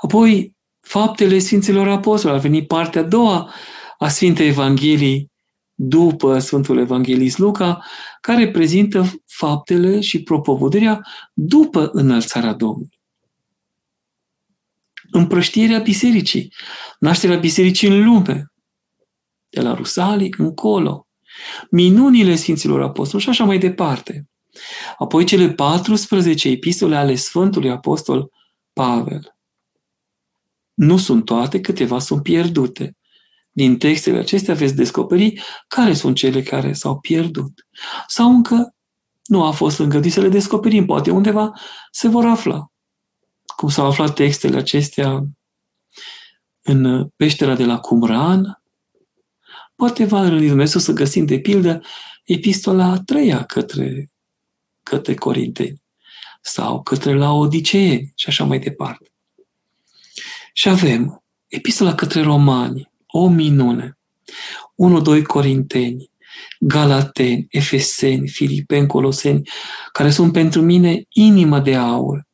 Apoi, 0.00 0.56
faptele 0.80 1.38
Sfinților 1.38 1.88
Apostoli. 1.88 2.34
A 2.34 2.38
venit 2.38 2.66
partea 2.66 3.00
a 3.00 3.04
doua 3.04 3.54
a 3.98 4.08
Sfintei 4.08 4.48
Evangheliei 4.48 5.30
după 5.74 6.38
Sfântul 6.38 6.78
Evanghelist 6.78 7.38
Luca, 7.38 7.84
care 8.20 8.50
prezintă 8.50 9.12
faptele 9.26 10.00
și 10.00 10.22
propovăduirea 10.22 11.00
după 11.32 11.90
înălțarea 11.92 12.52
Domnului. 12.52 12.99
Împrăștierea 15.10 15.78
bisericii, 15.78 16.54
nașterea 16.98 17.36
bisericii 17.36 17.88
în 17.88 18.04
lume, 18.04 18.52
de 19.48 19.60
la 19.60 19.74
Rusalii 19.74 20.34
încolo, 20.38 21.08
minunile 21.70 22.34
Sfinților 22.34 22.82
Apostoli 22.82 23.22
și 23.22 23.28
așa 23.28 23.44
mai 23.44 23.58
departe. 23.58 24.28
Apoi 24.98 25.24
cele 25.24 25.50
14 25.50 26.48
epistole 26.48 26.96
ale 26.96 27.14
Sfântului 27.14 27.70
Apostol 27.70 28.30
Pavel. 28.72 29.34
Nu 30.74 30.96
sunt 30.96 31.24
toate, 31.24 31.60
câteva 31.60 31.98
sunt 31.98 32.22
pierdute. 32.22 32.96
Din 33.50 33.78
textele 33.78 34.18
acestea 34.18 34.54
veți 34.54 34.74
descoperi 34.74 35.42
care 35.68 35.94
sunt 35.94 36.16
cele 36.16 36.42
care 36.42 36.72
s-au 36.72 36.98
pierdut. 36.98 37.66
Sau 38.06 38.30
încă 38.30 38.74
nu 39.24 39.44
a 39.44 39.50
fost 39.50 39.78
îngăduit 39.78 40.12
să 40.12 40.20
le 40.20 40.28
descoperim. 40.28 40.86
Poate 40.86 41.10
undeva 41.10 41.52
se 41.90 42.08
vor 42.08 42.26
afla. 42.26 42.66
Cum 43.60 43.68
s-au 43.68 43.86
aflat 43.86 44.14
textele 44.14 44.56
acestea 44.56 45.24
în 46.62 47.08
peștera 47.16 47.54
de 47.54 47.64
la 47.64 47.78
Cumran, 47.78 48.62
poate 49.74 50.04
va 50.04 50.28
rândi 50.28 50.46
Dumnezeu 50.46 50.80
să 50.80 50.92
găsim 50.92 51.26
de 51.26 51.38
pildă 51.38 51.82
epistola 52.24 52.84
a 52.84 53.02
treia 53.02 53.44
către, 53.44 54.10
către 54.82 55.14
Corinteni 55.14 55.82
sau 56.40 56.82
către 56.82 57.14
la 57.14 57.32
Odiceeni 57.32 58.12
și 58.14 58.28
așa 58.28 58.44
mai 58.44 58.58
departe. 58.58 59.12
Și 60.52 60.68
avem 60.68 61.24
epistola 61.46 61.94
către 61.94 62.22
Romani, 62.22 62.92
o 63.06 63.28
minune, 63.28 63.98
1-2 65.18 65.22
Corinteni, 65.22 66.10
Galateni, 66.58 67.46
Efeseni, 67.50 68.28
Filipeni, 68.28 68.86
Coloseni, 68.86 69.48
care 69.92 70.10
sunt 70.10 70.32
pentru 70.32 70.60
mine 70.62 71.04
inima 71.08 71.60
de 71.60 71.76
aur. 71.76 72.28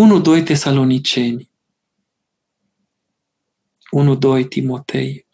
1-2 0.00 0.44
Tesaloniceni, 0.44 1.50
1-2 4.44 4.48
Timotei, 4.48 5.26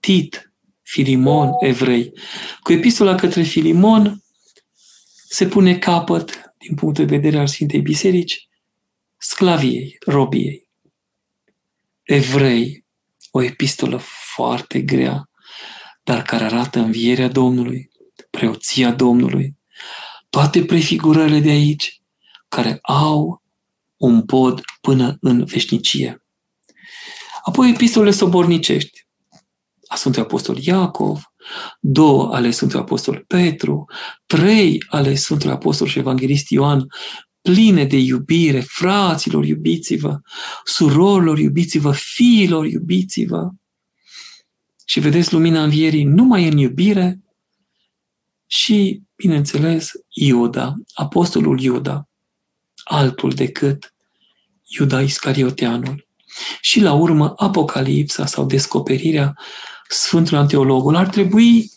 Tit, 0.00 0.52
Filimon, 0.82 1.50
evrei. 1.60 2.12
Cu 2.60 2.72
epistola 2.72 3.14
către 3.14 3.42
Filimon 3.42 4.22
se 5.28 5.46
pune 5.46 5.78
capăt, 5.78 6.54
din 6.58 6.74
punct 6.74 6.96
de 6.96 7.04
vedere 7.04 7.38
al 7.38 7.46
Sfintei 7.46 7.80
Biserici, 7.80 8.48
sclaviei, 9.16 9.96
robiei. 10.06 10.68
Evrei, 12.02 12.84
o 13.30 13.42
epistolă 13.42 14.00
foarte 14.34 14.80
grea, 14.80 15.30
dar 16.02 16.22
care 16.22 16.44
arată 16.44 16.78
învierea 16.78 17.28
Domnului, 17.28 17.90
preoția 18.30 18.90
Domnului, 18.90 19.56
toate 20.30 20.64
prefigurările 20.64 21.38
de 21.38 21.50
aici, 21.50 22.02
care 22.48 22.78
au 22.82 23.41
un 24.02 24.22
pod 24.22 24.60
până 24.80 25.16
în 25.20 25.44
veșnicie. 25.44 26.24
Apoi 27.42 27.70
epistolele 27.70 28.10
sobornicești 28.10 29.06
a 29.86 29.94
Sfântului 29.94 30.26
Apostol 30.26 30.58
Iacov, 30.58 31.32
două 31.80 32.34
ale 32.34 32.50
Sfântului 32.50 32.84
Apostol 32.84 33.24
Petru, 33.26 33.84
trei 34.26 34.84
ale 34.88 35.14
Sfântului 35.14 35.54
Apostol 35.54 35.86
și 35.86 35.98
Evanghelist 35.98 36.50
Ioan, 36.50 36.86
pline 37.40 37.84
de 37.84 37.96
iubire, 37.96 38.60
fraților, 38.60 39.44
iubiți-vă, 39.44 40.20
surorilor, 40.64 41.38
iubiți-vă, 41.38 41.92
fiilor, 41.92 42.66
iubiți-vă. 42.66 43.48
Și 44.84 45.00
vedeți 45.00 45.32
lumina 45.32 45.62
învierii 45.62 46.04
numai 46.04 46.48
în 46.48 46.56
iubire 46.56 47.20
și, 48.46 49.02
bineînțeles, 49.16 49.90
Iuda, 50.08 50.74
apostolul 50.94 51.60
Iuda, 51.60 52.08
altul 52.84 53.30
decât 53.30 53.91
Iuda 54.78 55.00
Iscarioteanul. 55.00 56.06
Și 56.60 56.80
la 56.80 56.92
urmă, 56.92 57.32
Apocalipsa 57.36 58.26
sau 58.26 58.44
descoperirea 58.44 59.38
Sfântul 59.88 60.36
Anteologul. 60.36 60.96
Ar 60.96 61.08
trebui 61.08 61.70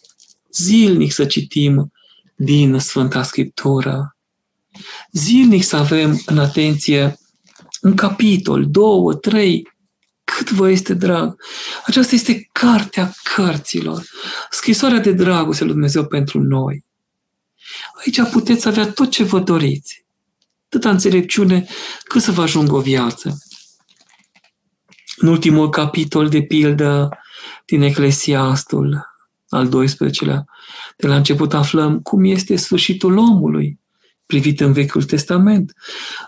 zilnic 0.51 1.12
să 1.12 1.25
citim 1.25 1.91
din 2.36 2.79
Sfânta 2.79 3.23
Scriptură. 3.23 4.17
Zilnic 5.12 5.63
să 5.63 5.75
avem 5.75 6.21
în 6.25 6.38
atenție 6.38 7.19
un 7.81 7.95
capitol, 7.95 8.65
două, 8.69 9.13
trei, 9.13 9.73
cât 10.23 10.51
vă 10.51 10.69
este 10.69 10.93
drag. 10.93 11.41
Aceasta 11.86 12.15
este 12.15 12.49
cartea 12.51 13.13
cărților, 13.36 14.03
scrisoarea 14.49 14.99
de 14.99 15.12
dragoste 15.12 15.63
lui 15.63 15.73
Dumnezeu 15.73 16.05
pentru 16.05 16.41
noi. 16.41 16.86
Aici 18.05 18.29
puteți 18.31 18.67
avea 18.67 18.91
tot 18.91 19.12
ce 19.12 19.23
vă 19.23 19.39
doriți, 19.39 20.04
atâta 20.75 20.89
înțelepciune 20.89 21.65
cât 22.03 22.21
să 22.21 22.31
vă 22.31 22.41
ajungă 22.41 22.75
o 22.75 22.79
viață. 22.79 23.38
În 25.17 25.27
ultimul 25.27 25.69
capitol, 25.69 26.29
de 26.29 26.41
pildă, 26.41 27.09
din 27.65 27.81
Eclesiastul 27.81 29.05
al 29.49 29.67
12-lea, 29.67 30.43
de 30.97 31.07
la 31.07 31.15
început 31.15 31.53
aflăm 31.53 31.99
cum 31.99 32.23
este 32.23 32.55
sfârșitul 32.55 33.17
omului, 33.17 33.79
privit 34.25 34.59
în 34.59 34.73
Vechiul 34.73 35.03
Testament. 35.03 35.73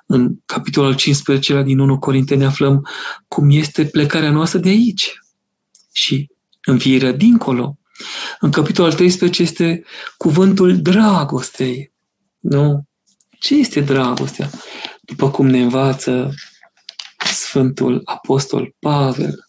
În 0.05 0.35
capitolul 0.45 0.95
15 0.95 1.61
din 1.63 1.79
1 1.79 1.99
Corinteni 1.99 2.45
aflăm 2.45 2.87
cum 3.27 3.49
este 3.49 3.85
plecarea 3.85 4.31
noastră 4.31 4.59
de 4.59 4.69
aici 4.69 5.19
și 5.91 6.31
învierea 6.61 7.11
dincolo. 7.11 7.77
În 8.39 8.51
capitolul 8.51 8.93
13 8.93 9.41
este 9.41 9.83
cuvântul 10.17 10.81
dragostei. 10.81 11.93
Nu? 12.39 12.86
Ce 13.47 13.55
este 13.55 13.81
dragostea? 13.81 14.49
După 15.01 15.31
cum 15.31 15.47
ne 15.47 15.61
învață 15.61 16.33
Sfântul 17.33 18.01
Apostol 18.05 18.75
Pavel, 18.79 19.45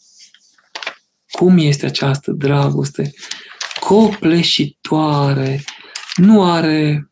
cum 1.30 1.58
este 1.58 1.87
această 1.87 2.32
dragoste 2.32 3.12
copleșitoare, 3.80 5.64
nu 6.14 6.44
are, 6.44 7.11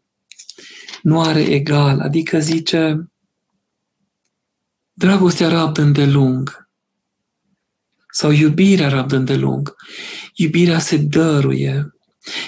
nu 1.02 1.20
are 1.20 1.40
egal, 1.40 2.00
adică 2.00 2.38
zice, 2.38 3.10
dragostea 4.92 5.48
rabdă 5.48 5.82
îndelung 5.82 6.68
sau 8.12 8.30
iubirea 8.30 8.88
rabdă 8.88 9.16
îndelung. 9.16 9.74
Iubirea 10.34 10.78
se 10.78 10.96
dăruie, 10.96 11.94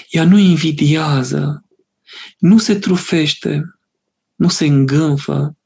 ea 0.09 0.23
nu 0.23 0.37
invidiază, 0.37 1.65
nu 2.37 2.57
se 2.57 2.79
trufește, 2.79 3.78
nu 4.39 4.47
se 4.47 4.65
îngânfă, 4.65 5.57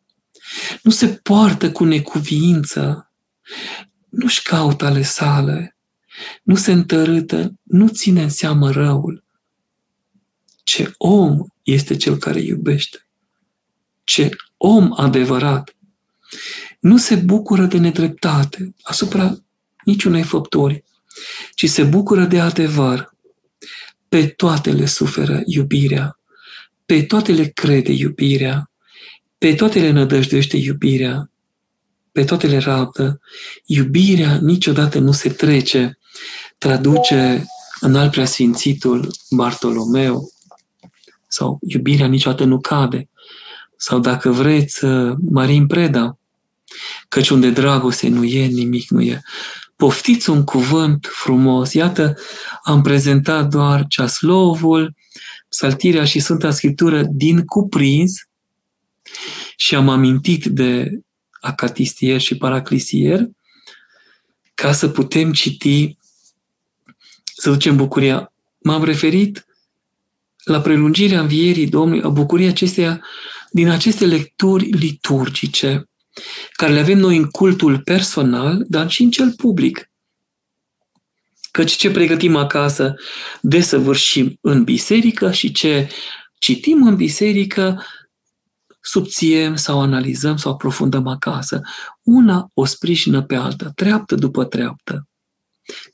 nu 0.82 0.92
se 0.92 1.08
poartă 1.08 1.72
cu 1.72 1.84
necuviință, 1.84 3.12
nu-și 4.10 4.42
caută 4.42 4.86
ale 4.86 5.02
sale, 5.02 5.78
nu 6.44 6.56
se 6.56 6.72
întărâtă, 6.72 7.54
nu 7.64 7.88
ține 7.88 8.24
în 8.24 8.30
seamă 8.30 8.72
răul. 8.72 9.24
Ce 10.64 10.94
om 10.98 11.40
este 11.64 11.96
cel 11.96 12.18
care 12.18 12.40
iubește. 12.40 13.08
Ce 14.04 14.30
om 14.58 14.94
adevărat. 14.96 15.76
Nu 16.80 16.98
se 16.98 17.16
bucură 17.16 17.66
de 17.66 17.78
nedreptate 17.78 18.76
asupra 18.82 19.44
niciunei 19.86 20.24
făpturi, 20.24 20.84
ci 21.56 21.70
se 21.70 21.84
bucură 21.84 22.26
de 22.26 22.40
adevăr. 22.40 23.12
Pe 24.10 24.28
toate 24.28 24.72
le 24.72 24.86
suferă 24.86 25.42
iubirea, 25.46 26.20
pe 26.86 27.04
toate 27.04 27.32
le 27.32 27.46
crede 27.46 27.92
iubirea, 27.92 28.72
pe 29.38 29.54
toate 29.54 29.80
le 29.80 29.90
nădăjduiește 29.90 30.58
iubirea, 30.58 31.32
pe 32.12 32.24
toate 32.24 32.48
le 32.48 32.58
rabdă. 32.58 33.20
Iubirea 33.66 34.40
niciodată 34.42 35.00
nu 35.00 35.12
se 35.12 35.30
trece, 35.30 35.98
traduce 36.58 37.46
în 37.80 37.96
al 37.96 38.10
preasfințitul 38.10 39.12
Bartolomeu, 39.30 40.32
sau 41.28 41.60
iubirea 41.62 42.08
niciodată 42.08 42.44
nu 42.44 42.60
cade, 42.60 43.10
sau 43.78 44.00
dacă 44.00 44.32
vreți, 44.32 44.86
Marin 45.30 45.68
Preda, 45.68 46.18
căci 47.10 47.30
unde 47.30 47.50
dragoste 47.50 48.08
nu 48.08 48.24
e, 48.24 48.46
nimic 48.46 48.90
nu 48.90 49.02
e. 49.02 49.22
Poftiți 49.76 50.30
un 50.30 50.44
cuvânt 50.44 51.10
frumos. 51.12 51.74
Iată, 51.74 52.18
am 52.64 52.82
prezentat 52.82 53.48
doar 53.48 53.86
ceaslovul, 53.88 54.96
saltirea 55.54 56.06
și 56.06 56.20
Sfânta 56.20 56.52
Scriptură 56.52 57.04
din 57.12 57.46
cuprins 57.46 58.28
și 59.56 59.76
am 59.76 59.90
amintit 59.90 60.46
de 60.46 61.00
acatistier 61.42 62.20
și 62.20 62.38
paraclisier 62.38 63.28
ca 64.54 64.72
să 64.72 64.88
putem 64.88 65.32
citi 65.32 65.98
să 67.36 67.50
ducem 67.50 67.76
bucuria. 67.76 68.34
M-am 68.60 68.84
referit 68.84 69.46
la 70.44 70.62
prelungirea 70.62 71.20
învierii 71.20 71.68
Domnului, 71.68 72.04
a 72.04 72.10
bucuria 72.10 72.50
acesteia 72.50 73.02
din 73.52 73.70
aceste 73.70 74.06
lecturi 74.06 74.70
liturgice, 74.70 75.90
care 76.52 76.74
le 76.74 76.80
avem 76.80 76.98
noi 76.98 77.18
în 77.18 77.26
cultul 77.26 77.80
personal, 77.80 78.66
dar 78.68 78.90
și 78.90 79.04
în 79.04 79.12
cel 79.12 79.34
public. 79.34 79.90
Căci 81.54 81.72
ce 81.72 81.92
pregătim 81.92 82.36
acasă 82.36 82.96
desăvârșim 83.42 84.38
în 84.42 84.64
biserică 84.64 85.32
și 85.32 85.52
ce 85.52 85.90
citim 86.38 86.88
în 86.88 86.96
biserică 86.96 87.84
subțiem 88.82 89.56
sau 89.56 89.82
analizăm 89.82 90.38
sau 90.38 90.52
aprofundăm 90.52 91.08
acasă. 91.08 91.62
Una 92.02 92.50
o 92.54 92.66
sprijină 92.66 93.22
pe 93.22 93.36
alta, 93.36 93.72
treaptă 93.76 94.16
după 94.16 94.46
treaptă 94.46 95.08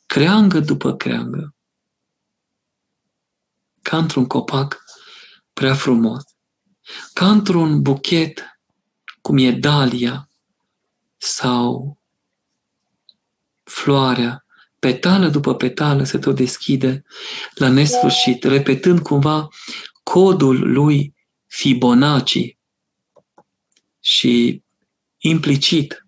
creangă 0.06 0.60
după 0.60 0.96
creangă, 0.96 1.56
ca 3.82 3.98
într-un 3.98 4.28
copac 4.28 4.84
prea 5.54 5.74
frumos, 5.74 6.24
ca 7.14 7.30
într-un 7.30 7.82
buchet 7.82 8.60
cum 9.22 9.38
e 9.38 9.52
dalia 9.52 10.30
sau 11.18 12.00
floarea, 13.64 14.46
petală 14.80 15.28
după 15.28 15.56
petală 15.56 16.04
se 16.04 16.18
tot 16.18 16.36
deschide 16.36 17.04
la 17.54 17.70
nesfârșit, 17.70 18.44
repetând 18.44 19.00
cumva 19.00 19.48
codul 20.04 20.72
lui 20.72 21.16
Fibonacci 21.48 22.58
și 24.00 24.64
implicit 25.18 26.06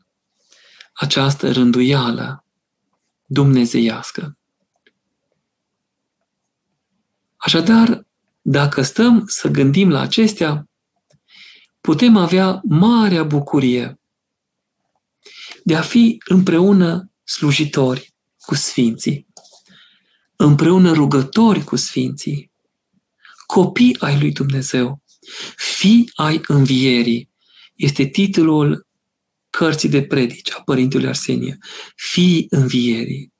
această 0.94 1.52
rânduială 1.52 2.46
dumnezeiască. 3.26 4.38
Așadar, 7.36 8.06
dacă 8.42 8.82
stăm 8.82 9.24
să 9.28 9.48
gândim 9.48 9.90
la 9.90 10.00
acestea, 10.00 10.70
putem 11.82 12.16
avea 12.16 12.62
marea 12.64 13.24
bucurie 13.24 14.00
de 15.64 15.76
a 15.76 15.82
fi 15.82 16.18
împreună 16.26 17.12
slujitori 17.24 18.11
cu 18.52 18.58
Sfinții, 18.58 19.28
împreună 20.36 20.92
rugători 20.92 21.64
cu 21.64 21.76
Sfinții, 21.76 22.52
copii 23.46 23.96
ai 24.00 24.20
lui 24.20 24.32
Dumnezeu, 24.32 25.02
fi 25.56 26.12
ai 26.16 26.42
învierii, 26.48 27.30
este 27.76 28.06
titlul 28.06 28.88
cărții 29.50 29.90
de 29.90 30.04
predici 30.04 30.52
a 30.54 30.62
Părintelui 30.62 31.08
Arsenie. 31.08 31.58
Fii 31.96 32.48
învierii. 32.50 33.34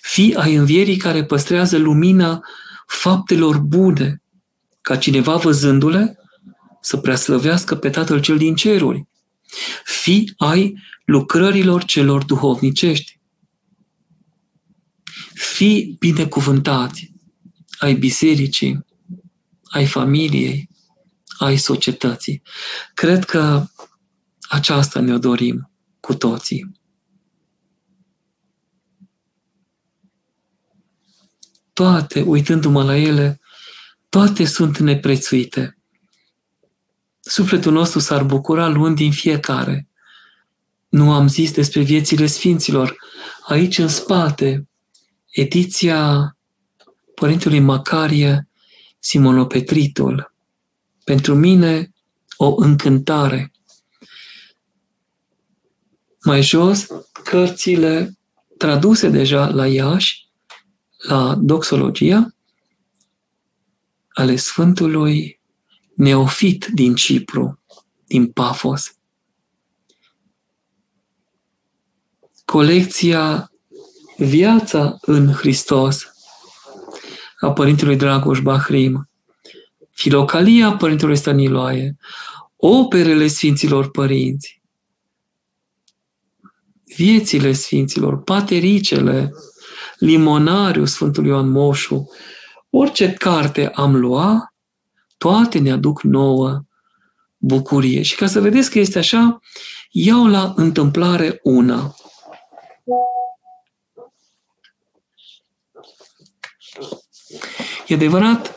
Fii 0.00 0.34
ai 0.34 0.54
învierii 0.54 0.96
care 0.96 1.24
păstrează 1.24 1.76
lumina 1.76 2.40
faptelor 2.86 3.58
bune, 3.58 4.22
ca 4.80 4.96
cineva 4.96 5.36
văzându-le 5.36 6.18
să 6.80 6.96
preaslăvească 6.96 7.74
pe 7.74 7.90
Tatăl 7.90 8.20
cel 8.20 8.38
din 8.38 8.54
ceruri. 8.54 9.06
Fii 9.84 10.34
ai 10.36 10.84
lucrărilor 11.04 11.84
celor 11.84 12.24
duhovnicești. 12.24 13.15
Fii 15.56 15.96
binecuvântați 15.98 17.12
ai 17.78 17.94
bisericii, 17.94 18.86
ai 19.64 19.86
familiei, 19.86 20.70
ai 21.38 21.56
societății. 21.56 22.42
Cred 22.94 23.24
că 23.24 23.66
aceasta 24.48 25.00
ne-o 25.00 25.18
dorim 25.18 25.70
cu 26.00 26.14
toții. 26.14 26.80
Toate, 31.72 32.20
uitându-mă 32.20 32.82
la 32.82 32.96
ele, 32.96 33.40
toate 34.08 34.44
sunt 34.44 34.78
neprețuite. 34.78 35.78
Sufletul 37.20 37.72
nostru 37.72 37.98
s-ar 37.98 38.24
bucura 38.24 38.68
luând 38.68 38.96
din 38.96 39.12
fiecare. 39.12 39.88
Nu 40.88 41.12
am 41.12 41.28
zis 41.28 41.52
despre 41.52 41.82
viețile 41.82 42.26
sfinților. 42.26 42.96
Aici, 43.46 43.78
în 43.78 43.88
spate, 43.88 44.68
ediția 45.36 46.30
Părintelui 47.14 47.60
Macarie 47.60 48.48
Simonopetritul. 48.98 50.34
Pentru 51.04 51.34
mine, 51.34 51.92
o 52.36 52.54
încântare. 52.56 53.52
Mai 56.24 56.42
jos, 56.42 56.86
cărțile 57.24 58.18
traduse 58.58 59.08
deja 59.08 59.48
la 59.48 59.66
Iași, 59.66 60.28
la 60.96 61.34
Doxologia, 61.34 62.34
ale 64.08 64.36
Sfântului 64.36 65.40
Neofit 65.94 66.66
din 66.66 66.94
Cipru, 66.94 67.60
din 68.06 68.32
Pafos. 68.32 68.94
Colecția 72.44 73.50
Viața 74.16 74.96
în 75.00 75.32
Hristos. 75.32 76.10
A 77.40 77.52
Părintelui 77.52 77.96
Dragoș 77.96 78.40
Bahrim, 78.40 79.08
Filocalia 79.90 80.76
Părintelui 80.76 81.16
Staniloae, 81.16 81.96
operele 82.56 83.26
Sfinților 83.26 83.90
Părinți, 83.90 84.62
viețile 86.96 87.52
Sfinților, 87.52 88.22
patericele, 88.22 89.32
limonariu 89.98 90.84
Sfântului 90.84 91.30
Ioan 91.30 91.50
Moșu, 91.50 92.10
orice 92.70 93.12
carte 93.12 93.68
am 93.68 93.96
lua, 93.96 94.54
toate 95.18 95.58
ne 95.58 95.72
aduc 95.72 96.02
nouă 96.02 96.64
bucurie. 97.36 98.02
Și 98.02 98.16
ca 98.16 98.26
să 98.26 98.40
vedeți 98.40 98.70
că 98.70 98.78
este 98.78 98.98
așa, 98.98 99.40
iau 99.90 100.26
la 100.26 100.52
întâmplare 100.56 101.40
una. 101.42 101.94
E 107.86 107.94
adevărat, 107.94 108.54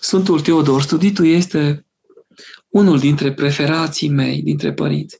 Sfântul 0.00 0.40
Teodor, 0.40 0.82
studitul 0.82 1.26
este 1.26 1.86
unul 2.68 2.98
dintre 2.98 3.32
preferații 3.32 4.08
mei, 4.08 4.42
dintre 4.42 4.72
părinți. 4.72 5.18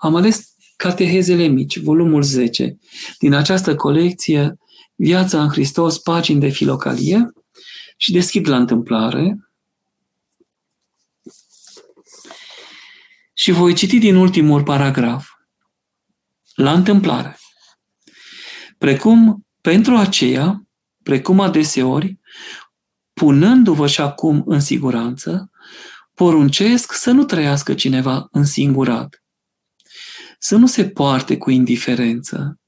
Am 0.00 0.14
ales 0.14 0.54
Catehezele 0.76 1.46
mici, 1.46 1.78
volumul 1.78 2.22
10, 2.22 2.78
din 3.18 3.32
această 3.32 3.76
colecție 3.76 4.58
Viața 4.94 5.42
în 5.42 5.48
Hristos, 5.48 5.98
pagini 5.98 6.40
de 6.40 6.48
filocalie 6.48 7.32
și 7.96 8.12
deschid 8.12 8.48
la 8.48 8.56
întâmplare 8.56 9.38
și 13.34 13.50
voi 13.50 13.74
citi 13.74 13.98
din 13.98 14.16
ultimul 14.16 14.62
paragraf. 14.62 15.28
La 16.54 16.72
întâmplare. 16.72 17.38
Precum 18.78 19.46
pentru 19.60 19.96
aceea, 19.96 20.66
precum 21.02 21.40
adeseori, 21.40 22.18
punându-vă 23.14 23.86
și 23.86 24.00
acum 24.00 24.42
în 24.46 24.60
siguranță, 24.60 25.50
poruncesc 26.14 26.92
să 26.92 27.10
nu 27.10 27.24
trăiască 27.24 27.74
cineva 27.74 28.28
însingurat, 28.30 29.22
să 30.38 30.56
nu 30.56 30.66
se 30.66 30.88
poarte 30.88 31.36
cu 31.36 31.50
indiferență, 31.50 32.60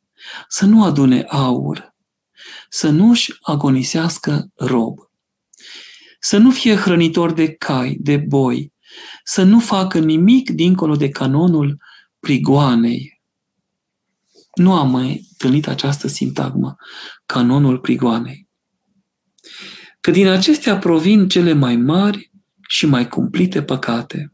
să 0.48 0.66
nu 0.66 0.84
adune 0.84 1.24
aur, 1.28 1.94
să 2.68 2.88
nu-și 2.88 3.34
agonisească 3.40 4.50
rob, 4.54 4.98
să 6.20 6.36
nu 6.36 6.50
fie 6.50 6.74
hrănitor 6.74 7.32
de 7.32 7.52
cai, 7.52 7.96
de 8.00 8.16
boi, 8.16 8.72
să 9.24 9.42
nu 9.42 9.60
facă 9.60 9.98
nimic 9.98 10.50
dincolo 10.50 10.96
de 10.96 11.08
canonul 11.08 11.82
prigoanei. 12.20 13.20
Nu 14.54 14.72
am 14.74 14.90
mai 14.90 15.26
întâlnit 15.30 15.68
această 15.68 16.08
sintagmă, 16.08 16.76
canonul 17.26 17.78
prigoanei. 17.78 18.45
Că 20.06 20.12
din 20.12 20.26
acestea 20.26 20.78
provin 20.78 21.28
cele 21.28 21.52
mai 21.52 21.76
mari 21.76 22.30
și 22.68 22.86
mai 22.86 23.08
cumplite 23.08 23.62
păcate. 23.62 24.32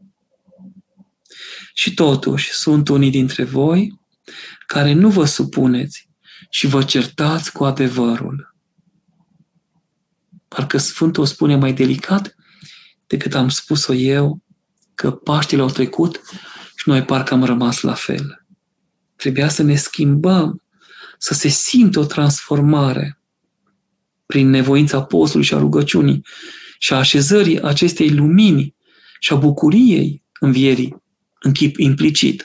Și 1.73 1.93
totuși 1.93 2.51
sunt 2.51 2.87
unii 2.87 3.09
dintre 3.09 3.43
voi 3.43 3.99
care 4.67 4.93
nu 4.93 5.09
vă 5.09 5.25
supuneți 5.25 6.09
și 6.49 6.67
vă 6.67 6.83
certați 6.83 7.51
cu 7.51 7.63
adevărul. 7.63 8.55
Parcă 10.47 10.77
Sfântul 10.77 11.23
o 11.23 11.25
spune 11.25 11.55
mai 11.55 11.73
delicat 11.73 12.35
decât 13.07 13.33
am 13.35 13.49
spus-o 13.49 13.93
eu, 13.93 14.43
că 14.95 15.11
Paștile 15.11 15.61
au 15.61 15.69
trecut 15.69 16.21
și 16.75 16.89
noi 16.89 17.03
parcă 17.03 17.33
am 17.33 17.43
rămas 17.43 17.81
la 17.81 17.93
fel. 17.93 18.45
Trebuia 19.15 19.49
să 19.49 19.63
ne 19.63 19.75
schimbăm, 19.75 20.61
să 21.17 21.33
se 21.33 21.47
simtă 21.47 21.99
o 21.99 22.05
transformare 22.05 23.17
prin 24.25 24.49
nevoința 24.49 25.03
postului 25.03 25.45
și 25.45 25.53
a 25.53 25.57
rugăciunii 25.57 26.25
și 26.79 26.93
a 26.93 26.97
așezării 26.97 27.61
acestei 27.61 28.09
lumini 28.09 28.75
și 29.19 29.33
a 29.33 29.35
bucuriei 29.35 30.23
învierii 30.39 31.01
în 31.39 31.51
chip 31.51 31.77
implicit. 31.77 32.43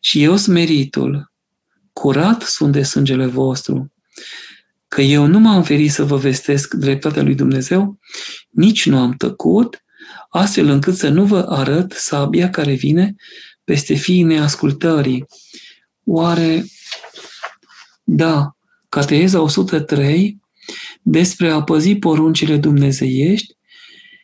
Și 0.00 0.22
eu 0.22 0.36
smeritul, 0.36 1.32
curat 1.92 2.42
sunt 2.42 2.72
de 2.72 2.82
sângele 2.82 3.26
vostru, 3.26 3.92
că 4.88 5.00
eu 5.00 5.26
nu 5.26 5.38
m-am 5.38 5.62
ferit 5.62 5.92
să 5.92 6.04
vă 6.04 6.16
vestesc 6.16 6.74
dreptatea 6.74 7.22
lui 7.22 7.34
Dumnezeu, 7.34 7.98
nici 8.50 8.86
nu 8.86 8.98
am 8.98 9.12
tăcut, 9.12 9.84
astfel 10.28 10.68
încât 10.68 10.94
să 10.94 11.08
nu 11.08 11.24
vă 11.24 11.46
arăt 11.48 11.92
sabia 11.92 12.50
care 12.50 12.74
vine 12.74 13.14
peste 13.64 13.94
fiii 13.94 14.22
neascultării. 14.22 15.24
Oare, 16.04 16.64
da, 18.04 18.56
Cateheza 18.88 19.40
103 19.40 20.40
despre 21.08 21.50
a 21.50 21.62
păzi 21.62 21.94
poruncile 21.94 22.56
dumnezeiești 22.56 23.56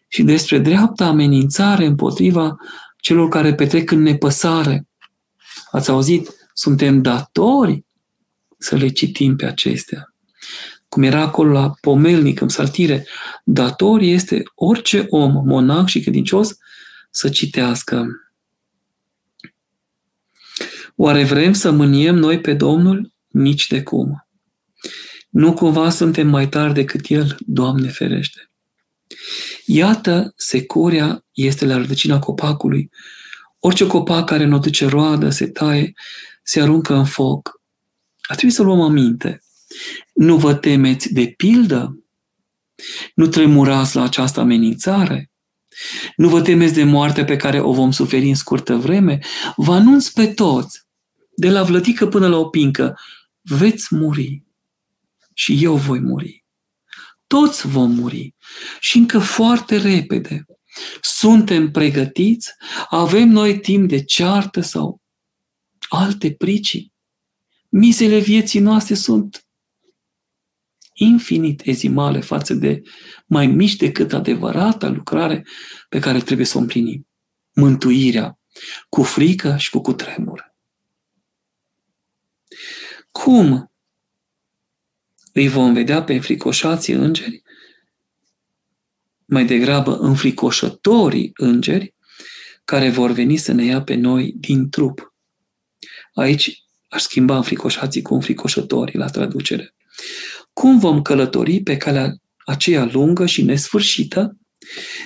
și 0.09 0.22
despre 0.22 0.59
dreapta 0.59 1.07
amenințare 1.07 1.85
împotriva 1.85 2.57
celor 3.01 3.28
care 3.28 3.55
petrec 3.55 3.91
în 3.91 4.03
nepăsare. 4.03 4.87
Ați 5.70 5.91
auzit? 5.91 6.30
Suntem 6.55 7.03
datori 7.03 7.85
să 8.59 8.76
le 8.76 8.89
citim 8.89 9.37
pe 9.37 9.47
acestea. 9.47 10.14
Cum 10.89 11.03
era 11.03 11.20
acolo 11.20 11.53
la 11.53 11.72
pomelnic, 11.80 12.41
în 12.41 12.49
saltire, 12.49 13.07
dator 13.45 14.01
este 14.01 14.43
orice 14.55 15.07
om, 15.09 15.47
monac 15.47 15.89
și 15.89 16.01
credincios, 16.01 16.57
să 17.11 17.28
citească. 17.28 18.07
Oare 20.97 21.24
vrem 21.24 21.53
să 21.53 21.70
mâniem 21.70 22.14
noi 22.14 22.41
pe 22.41 22.55
Domnul? 22.55 23.12
Nici 23.28 23.66
de 23.66 23.83
cum. 23.83 24.26
Nu 25.33 25.53
cumva 25.53 25.91
suntem 25.91 26.28
mai 26.28 26.49
tari 26.49 26.74
decât 26.74 27.09
El, 27.09 27.37
Doamne 27.39 27.89
ferește. 27.89 28.51
Iată, 29.66 30.33
securia 30.37 31.24
este 31.33 31.64
la 31.64 31.76
rădăcina 31.76 32.18
copacului. 32.18 32.91
Orice 33.59 33.87
copac 33.87 34.26
care 34.26 34.45
nu 34.45 34.59
duce 34.59 34.87
roadă 34.87 35.30
se 35.30 35.47
taie 35.47 35.93
se 36.43 36.61
aruncă 36.61 36.95
în 36.95 37.05
foc. 37.05 37.61
A 38.20 38.35
trebuit 38.35 38.55
să 38.55 38.62
luăm 38.62 38.80
aminte. 38.80 39.43
Nu 40.14 40.37
vă 40.37 40.55
temeți 40.55 41.12
de 41.12 41.26
pildă? 41.37 42.05
Nu 43.14 43.26
tremurați 43.26 43.97
la 43.97 44.03
această 44.03 44.41
amenințare? 44.41 45.30
Nu 46.16 46.28
vă 46.28 46.43
temeți 46.43 46.74
de 46.74 46.85
moartea 46.85 47.24
pe 47.24 47.37
care 47.37 47.61
o 47.61 47.72
vom 47.72 47.91
suferi 47.91 48.28
în 48.28 48.35
scurtă 48.35 48.74
vreme? 48.74 49.18
Vă 49.57 49.72
anunț 49.72 50.09
pe 50.09 50.26
toți, 50.26 50.83
de 51.37 51.51
la 51.51 51.62
vlătică 51.62 52.07
până 52.07 52.28
la 52.28 52.37
o 52.37 52.45
pincă, 52.45 52.99
veți 53.41 53.95
muri 53.95 54.43
și 55.43 55.64
eu 55.64 55.76
voi 55.76 56.01
muri. 56.01 56.45
Toți 57.26 57.66
vom 57.66 57.95
muri 57.95 58.34
și 58.80 58.97
încă 58.99 59.18
foarte 59.18 59.76
repede. 59.76 60.45
Suntem 61.01 61.70
pregătiți? 61.70 62.51
Avem 62.88 63.28
noi 63.28 63.61
timp 63.61 63.88
de 63.88 64.05
ceartă 64.05 64.61
sau 64.61 65.01
alte 65.88 66.32
pricini? 66.32 66.93
Mizele 67.68 68.18
vieții 68.18 68.61
noastre 68.61 68.95
sunt 68.95 69.47
infinitezimale 70.93 72.20
față 72.20 72.55
de 72.55 72.82
mai 73.26 73.47
mici 73.47 73.76
decât 73.76 74.12
adevărata 74.12 74.88
lucrare 74.88 75.47
pe 75.88 75.99
care 75.99 76.20
trebuie 76.20 76.47
să 76.47 76.57
o 76.57 76.61
împlinim. 76.61 77.09
Mântuirea 77.53 78.38
cu 78.88 79.03
frică 79.03 79.57
și 79.57 79.70
cu 79.70 79.80
cutremur. 79.80 80.55
Cum 83.11 83.72
îi 85.33 85.49
vom 85.49 85.72
vedea 85.72 86.03
pe 86.03 86.12
înfricoșații 86.12 86.95
îngeri? 86.95 87.43
Mai 89.24 89.45
degrabă 89.45 89.97
înfricoșătorii 89.97 91.30
îngeri 91.35 91.95
care 92.64 92.91
vor 92.91 93.11
veni 93.11 93.37
să 93.37 93.53
ne 93.53 93.64
ia 93.64 93.83
pe 93.83 93.95
noi 93.95 94.35
din 94.37 94.68
trup. 94.68 95.14
Aici 96.14 96.64
aș 96.89 97.03
schimba 97.03 97.37
înfricoșații 97.37 98.03
cu 98.03 98.14
înfricoșătorii 98.14 98.99
la 98.99 99.09
traducere. 99.09 99.74
Cum 100.53 100.78
vom 100.78 101.03
călători 101.03 101.61
pe 101.61 101.76
calea 101.76 102.16
aceea 102.45 102.85
lungă 102.93 103.26
și 103.26 103.43
nesfârșită, 103.43 104.37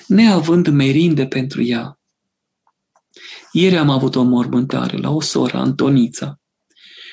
neavând 0.07 0.69
merinde 0.69 1.27
pentru 1.27 1.63
ea? 1.63 2.01
Ieri 3.53 3.77
am 3.77 3.91
avut 3.91 4.15
o 4.15 4.23
mormântare 4.23 4.97
la 4.97 5.11
o 5.11 5.21
soră, 5.21 5.57
Antonița, 5.57 6.41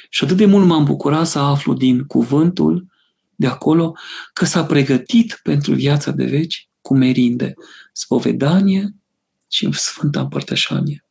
și 0.09 0.23
atât 0.23 0.37
de 0.37 0.45
mult 0.45 0.65
m-am 0.65 0.83
bucurat 0.83 1.27
să 1.27 1.39
aflu 1.39 1.73
din 1.73 2.03
cuvântul 2.03 2.92
de 3.35 3.47
acolo 3.47 3.97
că 4.33 4.45
s-a 4.45 4.65
pregătit 4.65 5.39
pentru 5.43 5.73
viața 5.73 6.11
de 6.11 6.25
veci 6.25 6.69
cu 6.81 6.95
merinde, 6.95 7.53
spovedanie 7.93 8.95
și 9.49 9.69
Sfânta 9.71 10.19
Împărtășanie. 10.19 11.05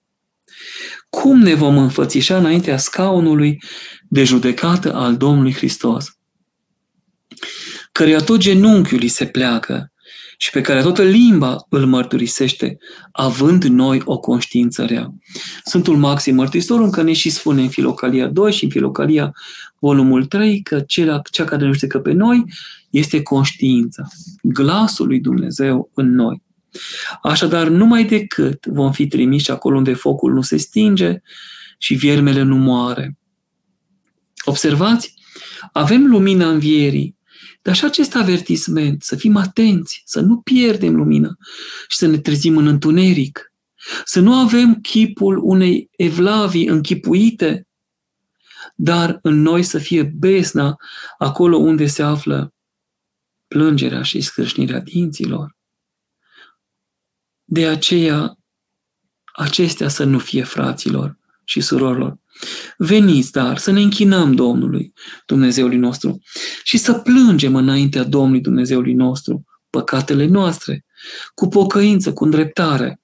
Cum 1.09 1.39
ne 1.39 1.55
vom 1.55 1.79
înfățișa 1.79 2.39
înaintea 2.39 2.77
scaunului 2.77 3.63
de 4.09 4.25
judecată 4.25 4.95
al 4.95 5.17
Domnului 5.17 5.55
Hristos? 5.55 6.17
căreia 7.93 8.19
tot 8.19 8.39
genunchiul 8.39 8.99
îi 9.01 9.09
se 9.09 9.27
pleacă 9.27 9.92
și 10.43 10.51
pe 10.51 10.61
care 10.61 10.83
toată 10.83 11.03
limba 11.03 11.67
îl 11.69 11.87
mărturisește, 11.87 12.79
având 13.13 13.65
noi 13.65 14.03
o 14.05 14.19
conștiință 14.19 14.85
rea. 14.85 15.15
Sfântul 15.65 15.97
Maxim 15.97 16.35
Mărturisitor 16.35 16.81
încă 16.81 17.03
ne 17.03 17.13
și 17.13 17.31
spune 17.31 17.63
în 17.63 17.69
Filocalia 17.69 18.27
2 18.27 18.53
și 18.53 18.65
în 18.65 18.71
Filocalia 18.71 19.35
volumul 19.79 20.25
3 20.25 20.63
că 20.63 20.81
cea, 20.81 21.23
cea 21.31 21.45
care 21.45 21.65
ne 21.67 21.73
judecă 21.73 21.99
pe 21.99 22.13
noi 22.13 22.45
este 22.91 23.23
conștiința, 23.23 24.03
glasul 24.43 25.07
lui 25.07 25.21
Dumnezeu 25.21 25.91
în 25.95 26.15
noi. 26.15 26.43
Așadar, 27.23 27.69
numai 27.69 28.05
decât 28.05 28.67
vom 28.67 28.93
fi 28.93 29.07
trimiși 29.07 29.51
acolo 29.51 29.77
unde 29.77 29.95
focul 29.95 30.33
nu 30.33 30.43
se 30.43 30.57
stinge 30.57 31.23
și 31.79 31.95
viermele 31.95 32.43
nu 32.43 32.57
moare. 32.57 33.19
Observați, 34.45 35.15
avem 35.73 36.07
lumina 36.07 36.51
învierii, 36.51 37.17
dar 37.63 37.75
și 37.75 37.85
acest 37.85 38.15
avertisment, 38.15 39.03
să 39.03 39.17
fim 39.17 39.37
atenți, 39.37 40.03
să 40.05 40.21
nu 40.21 40.41
pierdem 40.41 40.95
lumina 40.95 41.37
și 41.89 41.97
să 41.97 42.07
ne 42.07 42.19
trezim 42.19 42.57
în 42.57 42.67
întuneric, 42.67 43.53
să 44.05 44.21
nu 44.21 44.35
avem 44.35 44.75
chipul 44.75 45.39
unei 45.43 45.91
evlavii 45.97 46.67
închipuite, 46.67 47.67
dar 48.75 49.19
în 49.23 49.43
noi 49.43 49.63
să 49.63 49.79
fie 49.79 50.03
besna 50.03 50.77
acolo 51.19 51.57
unde 51.57 51.87
se 51.87 52.03
află 52.03 52.55
plângerea 53.49 54.03
și 54.03 54.21
scrâșnirea 54.21 54.81
dinților. 54.81 55.57
De 57.45 57.67
aceea, 57.67 58.39
acestea 59.35 59.89
să 59.89 60.05
nu 60.05 60.19
fie 60.19 60.45
fraților 60.45 61.19
și 61.45 61.61
surorilor, 61.61 62.19
Veniți, 62.77 63.31
dar, 63.31 63.59
să 63.59 63.71
ne 63.71 63.81
închinăm 63.81 64.35
Domnului, 64.35 64.93
Dumnezeului 65.27 65.77
nostru, 65.77 66.23
și 66.63 66.79
să 66.79 66.93
plângem 66.93 67.55
înaintea 67.55 68.03
Domnului 68.03 68.41
Dumnezeului 68.41 68.95
nostru 68.95 69.45
păcatele 69.71 70.27
noastre, 70.27 70.85
cu 71.35 71.49
pocăință, 71.49 72.13
cu 72.13 72.25
îndreptare, 72.25 73.01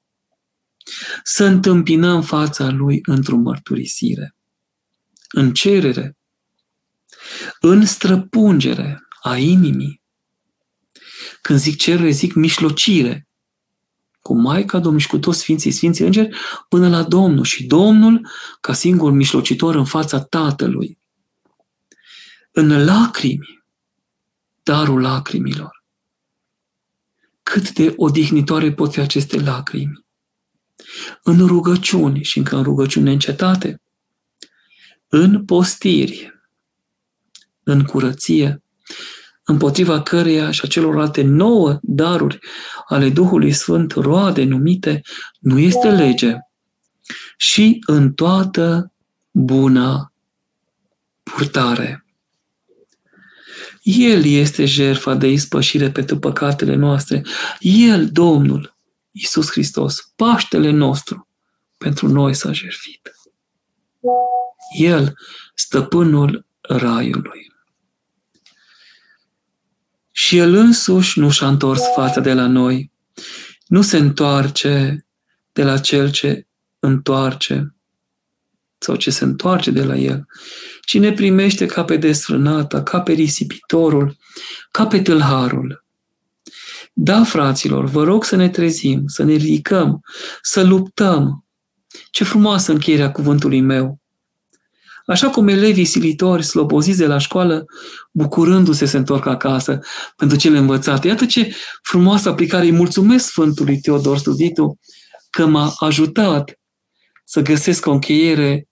să 1.22 1.44
întâmpinăm 1.44 2.22
fața 2.22 2.70
Lui 2.70 2.98
într-o 3.02 3.36
mărturisire, 3.36 4.36
în 5.30 5.52
cerere, 5.52 6.16
în 7.60 7.86
străpungere 7.86 9.08
a 9.22 9.36
inimii. 9.36 10.02
Când 11.40 11.58
zic 11.58 11.76
cerere, 11.76 12.10
zic 12.10 12.34
mișlocire, 12.34 13.27
cu 14.22 14.34
Maica 14.34 14.78
Domnului 14.78 15.00
și 15.00 15.08
cu 15.08 15.18
toți 15.18 15.38
Sfinții, 15.38 15.70
Sfinții 15.70 16.04
Îngeri, 16.04 16.36
până 16.68 16.88
la 16.88 17.02
Domnul 17.02 17.44
și 17.44 17.64
Domnul 17.66 18.28
ca 18.60 18.72
singur 18.72 19.12
mișlocitor 19.12 19.74
în 19.74 19.84
fața 19.84 20.20
Tatălui. 20.20 20.98
În 22.50 22.84
lacrimi, 22.84 23.64
darul 24.62 25.00
lacrimilor. 25.00 25.84
Cât 27.42 27.72
de 27.72 27.92
odihnitoare 27.96 28.72
pot 28.72 28.92
fi 28.92 29.00
aceste 29.00 29.40
lacrimi. 29.40 30.04
În 31.22 31.46
rugăciuni 31.46 32.22
și 32.22 32.38
încă 32.38 32.56
în 32.56 32.62
rugăciune 32.62 33.12
încetate, 33.12 33.82
în 35.08 35.44
postiri, 35.44 36.40
în 37.62 37.84
curăție, 37.84 38.62
împotriva 39.48 40.02
căreia 40.02 40.50
și 40.50 40.60
a 40.64 40.68
celorlalte 40.68 41.22
nouă 41.22 41.78
daruri 41.82 42.38
ale 42.86 43.08
Duhului 43.08 43.52
Sfânt, 43.52 43.92
roade 43.92 44.44
numite, 44.44 45.02
nu 45.38 45.58
este 45.58 45.90
lege. 45.90 46.34
Și 47.36 47.82
în 47.86 48.12
toată 48.12 48.92
buna 49.30 50.12
purtare. 51.22 52.04
El 53.82 54.24
este 54.24 54.64
jertfa 54.64 55.14
de 55.14 55.28
ispășire 55.30 55.90
pentru 55.90 56.18
păcatele 56.18 56.74
noastre. 56.74 57.22
El, 57.60 58.08
Domnul, 58.10 58.76
Iisus 59.10 59.50
Hristos, 59.50 60.12
Paștele 60.16 60.70
nostru, 60.70 61.28
pentru 61.76 62.08
noi 62.08 62.34
s-a 62.34 62.52
jertfit. 62.52 63.12
El, 64.78 65.14
stăpânul 65.54 66.46
raiului. 66.60 67.56
Și 70.18 70.36
el 70.36 70.54
însuși 70.54 71.18
nu 71.18 71.30
și-a 71.30 71.48
întors 71.48 71.82
fața 71.94 72.20
de 72.20 72.34
la 72.34 72.46
noi. 72.46 72.92
Nu 73.66 73.82
se 73.82 73.96
întoarce 73.96 75.06
de 75.52 75.62
la 75.62 75.78
cel 75.78 76.10
ce 76.10 76.46
întoarce 76.78 77.74
sau 78.78 78.96
ce 78.96 79.10
se 79.10 79.24
întoarce 79.24 79.70
de 79.70 79.84
la 79.84 79.96
el, 79.96 80.26
ci 80.82 80.98
ne 80.98 81.12
primește 81.12 81.66
ca 81.66 81.84
pe 81.84 81.96
desfrânata, 81.96 82.82
ca 82.82 83.00
pe 83.00 83.12
risipitorul, 83.12 84.16
ca 84.70 84.86
pe 84.86 85.02
tâlharul. 85.02 85.84
Da, 86.92 87.24
fraților, 87.24 87.84
vă 87.84 88.04
rog 88.04 88.24
să 88.24 88.36
ne 88.36 88.48
trezim, 88.48 89.02
să 89.06 89.22
ne 89.24 89.32
ridicăm, 89.32 90.00
să 90.42 90.62
luptăm. 90.62 91.46
Ce 92.10 92.24
frumoasă 92.24 92.72
încheierea 92.72 93.12
cuvântului 93.12 93.60
meu. 93.60 94.00
Așa 95.08 95.30
cum 95.30 95.48
elevii 95.48 95.84
silitori, 95.84 96.44
sloboziți 96.44 96.98
de 96.98 97.06
la 97.06 97.18
școală, 97.18 97.64
bucurându-se 98.12 98.86
se 98.86 98.96
întorc 98.96 99.26
acasă 99.26 99.78
pentru 100.16 100.36
cele 100.36 100.58
învățate. 100.58 101.08
Iată 101.08 101.26
ce 101.26 101.54
frumoasă 101.82 102.28
aplicare. 102.28 102.64
Îi 102.64 102.72
mulțumesc 102.72 103.26
Sfântului 103.26 103.80
Teodor 103.80 104.18
Studitu 104.18 104.78
că 105.30 105.46
m-a 105.46 105.74
ajutat 105.78 106.58
să 107.24 107.40
găsesc 107.40 107.86
o 107.86 107.90
încheiere 107.90 108.68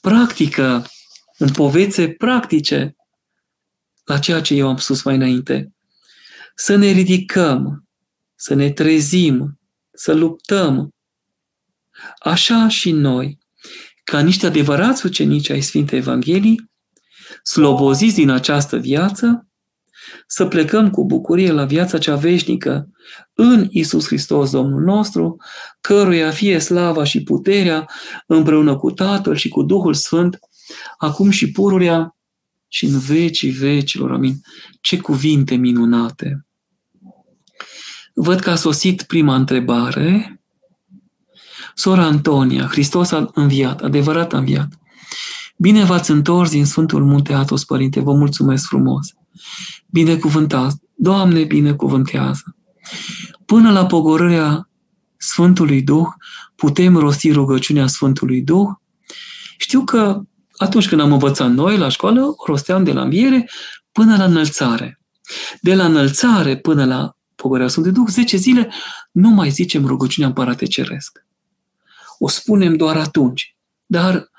practică, 0.00 0.86
în 1.38 1.50
povețe 1.50 2.08
practice 2.08 2.96
la 4.04 4.18
ceea 4.18 4.40
ce 4.40 4.54
eu 4.54 4.68
am 4.68 4.76
spus 4.76 5.02
mai 5.02 5.14
înainte. 5.14 5.72
Să 6.54 6.76
ne 6.76 6.90
ridicăm, 6.90 7.88
să 8.34 8.54
ne 8.54 8.70
trezim, 8.70 9.60
să 9.92 10.12
luptăm. 10.12 10.94
Așa 12.18 12.68
și 12.68 12.90
noi, 12.90 13.38
ca 14.10 14.20
niște 14.20 14.46
adevărați 14.46 15.06
ucenici 15.06 15.50
ai 15.50 15.60
Sfintei 15.60 15.98
Evangheliei, 15.98 16.70
sloboziți 17.42 18.14
din 18.14 18.30
această 18.30 18.76
viață, 18.76 19.46
să 20.26 20.46
plecăm 20.46 20.90
cu 20.90 21.04
bucurie 21.06 21.52
la 21.52 21.64
viața 21.64 21.98
cea 21.98 22.16
veșnică 22.16 22.88
în 23.34 23.66
Isus 23.70 24.06
Hristos 24.06 24.50
Domnul 24.50 24.80
nostru, 24.80 25.36
căruia 25.80 26.30
fie 26.30 26.58
slava 26.58 27.04
și 27.04 27.22
puterea 27.22 27.90
împreună 28.26 28.76
cu 28.76 28.90
Tatăl 28.90 29.34
și 29.34 29.48
cu 29.48 29.62
Duhul 29.62 29.94
Sfânt, 29.94 30.38
acum 30.98 31.30
și 31.30 31.50
pururea 31.50 32.16
și 32.68 32.84
în 32.84 32.98
vecii 32.98 33.50
vecilor. 33.50 34.12
Amin. 34.12 34.40
Ce 34.80 34.98
cuvinte 34.98 35.54
minunate! 35.54 36.46
Văd 38.14 38.40
că 38.40 38.50
a 38.50 38.54
sosit 38.54 39.02
prima 39.02 39.34
întrebare. 39.34 40.39
Sora 41.80 42.04
Antonia, 42.04 42.66
Hristos 42.66 43.10
a 43.10 43.30
înviat, 43.34 43.80
adevărat 43.80 44.32
a 44.32 44.38
înviat. 44.38 44.68
Bine 45.56 45.84
v-ați 45.84 46.10
întors 46.10 46.50
din 46.50 46.64
Sfântul 46.64 47.04
Munte 47.04 47.32
Atos, 47.32 47.64
Părinte, 47.64 48.00
vă 48.00 48.12
mulțumesc 48.12 48.66
frumos. 48.66 49.14
Binecuvântați, 49.86 50.76
Doamne, 50.94 51.44
binecuvântează. 51.44 52.56
Până 53.44 53.72
la 53.72 53.86
pogorârea 53.86 54.68
Sfântului 55.16 55.82
Duh, 55.82 56.06
putem 56.56 56.96
rosti 56.96 57.32
rugăciunea 57.32 57.86
Sfântului 57.86 58.42
Duh. 58.42 58.68
Știu 59.58 59.84
că 59.84 60.20
atunci 60.56 60.88
când 60.88 61.00
am 61.00 61.12
învățat 61.12 61.50
noi 61.50 61.78
la 61.78 61.88
școală, 61.88 62.22
o 62.22 62.44
rosteam 62.46 62.84
de 62.84 62.92
la 62.92 63.02
înviere 63.02 63.50
până 63.92 64.16
la 64.16 64.24
înălțare. 64.24 65.00
De 65.60 65.74
la 65.74 65.84
înălțare 65.84 66.56
până 66.56 66.84
la 66.84 67.16
pogorârea 67.34 67.68
Sfântului 67.68 67.98
Duh, 67.98 68.08
10 68.08 68.36
zile, 68.36 68.72
nu 69.12 69.28
mai 69.28 69.50
zicem 69.50 69.86
rugăciunea 69.86 70.28
Împărate 70.28 70.66
Ceresc. 70.66 71.28
O 72.22 72.28
spunem 72.28 72.76
doar 72.76 72.96
atunci. 72.96 73.56
Dar, 73.86 74.30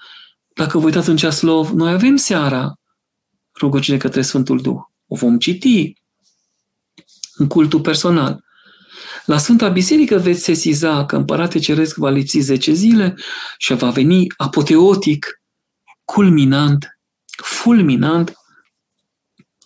dacă 0.55 0.77
vă 0.77 0.85
uitați 0.85 1.09
în 1.09 1.17
ceaslov, 1.17 1.69
noi 1.69 1.91
avem 1.91 2.15
seara 2.15 2.79
rugăciune 3.59 3.97
către 3.97 4.21
Sfântul 4.21 4.61
Duh. 4.61 4.79
O 5.07 5.15
vom 5.15 5.37
citi 5.37 5.93
în 7.33 7.47
cultul 7.47 7.81
personal. 7.81 8.43
La 9.25 9.37
Sfânta 9.37 9.69
Biserică 9.69 10.17
veți 10.17 10.43
sesiza 10.43 11.05
că 11.05 11.15
Împărate 11.15 11.59
Ceresc 11.59 11.95
va 11.95 12.09
lipsi 12.09 12.39
10 12.39 12.71
zile 12.73 13.15
și 13.57 13.73
va 13.73 13.89
veni 13.89 14.27
apoteotic, 14.37 15.41
culminant, 16.05 16.99
fulminant 17.43 18.33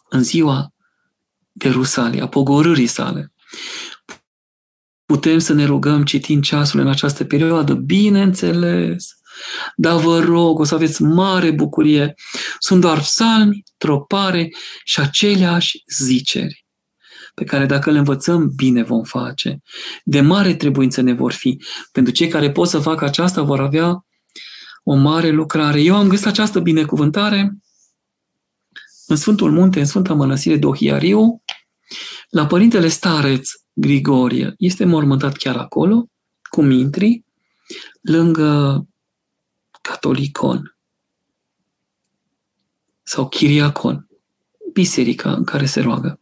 în 0.10 0.24
ziua 0.24 0.74
de 1.52 1.70
Rusalie, 1.70 2.22
a 2.22 2.28
pogorârii 2.28 2.88
sale. 2.88 3.34
Putem 5.06 5.40
să 5.40 5.54
ne 5.54 5.66
rugăm 5.66 6.04
citind 6.04 6.44
ceasul 6.44 6.80
în 6.80 6.88
această 6.88 7.24
perioadă, 7.24 7.74
bineînțeles, 7.74 9.08
dar 9.76 10.00
vă 10.00 10.20
rog, 10.20 10.60
o 10.60 10.64
să 10.64 10.76
aveți 10.76 11.02
mare 11.02 11.52
bucurie. 11.52 12.14
Sunt 12.60 12.82
doar 12.82 13.00
psalmi, 13.00 13.64
tropare 13.78 14.50
și 14.84 15.00
aceleași 15.00 15.84
ziceri 15.98 16.66
pe 17.36 17.44
care 17.44 17.66
dacă 17.66 17.92
le 17.92 17.98
învățăm, 17.98 18.52
bine 18.56 18.84
vom 18.84 19.04
face. 19.04 19.62
De 20.04 20.22
mare 20.22 20.56
trebuință 20.56 21.02
ne 21.02 21.14
vor 21.14 21.32
fi. 21.32 21.62
Pentru 21.92 22.14
cei 22.14 22.28
care 22.28 22.52
pot 22.52 22.68
să 22.68 22.80
facă 22.80 23.06
aceasta 23.06 23.42
vor 23.42 23.60
avea 23.60 24.06
o 24.84 24.96
mare 24.96 25.30
lucrare. 25.30 25.82
Eu 25.82 25.96
am 25.96 26.08
găsit 26.08 26.26
această 26.26 26.60
binecuvântare 26.60 27.58
în 29.08 29.16
Sfântul 29.16 29.52
Munte, 29.52 29.80
în 29.80 29.86
Sfânta 29.86 30.14
Mănăsire 30.14 30.58
Dohiariu, 30.58 31.44
la 32.30 32.46
Părintele 32.46 32.88
Stareț 32.88 33.50
Grigorie. 33.76 34.54
Este 34.58 34.86
mormântat 34.86 35.38
chiar 35.38 35.58
acolo, 35.58 36.10
cu 36.50 36.62
mintri, 36.62 37.24
lângă 38.02 38.86
Catolicon 39.82 40.78
sau 43.04 43.28
Chiriacon, 43.30 44.08
biserica 44.74 45.34
în 45.34 45.44
care 45.44 45.66
se 45.66 45.82
roagă. 45.82 46.20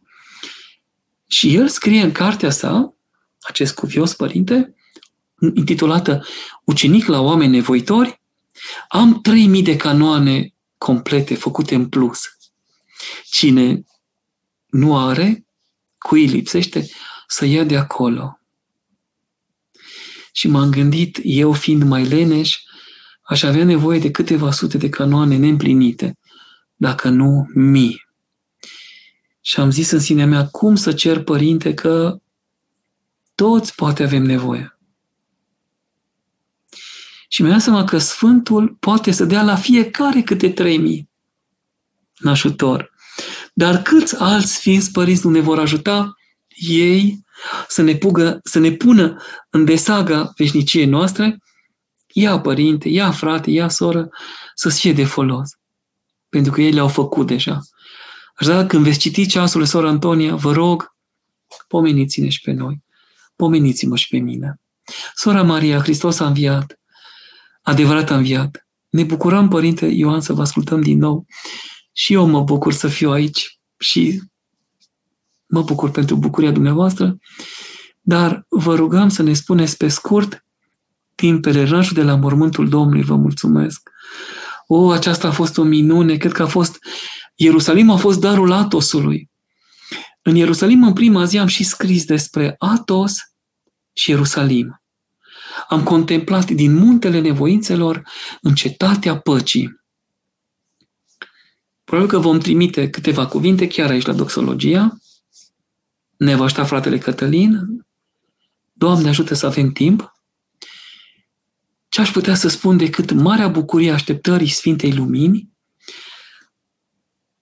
Și 1.26 1.54
el 1.54 1.68
scrie 1.68 2.02
în 2.02 2.12
cartea 2.12 2.50
sa, 2.50 2.94
acest 3.40 3.74
cuvios 3.74 4.14
părinte, 4.14 4.74
intitulată 5.54 6.24
Ucenic 6.64 7.06
la 7.06 7.20
oameni 7.20 7.52
nevoitori, 7.52 8.22
am 8.88 9.20
3000 9.20 9.62
de 9.62 9.76
canoane 9.76 10.54
complete, 10.78 11.34
făcute 11.34 11.74
în 11.74 11.88
plus. 11.88 12.20
Cine 13.24 13.82
nu 14.66 14.98
are, 14.98 15.46
cui 15.98 16.26
lipsește, 16.26 16.88
să 17.34 17.44
ia 17.44 17.64
de 17.64 17.76
acolo. 17.76 18.40
Și 20.32 20.48
m-am 20.48 20.70
gândit, 20.70 21.20
eu 21.22 21.52
fiind 21.52 21.82
mai 21.82 22.04
leneș, 22.04 22.58
aș 23.22 23.42
avea 23.42 23.64
nevoie 23.64 23.98
de 23.98 24.10
câteva 24.10 24.50
sute 24.50 24.78
de 24.78 24.88
canoane 24.88 25.36
neîmplinite, 25.36 26.18
dacă 26.76 27.08
nu 27.08 27.50
mii. 27.54 28.06
Și 29.40 29.60
am 29.60 29.70
zis 29.70 29.90
în 29.90 29.98
sinea 29.98 30.26
mea, 30.26 30.46
cum 30.46 30.76
să 30.76 30.92
cer, 30.92 31.22
părinte, 31.22 31.74
că 31.74 32.20
toți 33.34 33.74
poate 33.74 34.02
avem 34.02 34.22
nevoie. 34.22 34.78
Și 37.28 37.42
mi-am 37.42 37.58
seama 37.58 37.84
că 37.84 37.98
Sfântul 37.98 38.76
poate 38.80 39.10
să 39.10 39.24
dea 39.24 39.42
la 39.42 39.56
fiecare 39.56 40.22
câte 40.22 40.50
trei 40.50 40.78
mii 40.78 41.08
în 42.18 42.30
ajutor. 42.30 42.92
Dar 43.54 43.82
câți 43.82 44.16
alți 44.16 44.54
Sfinți 44.54 44.90
Părinți 44.90 45.26
nu 45.26 45.32
ne 45.32 45.40
vor 45.40 45.58
ajuta 45.58 46.14
ei 46.56 47.23
să 47.68 47.82
ne, 47.82 47.94
pugă, 47.94 48.40
să 48.44 48.58
ne 48.58 48.70
pună 48.70 49.22
în 49.50 49.64
desaga 49.64 50.32
veșniciei 50.36 50.86
noastre? 50.86 51.38
Ia 52.12 52.40
părinte, 52.40 52.88
ia 52.88 53.10
frate, 53.10 53.50
ia 53.50 53.68
soră, 53.68 54.08
să 54.54 54.68
fie 54.68 54.92
de 54.92 55.04
folos. 55.04 55.50
Pentru 56.28 56.52
că 56.52 56.60
ei 56.60 56.72
le-au 56.72 56.88
făcut 56.88 57.26
deja. 57.26 57.60
Așa 58.34 58.66
când 58.66 58.84
veți 58.84 58.98
citi 58.98 59.26
ceasul 59.26 59.64
sora 59.64 59.88
Antonia, 59.88 60.34
vă 60.34 60.52
rog, 60.52 60.94
pomeniți-ne 61.68 62.28
și 62.28 62.40
pe 62.40 62.52
noi. 62.52 62.82
Pomeniți-mă 63.36 63.96
și 63.96 64.08
pe 64.08 64.18
mine. 64.18 64.60
Sora 65.14 65.42
Maria, 65.42 65.78
Hristos 65.78 66.20
a 66.20 66.26
înviat. 66.26 66.80
Adevărat 67.62 68.10
a 68.10 68.16
înviat. 68.16 68.66
Ne 68.88 69.02
bucurăm, 69.02 69.48
Părinte 69.48 69.86
Ioan, 69.86 70.20
să 70.20 70.32
vă 70.32 70.40
ascultăm 70.40 70.80
din 70.80 70.98
nou. 70.98 71.26
Și 71.92 72.12
eu 72.12 72.26
mă 72.26 72.42
bucur 72.42 72.72
să 72.72 72.88
fiu 72.88 73.10
aici 73.10 73.58
și 73.78 74.22
mă 75.54 75.62
bucur 75.62 75.90
pentru 75.90 76.16
bucuria 76.16 76.50
dumneavoastră, 76.50 77.16
dar 78.00 78.44
vă 78.48 78.74
rugăm 78.74 79.08
să 79.08 79.22
ne 79.22 79.32
spuneți 79.32 79.76
pe 79.76 79.88
scurt 79.88 80.44
din 81.14 81.40
pelerinajul 81.40 81.94
de 81.94 82.02
la 82.02 82.14
mormântul 82.14 82.68
Domnului. 82.68 83.02
Vă 83.02 83.16
mulțumesc. 83.16 83.90
O, 84.66 84.90
aceasta 84.90 85.28
a 85.28 85.30
fost 85.30 85.58
o 85.58 85.62
minune. 85.62 86.16
Cred 86.16 86.32
că 86.32 86.42
a 86.42 86.46
fost 86.46 86.78
Ierusalim 87.34 87.90
a 87.90 87.96
fost 87.96 88.20
darul 88.20 88.52
Atosului. 88.52 89.30
În 90.22 90.36
Ierusalim, 90.36 90.82
în 90.82 90.92
prima 90.92 91.24
zi, 91.24 91.38
am 91.38 91.46
și 91.46 91.64
scris 91.64 92.04
despre 92.04 92.54
Atos 92.58 93.14
și 93.92 94.10
Ierusalim. 94.10 94.82
Am 95.68 95.82
contemplat 95.82 96.50
din 96.50 96.74
muntele 96.74 97.20
nevoințelor 97.20 98.02
în 98.40 98.54
cetatea 98.54 99.18
păcii. 99.18 99.82
Probabil 101.84 102.10
că 102.10 102.18
vom 102.18 102.38
trimite 102.38 102.90
câteva 102.90 103.26
cuvinte 103.26 103.66
chiar 103.66 103.90
aici 103.90 104.06
la 104.06 104.12
doxologia. 104.12 104.98
Ne 106.24 106.34
va 106.34 106.44
aștepta 106.44 106.68
fratele 106.68 106.98
Cătălin. 106.98 107.86
Doamne 108.72 109.08
ajută 109.08 109.34
să 109.34 109.46
avem 109.46 109.72
timp. 109.72 110.12
Ce 111.88 112.00
aș 112.00 112.10
putea 112.10 112.34
să 112.34 112.48
spun 112.48 112.76
decât 112.76 113.12
marea 113.12 113.48
bucurie 113.48 113.90
așteptării 113.90 114.48
Sfintei 114.48 114.92
Lumini, 114.92 115.52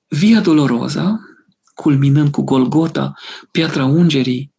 Via 0.09 0.41
Dolorosa, 0.41 1.20
culminând 1.74 2.30
cu 2.30 2.43
Golgota, 2.43 3.12
piatra 3.51 3.85
ungerii, 3.85 4.55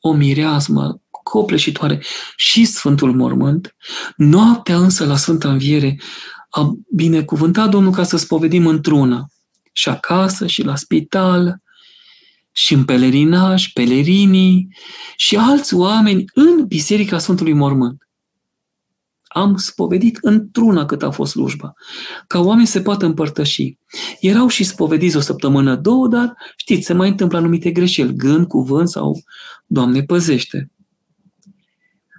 o 0.00 0.12
mireasmă 0.12 1.02
copleșitoare 1.22 2.02
și 2.36 2.64
Sfântul 2.64 3.14
Mormânt, 3.14 3.76
noaptea 4.16 4.76
însă 4.76 5.06
la 5.06 5.16
Sfânta 5.16 5.50
Înviere 5.50 6.00
a 6.50 6.72
binecuvântat 6.94 7.70
Domnul 7.70 7.92
ca 7.92 8.04
să 8.04 8.16
spovedim 8.16 8.66
într-una, 8.66 9.26
și 9.72 9.88
acasă, 9.88 10.46
și 10.46 10.62
la 10.62 10.76
spital, 10.76 11.61
și 12.52 12.74
în 12.74 12.84
pelerinaj, 12.84 13.72
pelerinii 13.72 14.68
și 15.16 15.36
alți 15.36 15.74
oameni 15.74 16.24
în 16.34 16.66
Biserica 16.66 17.18
Sfântului 17.18 17.52
Mormânt 17.52 18.06
am 19.32 19.56
spovedit 19.56 20.18
într-una 20.20 20.86
cât 20.86 21.02
a 21.02 21.10
fost 21.10 21.30
slujba, 21.30 21.74
ca 22.26 22.40
oamenii 22.40 22.66
se 22.66 22.80
poată 22.80 23.06
împărtăși. 23.06 23.76
Erau 24.20 24.48
și 24.48 24.64
spovediți 24.64 25.16
o 25.16 25.20
săptămână, 25.20 25.76
două, 25.76 26.08
dar 26.08 26.34
știți, 26.56 26.86
se 26.86 26.92
mai 26.92 27.08
întâmplă 27.08 27.38
anumite 27.38 27.70
greșeli, 27.70 28.16
gând, 28.16 28.46
cuvânt 28.46 28.88
sau 28.88 29.22
Doamne 29.66 30.02
păzește. 30.02 30.70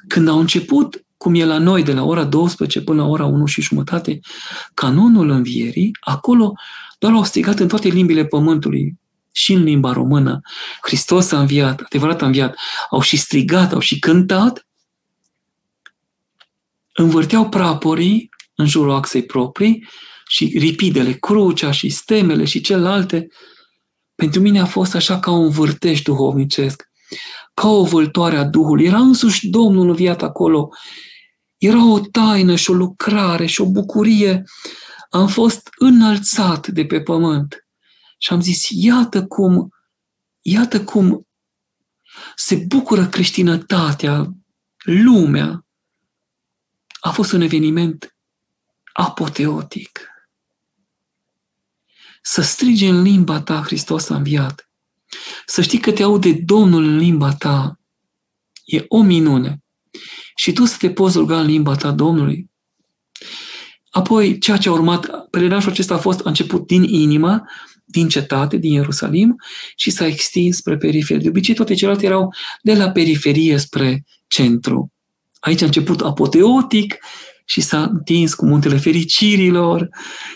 Când 0.08 0.28
au 0.28 0.40
început, 0.40 1.06
cum 1.18 1.36
e 1.36 1.46
la 1.46 1.58
noi, 1.58 1.84
de 1.84 1.94
la 1.94 2.04
ora 2.04 2.24
12 2.24 2.82
până 2.82 3.02
la 3.02 3.08
ora 3.08 3.26
1 3.26 3.46
și 3.46 3.62
jumătate, 3.62 4.20
canonul 4.74 5.30
învierii, 5.30 5.92
acolo 6.00 6.54
doar 7.00 7.14
au 7.14 7.24
strigat 7.24 7.60
în 7.60 7.68
toate 7.68 7.88
limbile 7.88 8.26
pământului, 8.26 9.00
și 9.36 9.54
în 9.54 9.64
limba 9.64 9.92
română, 9.92 10.42
Hristos 10.82 11.32
a 11.32 11.40
înviat, 11.40 11.82
adevărat 11.82 12.22
a 12.22 12.26
înviat, 12.26 12.56
au 12.90 13.02
și 13.02 13.18
strigat, 13.18 13.74
au 13.74 13.80
și 13.80 14.00
cântat, 14.00 14.68
învârteau 16.94 17.50
praporii 17.50 18.30
în 18.56 18.66
jurul 18.66 18.92
axei 18.92 19.26
proprii 19.26 19.88
și 20.28 20.56
ripidele, 20.58 21.14
crucea 21.14 21.72
și 21.72 21.90
stemele 21.90 22.46
și 22.46 22.62
celelalte, 22.62 23.28
pentru 24.16 24.42
mine 24.42 24.60
a 24.60 24.66
fost 24.66 24.96
așa 24.96 25.20
ca 25.20 25.32
un 25.32 25.50
vârtej 25.50 26.02
duhovnicesc, 26.02 26.90
ca 27.54 27.68
o 27.68 27.84
vâltoare 27.84 28.38
a 28.38 28.44
Duhului. 28.44 28.86
Era 28.86 28.98
însuși 28.98 29.48
Domnul 29.50 29.90
înviat 29.90 30.22
acolo. 30.22 30.70
Era 31.58 31.86
o 31.92 32.00
taină 32.00 32.56
și 32.56 32.70
o 32.72 32.74
lucrare 32.74 33.46
și 33.46 33.62
o 33.62 33.66
bucurie. 33.66 34.44
Am 35.10 35.28
fost 35.28 35.70
înălțat 35.78 36.68
de 36.68 36.86
pe 36.86 37.02
pământ 37.02 37.63
și 38.24 38.34
am 38.34 38.42
zis, 38.42 38.68
iată 38.70 39.26
cum, 39.26 39.74
iată 40.42 40.84
cum 40.84 41.28
se 42.36 42.56
bucură 42.56 43.08
creștinătatea, 43.08 44.34
lumea. 44.84 45.66
A 47.00 47.12
fost 47.12 47.32
un 47.32 47.42
eveniment 47.42 48.16
apoteotic. 48.94 50.08
Să 52.22 52.42
strige 52.42 52.88
în 52.88 53.02
limba 53.02 53.42
ta, 53.42 53.62
Hristos 53.62 54.10
a 54.10 54.16
înviat. 54.16 54.70
Să 55.46 55.62
știi 55.62 55.80
că 55.80 55.92
te 55.92 56.04
aude 56.04 56.34
Domnul 56.34 56.84
în 56.84 56.98
limba 56.98 57.34
ta. 57.34 57.80
E 58.66 58.86
o 58.88 59.02
minune. 59.02 59.64
Și 60.36 60.54
tu 60.54 60.66
să 60.66 60.78
te 60.78 60.92
poți 60.92 61.18
ruga 61.18 61.40
în 61.40 61.46
limba 61.46 61.76
ta 61.76 61.92
Domnului. 61.92 62.52
Apoi, 63.90 64.38
ceea 64.38 64.58
ce 64.58 64.70
a 64.70 64.72
urmat, 64.72 65.28
pelerinajul 65.30 65.72
acesta 65.72 65.94
a 65.94 65.98
fost 65.98 66.20
a 66.20 66.30
început 66.30 66.68
din 66.68 66.84
inimă, 66.84 67.44
din 67.94 68.08
cetate, 68.08 68.58
din 68.58 68.72
Ierusalim 68.72 69.36
și 69.76 69.92
s-a 69.92 70.06
extins 70.06 70.56
spre 70.58 70.78
periferie. 70.78 71.22
De 71.22 71.30
obicei, 71.30 71.56
toate 71.56 71.74
celelalte 71.74 72.06
erau 72.06 72.34
de 72.62 72.74
la 72.74 72.92
periferie 72.92 73.58
spre 73.58 74.06
centru. 74.28 74.92
Aici 75.40 75.62
a 75.62 75.66
început 75.66 76.02
apoteotic 76.02 76.98
și 77.46 77.62
s-a 77.62 77.84
întins 77.84 78.34
cu 78.34 78.46
muntele 78.46 78.78
fericirilor 78.78 79.90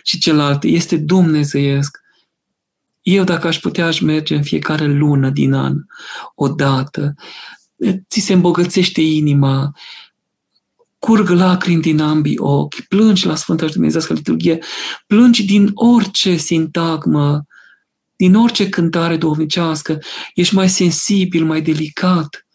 și 0.04 0.20
celelalte. 0.20 0.68
Este 0.68 0.98
dumnezeiesc. 0.98 1.98
Eu, 3.02 3.24
dacă 3.24 3.48
aș 3.48 3.60
putea, 3.60 3.86
aș 3.86 4.00
merge 4.00 4.36
în 4.36 4.44
fiecare 4.44 4.86
lună 4.86 5.30
din 5.30 5.54
an, 5.54 5.76
o 6.36 6.48
dată. 6.48 7.14
Ți 8.10 8.20
se 8.20 8.34
îmbogățește 8.34 9.02
inima, 9.02 9.72
curg 11.00 11.30
lacrimi 11.30 11.82
din 11.82 12.00
ambii 12.00 12.40
ochi, 12.40 12.82
plângi 12.88 13.26
la 13.26 13.36
Sfânta 13.36 13.68
și 13.68 13.74
Dumnezească 13.74 14.14
liturghie, 14.14 14.60
plângi 15.08 15.46
din 15.46 15.72
orice 15.74 16.36
sintagmă, 16.36 17.46
din 18.18 18.36
orice 18.36 18.70
cântare 18.70 19.18
duhovnicească, 19.18 20.00
ești 20.34 20.56
mai 20.56 20.70
sensibil, 20.70 21.46
mai 21.46 21.62
delicat. 21.62 22.48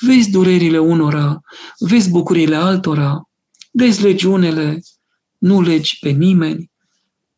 Vezi 0.00 0.30
durerile 0.30 0.78
unora, 0.78 1.40
vezi 1.78 2.10
bucurile 2.10 2.56
altora, 2.56 3.28
vezi 3.70 4.02
legiunele, 4.02 4.80
nu 5.38 5.60
legi 5.60 5.98
pe 6.00 6.08
nimeni. 6.08 6.70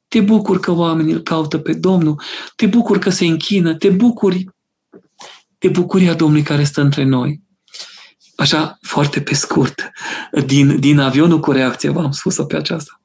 Te 0.09 0.21
bucur 0.21 0.61
că 0.61 0.71
oamenii 0.71 1.13
îl 1.13 1.21
caută 1.21 1.59
pe 1.59 1.73
Domnul, 1.73 2.23
te 2.57 2.67
bucur 2.67 2.99
că 2.99 3.11
se 3.11 3.25
închină, 3.25 3.75
te 3.75 3.91
bucuri 3.91 4.45
de 5.59 5.69
bucuria 5.69 6.15
Domnului 6.15 6.43
care 6.43 6.65
stă 6.65 6.81
între 6.81 7.05
noi. 7.05 7.41
Așa, 8.37 8.79
foarte 8.81 9.21
pe 9.21 9.35
scurt, 9.35 9.91
din, 10.47 10.81
din 10.81 10.99
avionul 10.99 11.41
cu 11.41 11.51
reacție, 11.51 11.91
v-am 11.91 12.11
spus-o 12.11 12.45
pe 12.45 12.57
aceasta. 12.57 13.01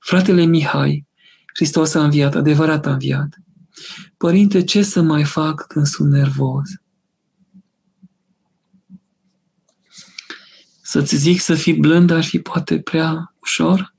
Fratele 0.00 0.44
Mihai, 0.44 1.06
Hristos 1.54 1.94
a 1.94 2.04
înviat, 2.04 2.34
adevărat 2.34 2.86
a 2.86 2.92
înviat. 2.92 3.28
Părinte, 4.16 4.64
ce 4.64 4.82
să 4.82 5.02
mai 5.02 5.24
fac 5.24 5.66
când 5.66 5.86
sunt 5.86 6.10
nervos? 6.10 6.68
Să-ți 10.82 11.16
zic 11.16 11.40
să 11.40 11.54
fii 11.54 11.74
blând 11.74 12.10
ar 12.10 12.24
fi 12.24 12.38
poate 12.38 12.80
prea 12.80 13.34
ușor? 13.40 13.94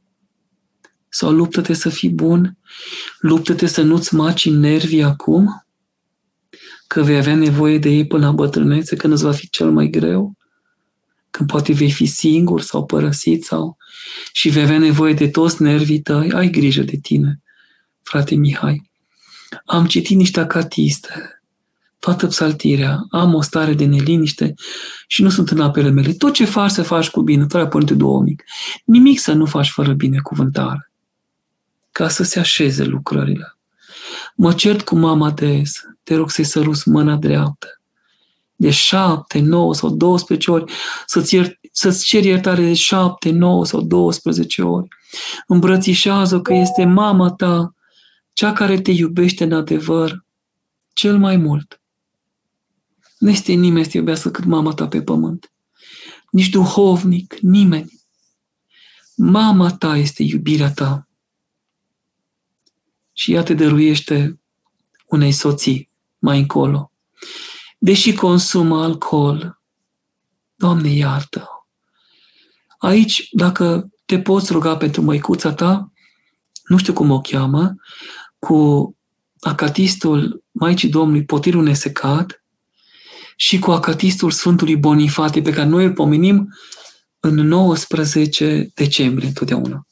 Sau 1.10 1.32
luptă-te 1.32 1.74
să 1.74 1.90
fii 1.90 2.10
bun? 2.10 2.58
Luptă-te 3.20 3.66
să 3.66 3.82
nu-ți 3.82 4.16
maci 4.16 4.50
nervii 4.50 5.04
acum? 5.04 5.66
Că 6.88 7.02
vei 7.02 7.18
avea 7.18 7.36
nevoie 7.36 7.78
de 7.78 7.90
ei 7.90 8.08
până 8.08 8.26
la 8.26 8.32
bătrânețe, 8.32 8.96
când 8.96 9.14
îți 9.14 9.24
va 9.24 9.32
fi 9.32 9.50
cel 9.50 9.72
mai 9.72 9.88
greu? 9.88 10.38
când 11.36 11.50
poate 11.50 11.74
vei 11.74 11.92
fi 11.92 12.06
singur 12.06 12.62
sau 12.62 12.86
părăsit 12.86 13.44
sau 13.44 13.78
și 14.32 14.50
vei 14.50 14.64
avea 14.64 14.78
nevoie 14.78 15.14
de 15.14 15.30
toți 15.30 15.62
nervii 15.62 16.02
tăi, 16.02 16.32
ai 16.32 16.50
grijă 16.50 16.82
de 16.82 16.98
tine, 16.98 17.42
frate 18.02 18.36
Mihai. 18.36 18.92
Am 19.66 19.86
citit 19.86 20.18
niște 20.18 20.40
acatiste, 20.40 21.42
toată 22.00 22.28
psaltirea, 22.28 23.06
am 23.10 23.34
o 23.34 23.42
stare 23.42 23.74
de 23.74 23.86
neliniște 23.86 24.54
și 25.08 25.22
nu 25.22 25.30
sunt 25.30 25.50
în 25.50 25.62
apele 25.62 25.90
mele. 25.90 26.14
Tot 26.14 26.34
ce 26.34 26.46
faci 26.46 26.72
să 26.72 26.84
faci 26.84 27.10
cu 27.10 27.22
bine, 27.22 27.46
trai 27.46 27.68
Părinte 27.68 27.94
Duhovnic. 27.94 28.44
Nimic 28.86 29.20
să 29.20 29.34
nu 29.34 29.46
faci 29.46 29.70
fără 29.70 29.94
binecuvântare, 29.94 30.92
ca 31.92 32.08
să 32.08 32.24
se 32.24 32.40
așeze 32.40 32.84
lucrările. 32.84 33.58
Mă 34.36 34.54
cert 34.54 34.82
cu 34.82 34.96
mama 34.96 35.32
des, 35.32 35.84
te 36.04 36.16
rog 36.16 36.30
să-i 36.30 36.44
sărus 36.44 36.84
mâna 36.84 37.16
dreaptă 37.16 37.68
de 38.56 38.70
șapte, 38.70 39.40
nouă 39.40 39.74
sau 39.74 39.90
12 39.90 40.52
ori, 40.52 40.74
să-ți, 41.06 41.36
iert, 41.36 41.60
să-ți 41.72 42.06
ceri 42.06 42.28
iertare 42.28 42.64
de 42.64 42.74
șapte, 42.74 43.32
nouă 43.32 43.66
sau 43.66 43.82
12 43.82 44.62
ori. 44.62 44.88
Îmbrățișează 45.48 46.42
că 46.42 46.54
este 46.54 46.86
mama 46.86 47.30
ta, 47.32 47.75
cea 48.36 48.54
care 48.54 48.82
te 48.82 48.92
iubește 48.92 49.44
în 49.44 49.52
adevăr 49.52 50.26
cel 50.94 51.18
mai 51.18 51.38
mult. 51.38 51.82
Nu 53.18 53.30
este 53.30 53.54
nimeni 53.54 53.86
să 53.86 53.92
te 53.92 53.98
iubească 53.98 54.30
cât 54.32 54.44
mama 54.44 54.74
ta 54.74 54.88
pe 54.88 55.02
pământ. 55.02 55.52
Nici 56.32 56.50
duhovnic, 56.50 57.36
nimeni. 57.40 58.02
Mama 59.16 59.72
ta 59.72 59.98
este 59.98 60.24
iubirea 60.24 60.72
ta. 60.72 61.08
Și 63.14 63.34
ea 63.34 63.44
te 63.44 63.54
dăruiește 63.54 64.40
unei 65.06 65.32
soții 65.32 65.90
mai 66.20 66.40
încolo 66.40 66.90
deși 67.86 68.14
consumă 68.14 68.84
alcool. 68.84 69.62
Doamne, 70.56 70.90
iartă! 70.90 71.50
Aici, 72.78 73.28
dacă 73.32 73.90
te 74.06 74.20
poți 74.20 74.52
ruga 74.52 74.78
pentru 74.78 75.02
măicuța 75.02 75.54
ta, 75.54 75.92
nu 76.68 76.78
știu 76.78 76.94
cum 76.94 77.12
o 77.12 77.22
cheamă, 77.22 77.76
cu 78.46 78.96
acatistul 79.40 80.44
Maicii 80.52 80.90
Domnului 80.90 81.26
Potirul 81.26 81.64
Nesecat 81.64 82.44
și 83.36 83.60
cu 83.60 83.72
acatistul 83.72 84.32
Sfântului 84.32 84.76
Bonifate, 84.76 85.42
pe 85.42 85.52
care 85.52 85.68
noi 85.68 85.86
îl 85.86 85.94
pomenim 85.94 86.54
în 87.20 87.34
19 87.34 88.72
decembrie 88.74 89.28
întotdeauna. 89.28 89.88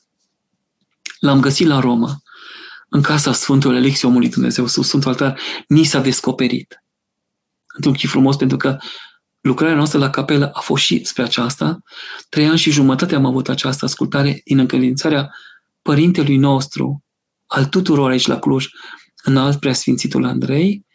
L-am 1.19 1.39
găsit 1.39 1.67
la 1.67 1.79
Roma, 1.79 2.21
în 2.89 3.01
casa 3.01 3.33
Sfântului 3.33 3.77
Alexie 3.77 4.07
Omului 4.07 4.29
Dumnezeu, 4.29 4.67
sub 4.67 4.83
Sfântul 4.83 5.09
Altar, 5.09 5.39
ni 5.67 5.83
s-a 5.83 5.99
descoperit 5.99 6.83
într-un 7.75 7.93
chip 7.93 8.09
frumos, 8.09 8.35
pentru 8.35 8.57
că 8.57 8.77
lucrarea 9.41 9.75
noastră 9.75 9.99
la 9.99 10.09
capelă 10.09 10.49
a 10.53 10.59
fost 10.59 10.83
și 10.83 11.03
spre 11.03 11.23
aceasta. 11.23 11.79
Trei 12.29 12.47
ani 12.47 12.57
și 12.57 12.71
jumătate 12.71 13.15
am 13.15 13.25
avut 13.25 13.49
această 13.49 13.85
ascultare 13.85 14.41
din 14.45 14.57
încălințarea 14.57 15.29
Părintelui 15.81 16.37
nostru, 16.37 17.02
al 17.53 17.65
tuturor 17.65 18.09
aici 18.09 18.27
la 18.27 18.39
Cluj, 18.39 18.67
în 19.23 19.37
alt 19.37 19.59
preasfințitul 19.59 20.25
Andrei, 20.25 20.85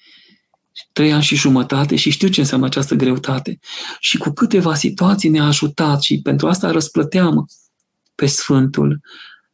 trei 0.93 1.13
ani 1.13 1.23
și 1.23 1.37
jumătate 1.37 1.97
și 1.97 2.11
știu 2.11 2.29
ce 2.29 2.41
înseamnă 2.41 2.67
această 2.67 2.95
greutate. 2.95 3.59
Și 4.01 4.19
cu 4.19 4.31
câteva 4.31 4.75
situații 4.75 5.29
ne-a 5.29 5.45
ajutat 5.45 6.03
și 6.03 6.21
pentru 6.23 6.49
asta 6.49 6.71
răsplăteam 6.71 7.47
pe 8.15 8.27
Sfântul 8.27 9.01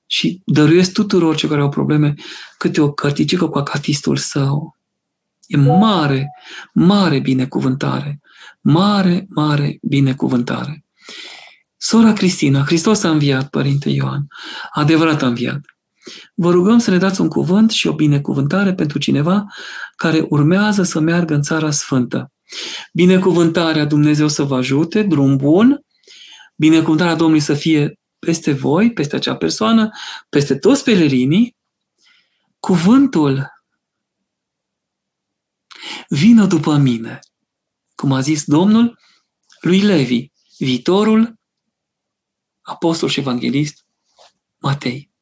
și 0.06 0.42
dăruiesc 0.44 0.92
tuturor 0.92 1.36
cei 1.36 1.48
care 1.48 1.60
au 1.60 1.68
probleme 1.68 2.14
câte 2.58 2.80
o 2.80 2.92
cărticică 2.92 3.48
cu 3.48 3.58
acatistul 3.58 4.16
său. 4.16 4.76
E 5.46 5.56
mare, 5.56 6.28
mare 6.72 7.18
binecuvântare. 7.18 8.20
Mare, 8.60 9.26
mare 9.28 9.78
binecuvântare. 9.82 10.84
Sora 11.76 12.12
Cristina, 12.12 12.64
Hristos 12.64 13.02
a 13.02 13.10
înviat, 13.10 13.48
Părinte 13.48 13.90
Ioan. 13.90 14.26
Adevărat 14.72 15.22
a 15.22 15.26
înviat. 15.26 15.73
Vă 16.34 16.50
rugăm 16.50 16.78
să 16.78 16.90
ne 16.90 16.98
dați 16.98 17.20
un 17.20 17.28
cuvânt 17.28 17.70
și 17.70 17.86
o 17.86 17.94
binecuvântare 17.94 18.74
pentru 18.74 18.98
cineva 18.98 19.44
care 19.96 20.26
urmează 20.28 20.82
să 20.82 21.00
meargă 21.00 21.34
în 21.34 21.42
Țara 21.42 21.70
Sfântă. 21.70 22.32
Binecuvântarea 22.92 23.84
Dumnezeu 23.84 24.28
să 24.28 24.42
vă 24.42 24.56
ajute, 24.56 25.02
drum 25.02 25.36
bun, 25.36 25.84
binecuvântarea 26.56 27.14
Domnului 27.14 27.42
să 27.42 27.54
fie 27.54 27.98
peste 28.18 28.52
voi, 28.52 28.92
peste 28.92 29.16
acea 29.16 29.36
persoană, 29.36 29.90
peste 30.28 30.58
toți 30.58 30.84
pelerinii, 30.84 31.56
cuvântul 32.58 33.52
vină 36.08 36.46
după 36.46 36.76
mine. 36.76 37.18
Cum 37.94 38.12
a 38.12 38.20
zis 38.20 38.44
Domnul 38.44 38.98
lui 39.60 39.80
Levi, 39.80 40.30
viitorul 40.58 41.34
apostol 42.60 43.08
și 43.08 43.20
evanghelist 43.20 43.86
Matei. 44.58 45.13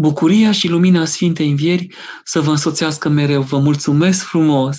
Bucuria 0.00 0.52
și 0.52 0.68
lumina 0.68 1.04
Sfintei 1.04 1.48
Învieri 1.48 1.94
să 2.24 2.40
vă 2.40 2.50
însoțească 2.50 3.08
mereu. 3.08 3.42
Vă 3.42 3.58
mulțumesc 3.58 4.24
frumos! 4.24 4.76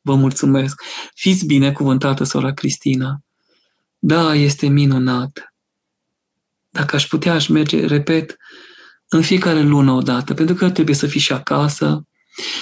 Vă 0.00 0.14
mulțumesc! 0.14 0.82
Fiți 1.14 1.46
binecuvântată, 1.46 2.24
sora 2.24 2.52
Cristina! 2.52 3.20
Da, 3.98 4.34
este 4.34 4.66
minunat! 4.66 5.54
Dacă 6.68 6.96
aș 6.96 7.06
putea, 7.06 7.32
aș 7.32 7.46
merge, 7.46 7.86
repet, 7.86 8.36
în 9.08 9.22
fiecare 9.22 9.60
lună 9.62 9.92
o 9.92 10.00
dată, 10.00 10.34
pentru 10.34 10.54
că 10.54 10.70
trebuie 10.70 10.94
să 10.96 11.06
fii 11.06 11.20
și 11.20 11.32
acasă, 11.32 12.06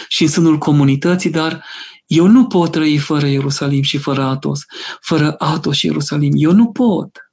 și 0.09 0.23
în 0.23 0.29
sânul 0.29 0.59
comunității, 0.59 1.31
dar 1.31 1.65
eu 2.07 2.27
nu 2.27 2.47
pot 2.47 2.71
trăi 2.71 2.99
fără 2.99 3.27
Ierusalim 3.27 3.83
și 3.83 3.99
fără 3.99 4.23
Atos, 4.23 4.61
fără 5.01 5.35
Atos 5.39 5.77
și 5.77 5.87
Ierusalim. 5.87 6.33
Eu 6.35 6.53
nu 6.53 6.73
pot. 6.73 7.31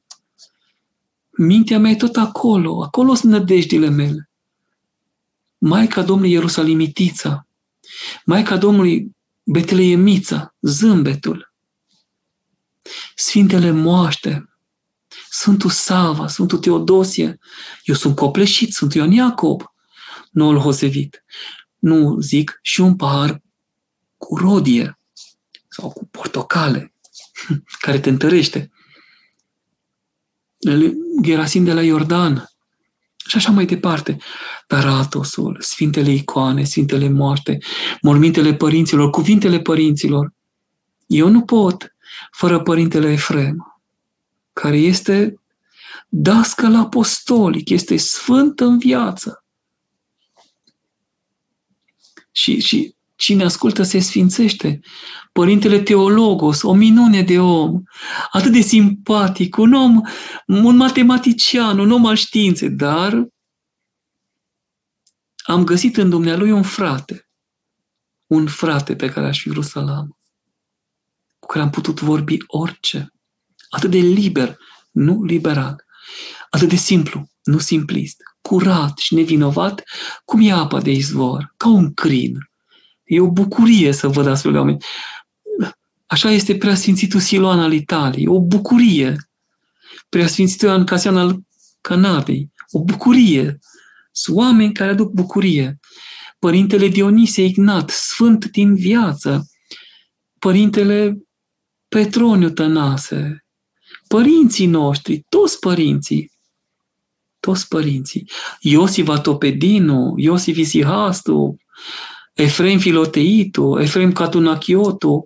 mintea 1.37 1.79
mea 1.79 1.91
e 1.91 1.95
tot 1.95 2.15
acolo, 2.15 2.83
acolo 2.83 3.13
sunt 3.13 3.31
nădejdile 3.31 3.89
mele. 3.89 4.27
Maica 5.65 6.01
Domnului 6.01 6.31
Ierusalimitița, 6.31 7.47
Maica 8.25 8.57
Domnului 8.57 9.11
Betleemița, 9.43 10.55
zâmbetul, 10.61 11.53
Sfintele 13.15 13.71
moaște, 13.71 14.49
Sfântul 15.29 15.69
Sava, 15.69 16.27
Sfântul 16.27 16.57
Teodosie, 16.57 17.39
eu 17.83 17.95
sunt 17.95 18.15
copleșit, 18.15 18.73
sunt 18.73 18.93
Ion 18.93 19.11
Iacob, 19.11 19.63
Noul 20.31 20.57
Hosevit. 20.57 21.23
Nu 21.79 22.19
zic 22.19 22.59
și 22.61 22.81
un 22.81 22.95
pahar 22.95 23.41
cu 24.17 24.35
rodie 24.35 24.99
sau 25.67 25.91
cu 25.91 26.05
portocale, 26.05 26.93
care 27.83 27.99
te 27.99 28.09
întărește. 28.09 28.71
Gerasim 31.21 31.63
de 31.63 31.73
la 31.73 31.81
Iordan 31.83 32.52
și 33.27 33.37
așa 33.37 33.51
mai 33.51 33.65
departe. 33.65 34.17
Dar 34.67 34.85
Atosul, 34.85 35.57
Sfintele 35.59 36.11
Icoane, 36.11 36.63
Sfintele 36.63 37.09
Moaște, 37.09 37.57
Mormintele 38.01 38.53
Părinților, 38.53 39.09
Cuvintele 39.09 39.59
Părinților. 39.59 40.33
Eu 41.07 41.29
nu 41.29 41.41
pot 41.41 41.95
fără 42.31 42.61
Părintele 42.61 43.11
Efrem, 43.11 43.81
care 44.53 44.77
este 44.77 45.41
dascăl 46.07 46.75
apostolic, 46.75 47.69
este 47.69 47.97
sfânt 47.97 48.59
în 48.59 48.77
viață. 48.77 49.43
Și, 52.31 52.59
și 52.59 52.95
cine 53.23 53.43
ascultă 53.43 53.83
se 53.83 53.99
sfințește. 53.99 54.79
Părintele 55.31 55.79
Teologos, 55.79 56.61
o 56.61 56.73
minune 56.73 57.21
de 57.21 57.39
om, 57.39 57.81
atât 58.31 58.51
de 58.51 58.59
simpatic, 58.59 59.57
un 59.57 59.73
om, 59.73 60.01
un 60.47 60.75
matematician, 60.75 61.79
un 61.79 61.91
om 61.91 62.05
al 62.05 62.15
științei, 62.15 62.69
dar 62.69 63.27
am 65.43 65.63
găsit 65.63 65.97
în 65.97 66.09
dumnealui 66.09 66.51
un 66.51 66.63
frate, 66.63 67.29
un 68.27 68.47
frate 68.47 68.95
pe 68.95 69.09
care 69.09 69.27
aș 69.27 69.41
fi 69.41 69.49
vrut 69.49 69.65
să-l 69.65 69.87
am, 69.87 70.17
cu 71.39 71.47
care 71.47 71.63
am 71.63 71.69
putut 71.69 71.99
vorbi 71.99 72.37
orice, 72.47 73.13
atât 73.69 73.89
de 73.89 73.97
liber, 73.97 74.57
nu 74.91 75.23
liberal, 75.23 75.83
atât 76.49 76.69
de 76.69 76.75
simplu, 76.75 77.29
nu 77.43 77.57
simplist, 77.57 78.21
curat 78.41 78.97
și 78.97 79.13
nevinovat, 79.13 79.83
cum 80.25 80.41
e 80.41 80.51
apa 80.51 80.81
de 80.81 80.91
izvor, 80.91 81.53
ca 81.57 81.69
un 81.69 81.93
crin. 81.93 82.51
E 83.13 83.19
o 83.19 83.31
bucurie 83.31 83.91
să 83.91 84.07
văd 84.07 84.27
astfel 84.27 84.51
de 84.51 84.57
oameni. 84.57 84.83
Așa 86.05 86.31
este 86.31 86.55
preasfințitul 86.55 87.19
Siloan 87.19 87.59
al 87.59 87.73
Italiei, 87.73 88.27
o 88.27 88.39
bucurie. 88.39 89.15
Preasfințitul 90.09 90.67
Ioan 90.67 90.85
Casian 90.85 91.17
al 91.17 91.39
Canadei, 91.81 92.51
o 92.71 92.83
bucurie. 92.83 93.59
Sunt 94.11 94.37
oameni 94.37 94.73
care 94.73 94.91
aduc 94.91 95.11
bucurie. 95.11 95.79
Părintele 96.39 96.87
Dionisie 96.87 97.43
Ignat, 97.43 97.89
sfânt 97.89 98.45
din 98.45 98.75
viață. 98.75 99.47
Părintele 100.39 101.17
Petroniu 101.87 102.49
Tănase, 102.49 103.45
părinții 104.07 104.65
noștri, 104.65 105.25
toți 105.29 105.59
părinții, 105.59 106.31
toți 107.39 107.67
părinții. 107.67 108.29
Iosif 108.59 109.07
Atopedinu, 109.07 110.13
Iosif 110.17 110.57
Isihastu, 110.57 111.55
Efrem 112.33 112.79
Filoteitu, 112.79 113.79
Efrem 113.79 114.11
Catunachiotu, 114.11 115.23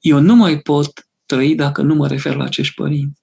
eu 0.00 0.20
nu 0.20 0.34
mai 0.34 0.58
pot 0.58 1.06
trăi 1.26 1.54
dacă 1.54 1.82
nu 1.82 1.94
mă 1.94 2.06
refer 2.06 2.34
la 2.34 2.44
acești 2.44 2.74
părinți. 2.74 3.22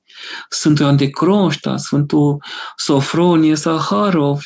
Sfântul 0.50 0.86
Ioan 0.86 0.98
de 0.98 1.10
Croșta, 1.10 1.78
Sfântul 1.78 2.44
Sofronie 2.76 3.56
Saharov, 3.56 4.44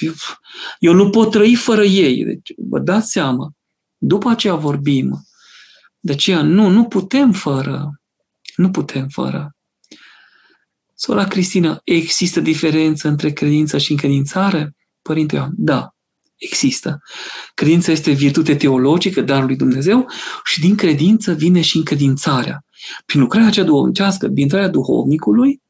eu 0.79 0.93
nu 0.93 1.09
pot 1.09 1.31
trăi 1.31 1.55
fără 1.55 1.83
ei. 1.83 2.23
Deci, 2.23 2.53
vă 2.69 2.79
dați 2.79 3.11
seama, 3.11 3.51
după 3.97 4.29
aceea 4.29 4.55
vorbim. 4.55 5.27
De 5.99 6.11
aceea, 6.11 6.41
nu, 6.41 6.69
nu 6.69 6.85
putem 6.85 7.31
fără. 7.31 8.01
Nu 8.55 8.71
putem 8.71 9.07
fără. 9.07 9.55
Sora 10.95 11.25
Cristina, 11.25 11.81
există 11.83 12.39
diferență 12.39 13.07
între 13.07 13.31
credință 13.31 13.77
și 13.77 13.91
încredințare? 13.91 14.75
Părinte 15.01 15.35
Ioan, 15.35 15.51
da. 15.55 15.94
Există. 16.37 17.01
Credința 17.53 17.91
este 17.91 18.11
virtute 18.11 18.55
teologică, 18.55 19.21
darul 19.21 19.45
lui 19.45 19.55
Dumnezeu, 19.55 20.07
și 20.43 20.59
din 20.59 20.75
credință 20.75 21.33
vine 21.33 21.61
și 21.61 21.77
încredințarea. 21.77 22.65
Prin 23.05 23.21
lucrarea 23.21 23.49
cea 23.49 23.63
duhovnicească, 23.63 24.25
prin 24.27 24.41
intrarea 24.41 24.67
duhovnicului, 24.67 25.61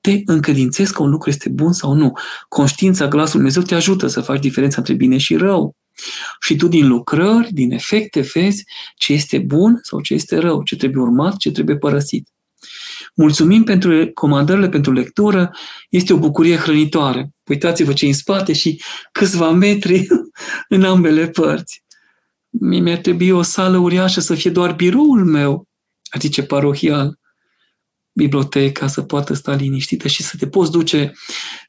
te 0.00 0.22
încredințezi 0.24 0.92
că 0.92 1.02
un 1.02 1.10
lucru 1.10 1.30
este 1.30 1.48
bun 1.48 1.72
sau 1.72 1.92
nu. 1.92 2.12
Conștiința, 2.48 3.08
glasul 3.08 3.34
Dumnezeu 3.34 3.62
te 3.62 3.74
ajută 3.74 4.06
să 4.06 4.20
faci 4.20 4.40
diferența 4.40 4.76
între 4.78 4.94
bine 4.94 5.16
și 5.16 5.36
rău. 5.36 5.76
Și 6.40 6.56
tu 6.56 6.68
din 6.68 6.86
lucrări, 6.86 7.52
din 7.52 7.72
efecte, 7.72 8.30
vezi 8.34 8.64
ce 8.96 9.12
este 9.12 9.38
bun 9.38 9.78
sau 9.82 10.00
ce 10.00 10.14
este 10.14 10.38
rău, 10.38 10.62
ce 10.62 10.76
trebuie 10.76 11.02
urmat, 11.02 11.36
ce 11.36 11.50
trebuie 11.50 11.76
părăsit. 11.76 12.28
Mulțumim 13.14 13.64
pentru 13.64 14.10
comandările 14.14 14.68
pentru 14.68 14.92
lectură, 14.92 15.50
este 15.88 16.12
o 16.12 16.18
bucurie 16.18 16.56
hrănitoare. 16.56 17.30
Uitați-vă 17.46 17.92
ce 17.92 18.06
în 18.06 18.12
spate 18.12 18.52
și 18.52 18.82
câțiva 19.12 19.50
metri 19.50 20.06
în 20.68 20.84
ambele 20.84 21.28
părți. 21.28 21.84
Mie 22.48 22.80
mi-ar 22.80 22.98
trebui 22.98 23.30
o 23.30 23.42
sală 23.42 23.78
uriașă 23.78 24.20
să 24.20 24.34
fie 24.34 24.50
doar 24.50 24.74
biroul 24.74 25.24
meu, 25.24 25.68
adică 26.10 26.42
parohial, 26.42 27.18
biblioteca 28.12 28.86
să 28.86 29.02
poată 29.02 29.34
sta 29.34 29.54
liniștită 29.54 30.08
și 30.08 30.22
să 30.22 30.36
te 30.36 30.46
poți 30.46 30.70
duce 30.70 31.12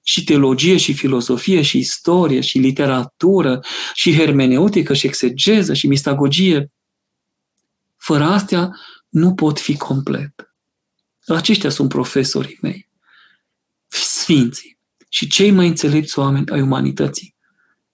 și 0.03 0.23
teologie, 0.23 0.77
și 0.77 0.93
filozofie, 0.93 1.61
și 1.61 1.77
istorie, 1.77 2.41
și 2.41 2.57
literatură, 2.57 3.59
și 3.93 4.13
hermeneutică, 4.13 4.93
și 4.93 5.07
exegeză, 5.07 5.73
și 5.73 5.87
mistagogie. 5.87 6.71
Fără 7.97 8.23
astea 8.23 8.69
nu 9.09 9.33
pot 9.33 9.59
fi 9.59 9.77
complet. 9.77 10.54
Aceștia 11.25 11.69
sunt 11.69 11.89
profesorii 11.89 12.57
mei, 12.61 12.89
sfinții. 13.87 14.77
Și 15.09 15.27
cei 15.27 15.51
mai 15.51 15.67
înțelepți 15.67 16.19
oameni 16.19 16.49
ai 16.49 16.61
umanității, 16.61 17.35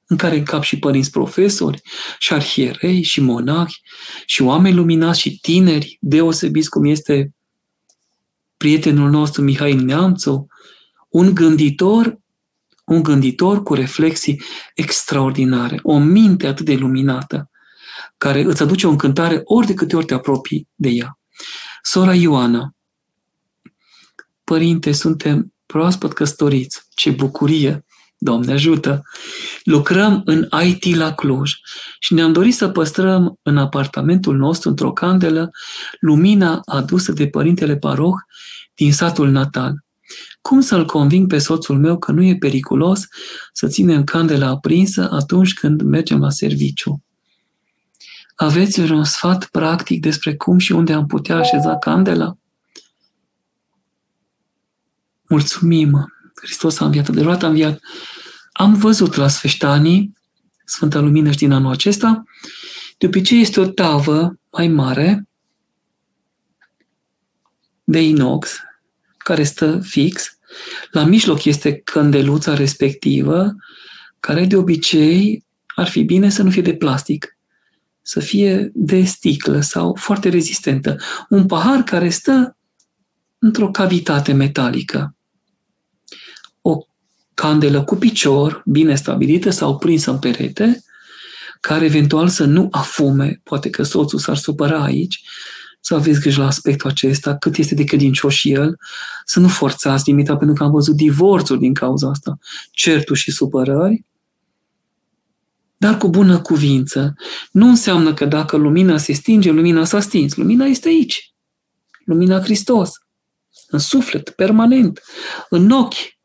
în 0.05 0.17
care 0.17 0.37
încap 0.37 0.63
și 0.63 0.79
părinți 0.79 1.09
profesori, 1.09 1.81
și 2.17 2.33
arhierei, 2.33 3.03
și 3.03 3.21
monahi, 3.21 3.81
și 4.25 4.41
oameni 4.41 4.75
luminați, 4.75 5.19
și 5.19 5.39
tineri, 5.39 5.97
deosebiți 6.01 6.69
cum 6.69 6.85
este 6.85 7.33
prietenul 8.57 9.09
nostru 9.09 9.41
Mihail 9.41 9.81
Neamțu, 9.81 10.47
un 11.09 11.33
gânditor, 11.33 12.19
un 12.85 13.03
gânditor 13.03 13.63
cu 13.63 13.73
reflexii 13.73 14.41
extraordinare, 14.75 15.79
o 15.83 15.97
minte 15.97 16.47
atât 16.47 16.65
de 16.65 16.75
luminată, 16.75 17.49
care 18.17 18.41
îți 18.41 18.61
aduce 18.61 18.87
o 18.87 18.89
încântare 18.89 19.41
ori 19.43 19.67
de 19.67 19.73
câte 19.73 19.95
ori 19.95 20.05
te 20.05 20.13
apropii 20.13 20.67
de 20.75 20.89
ea. 20.89 21.19
Sora 21.81 22.15
Ioana, 22.15 22.75
Părinte, 24.43 24.91
suntem 24.91 25.53
proaspăt 25.65 26.13
căsătoriți. 26.13 26.81
Ce 26.93 27.09
bucurie! 27.09 27.85
Doamne 28.17 28.51
ajută! 28.51 29.01
Lucrăm 29.63 30.21
în 30.25 30.47
IT 30.65 30.95
la 30.95 31.13
Cluj 31.13 31.51
și 31.99 32.13
ne-am 32.13 32.33
dorit 32.33 32.55
să 32.55 32.69
păstrăm 32.69 33.39
în 33.41 33.57
apartamentul 33.57 34.37
nostru, 34.37 34.69
într-o 34.69 34.91
candelă, 34.91 35.49
lumina 35.99 36.61
adusă 36.65 37.11
de 37.11 37.27
Părintele 37.27 37.77
Paroh 37.77 38.15
din 38.75 38.93
satul 38.93 39.29
natal. 39.29 39.83
Cum 40.41 40.61
să-l 40.61 40.85
conving 40.85 41.27
pe 41.27 41.37
soțul 41.37 41.79
meu 41.79 41.97
că 41.97 42.11
nu 42.11 42.23
e 42.23 42.35
periculos 42.35 43.07
să 43.53 43.67
ținem 43.67 44.03
candela 44.03 44.47
aprinsă 44.47 45.09
atunci 45.11 45.53
când 45.53 45.81
mergem 45.81 46.19
la 46.19 46.29
serviciu? 46.29 47.03
Aveți 48.35 48.81
vreun 48.81 49.03
sfat 49.03 49.45
practic 49.45 50.01
despre 50.01 50.35
cum 50.35 50.57
și 50.57 50.71
unde 50.71 50.93
am 50.93 51.05
putea 51.05 51.35
așeza 51.35 51.77
candela? 51.77 52.37
Mulțumim! 55.31 56.13
Hristos 56.41 56.79
a 56.79 56.85
înviat, 56.85 57.07
adevărat 57.07 57.43
a 57.43 57.47
înviat. 57.47 57.79
Am 58.51 58.73
văzut 58.73 59.15
la 59.15 59.27
Sfeștanii, 59.27 60.17
Sfânta 60.65 60.99
Lumină 60.99 61.31
și 61.31 61.37
din 61.37 61.51
anul 61.51 61.71
acesta, 61.71 62.23
de 62.97 63.05
obicei 63.05 63.41
este 63.41 63.59
o 63.59 63.65
tavă 63.65 64.39
mai 64.51 64.67
mare 64.67 65.27
de 67.83 68.01
inox, 68.01 68.59
care 69.17 69.43
stă 69.43 69.79
fix. 69.79 70.37
La 70.91 71.03
mijloc 71.03 71.45
este 71.45 71.75
candeluța 71.75 72.53
respectivă, 72.53 73.55
care 74.19 74.45
de 74.45 74.55
obicei 74.55 75.45
ar 75.75 75.87
fi 75.87 76.03
bine 76.03 76.29
să 76.29 76.43
nu 76.43 76.49
fie 76.49 76.61
de 76.61 76.75
plastic, 76.75 77.37
să 78.01 78.19
fie 78.19 78.71
de 78.73 79.03
sticlă 79.03 79.61
sau 79.61 79.95
foarte 79.99 80.29
rezistentă. 80.29 80.97
Un 81.29 81.45
pahar 81.45 81.83
care 81.83 82.09
stă 82.09 82.57
într-o 83.39 83.71
cavitate 83.71 84.33
metalică 84.33 85.15
candelă 87.41 87.83
cu 87.83 87.95
picior, 87.95 88.61
bine 88.65 88.95
stabilită 88.95 89.49
sau 89.49 89.77
prinsă 89.77 90.11
în 90.11 90.19
perete, 90.19 90.83
care 91.59 91.85
eventual 91.85 92.27
să 92.27 92.45
nu 92.45 92.67
afume, 92.71 93.41
poate 93.43 93.69
că 93.69 93.83
soțul 93.83 94.19
s-ar 94.19 94.37
supăra 94.37 94.83
aici, 94.83 95.23
să 95.79 95.95
aveți 95.95 96.19
grijă 96.19 96.41
la 96.41 96.47
aspectul 96.47 96.89
acesta, 96.89 97.37
cât 97.37 97.57
este 97.57 97.75
de 97.75 97.83
credincios 97.83 98.33
și 98.33 98.51
el, 98.51 98.77
să 99.25 99.39
nu 99.39 99.47
forțați 99.47 100.09
limita, 100.09 100.37
pentru 100.37 100.55
că 100.55 100.63
am 100.63 100.71
văzut 100.71 100.95
divorțuri 100.95 101.59
din 101.59 101.73
cauza 101.73 102.09
asta, 102.09 102.37
certuri 102.71 103.19
și 103.19 103.31
supărări, 103.31 104.05
dar 105.77 105.97
cu 105.97 106.09
bună 106.09 106.39
cuvință. 106.39 107.15
Nu 107.51 107.67
înseamnă 107.67 108.13
că 108.13 108.25
dacă 108.25 108.57
lumina 108.57 108.97
se 108.97 109.13
stinge, 109.13 109.51
lumina 109.51 109.85
s-a 109.85 109.99
stins. 109.99 110.35
Lumina 110.35 110.65
este 110.65 110.87
aici. 110.87 111.33
Lumina 112.05 112.39
Hristos. 112.39 112.91
În 113.67 113.79
suflet, 113.79 114.29
permanent. 114.29 115.01
În 115.49 115.71
ochi. 115.71 116.19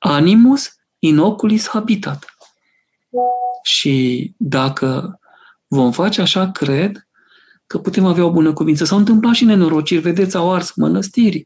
Animus 0.00 0.74
in 0.98 1.18
oculis 1.18 1.68
habitat. 1.68 2.34
Și 3.62 4.34
dacă 4.36 5.18
vom 5.66 5.92
face 5.92 6.20
așa, 6.20 6.50
cred 6.50 7.08
că 7.66 7.78
putem 7.78 8.04
avea 8.04 8.24
o 8.24 8.30
bună 8.30 8.52
cuvință. 8.52 8.84
S-au 8.84 8.98
întâmplat 8.98 9.34
și 9.34 9.44
nenorociri, 9.44 10.00
vedeți, 10.00 10.36
au 10.36 10.52
ars 10.52 10.74
mănăstiri, 10.74 11.44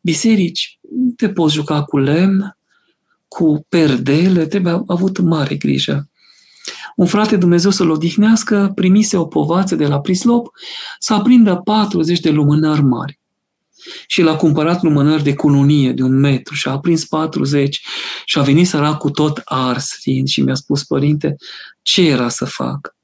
biserici, 0.00 0.78
nu 0.96 1.10
te 1.10 1.28
poți 1.28 1.54
juca 1.54 1.82
cu 1.82 1.98
lemn, 1.98 2.56
cu 3.28 3.66
perdele, 3.68 4.46
trebuie 4.46 4.82
avut 4.86 5.18
mare 5.18 5.54
grijă. 5.54 6.08
Un 6.96 7.06
frate 7.06 7.36
Dumnezeu 7.36 7.70
să-l 7.70 7.90
odihnească, 7.90 8.72
primise 8.74 9.16
o 9.16 9.26
povață 9.26 9.74
de 9.74 9.86
la 9.86 10.00
Prislop 10.00 10.50
să 10.98 11.14
aprindă 11.14 11.56
40 11.56 12.20
de 12.20 12.30
lumânări 12.30 12.82
mari. 12.82 13.20
Și 14.06 14.22
l-a 14.22 14.36
cumpărat 14.36 14.82
lumânări 14.82 15.22
de 15.22 15.34
cununie 15.34 15.92
de 15.92 16.02
un 16.02 16.18
metru 16.18 16.54
și 16.54 16.68
a 16.68 16.70
aprins 16.70 17.04
40 17.04 17.80
și 18.24 18.38
a 18.38 18.42
venit 18.42 18.66
săracul 18.66 19.10
tot 19.10 19.40
ars 19.44 19.96
fiind 20.00 20.28
și 20.28 20.40
mi-a 20.40 20.54
spus, 20.54 20.84
părinte, 20.84 21.36
ce 21.82 22.08
era 22.08 22.28
să 22.28 22.44
fac? 22.44 22.94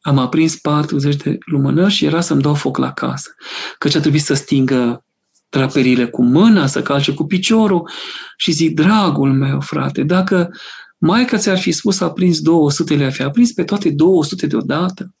Am 0.00 0.18
aprins 0.18 0.56
40 0.56 1.16
de 1.16 1.38
lumânări 1.46 1.92
și 1.92 2.04
era 2.04 2.20
să-mi 2.20 2.42
dau 2.42 2.54
foc 2.54 2.76
la 2.76 2.92
casă. 2.92 3.34
Căci 3.78 3.94
a 3.94 4.00
trebuit 4.00 4.22
să 4.22 4.34
stingă 4.34 5.04
draperile 5.48 6.06
cu 6.06 6.24
mâna, 6.24 6.66
să 6.66 6.82
calce 6.82 7.12
cu 7.12 7.24
piciorul 7.24 7.90
și 8.36 8.52
zic, 8.52 8.74
dragul 8.74 9.32
meu, 9.32 9.60
frate, 9.60 10.02
dacă 10.02 10.50
Maica 10.98 11.36
ți-ar 11.36 11.58
fi 11.58 11.72
spus 11.72 12.00
a 12.00 12.10
prins 12.10 12.40
200, 12.40 12.94
le-ar 12.94 13.12
fi 13.12 13.22
aprins 13.22 13.52
pe 13.52 13.64
toate 13.64 13.90
200 13.90 14.46
deodată. 14.46 15.14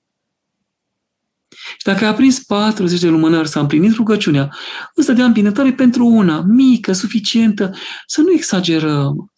Și 1.86 1.92
dacă 1.92 2.04
ai 2.04 2.10
aprins 2.10 2.38
40 2.38 3.00
de 3.00 3.08
lumânări, 3.08 3.48
s-a 3.48 3.60
împlinit 3.60 3.94
rugăciunea, 3.94 4.56
îți 4.94 5.06
dădeam 5.06 5.32
binătare 5.32 5.72
pentru 5.72 6.06
una, 6.06 6.40
mică, 6.40 6.92
suficientă, 6.92 7.74
să 8.06 8.20
nu 8.20 8.32
exagerăm. 8.32 9.32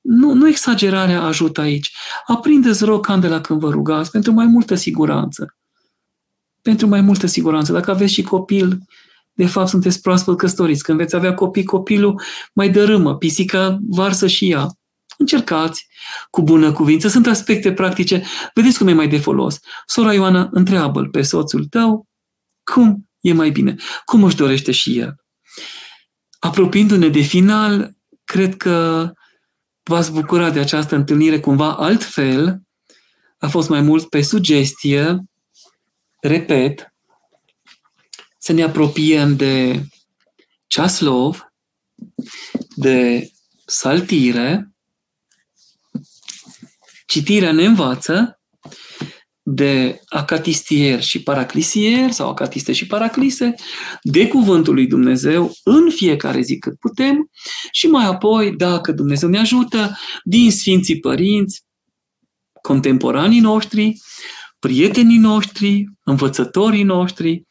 Nu, 0.00 0.32
nu 0.32 0.48
exagerarea 0.48 1.22
ajută 1.22 1.60
aici. 1.60 1.92
Aprindeți 2.26 2.84
rog 2.84 3.06
candela 3.06 3.40
când 3.40 3.60
vă 3.60 3.70
rugați, 3.70 4.10
pentru 4.10 4.32
mai 4.32 4.46
multă 4.46 4.74
siguranță. 4.74 5.56
Pentru 6.62 6.86
mai 6.86 7.00
multă 7.00 7.26
siguranță. 7.26 7.72
Dacă 7.72 7.90
aveți 7.90 8.12
și 8.12 8.22
copil, 8.22 8.78
de 9.32 9.46
fapt 9.46 9.68
sunteți 9.68 10.00
proaspăt 10.00 10.36
căsătoriți. 10.36 10.82
Când 10.82 10.98
veți 10.98 11.16
avea 11.16 11.34
copii, 11.34 11.64
copilul 11.64 12.20
mai 12.52 12.70
dărâmă, 12.70 13.16
pisica 13.16 13.78
varsă 13.88 14.26
și 14.26 14.50
ea. 14.50 14.66
Încercați 15.22 15.86
cu 16.30 16.42
bună 16.42 16.72
cuvință. 16.72 17.08
Sunt 17.08 17.26
aspecte 17.26 17.72
practice. 17.72 18.22
Vedeți 18.54 18.78
cum 18.78 18.88
e 18.88 18.92
mai 18.92 19.08
de 19.08 19.18
folos. 19.18 19.58
Sora 19.86 20.14
Ioana 20.14 20.48
întreabă 20.52 21.02
pe 21.02 21.22
soțul 21.22 21.64
tău 21.64 22.06
cum 22.64 23.08
e 23.20 23.32
mai 23.32 23.50
bine, 23.50 23.76
cum 24.04 24.24
își 24.24 24.36
dorește 24.36 24.72
și 24.72 24.98
el. 24.98 25.14
Apropiindu-ne 26.38 27.08
de 27.08 27.20
final, 27.20 27.96
cred 28.24 28.56
că 28.56 29.10
v-ați 29.82 30.12
bucura 30.12 30.50
de 30.50 30.60
această 30.60 30.94
întâlnire 30.94 31.40
cumva 31.40 31.74
altfel. 31.74 32.62
A 33.38 33.48
fost 33.48 33.68
mai 33.68 33.80
mult 33.80 34.08
pe 34.08 34.22
sugestie, 34.22 35.18
repet, 36.20 36.94
să 38.38 38.52
ne 38.52 38.62
apropiem 38.62 39.36
de 39.36 39.84
ceaslov, 40.66 41.44
de 42.74 43.30
saltire, 43.66 44.71
Citirea 47.12 47.52
ne 47.52 47.64
învață 47.64 48.40
de 49.42 50.00
acatistier 50.06 51.02
și 51.02 51.22
paraclisier 51.22 52.10
sau 52.10 52.28
acatiste 52.28 52.72
și 52.72 52.86
paraclise, 52.86 53.54
de 54.02 54.28
cuvântul 54.28 54.74
lui 54.74 54.86
Dumnezeu 54.86 55.52
în 55.64 55.90
fiecare 55.90 56.40
zi 56.40 56.58
cât 56.58 56.78
putem 56.78 57.30
și 57.72 57.86
mai 57.86 58.04
apoi, 58.04 58.56
dacă 58.56 58.92
Dumnezeu 58.92 59.28
ne 59.28 59.38
ajută, 59.38 59.98
din 60.24 60.50
Sfinții 60.50 61.00
Părinți, 61.00 61.64
contemporanii 62.62 63.40
noștri, 63.40 64.00
prietenii 64.58 65.18
noștri, 65.18 65.84
învățătorii 66.04 66.82
noștri, 66.82 67.46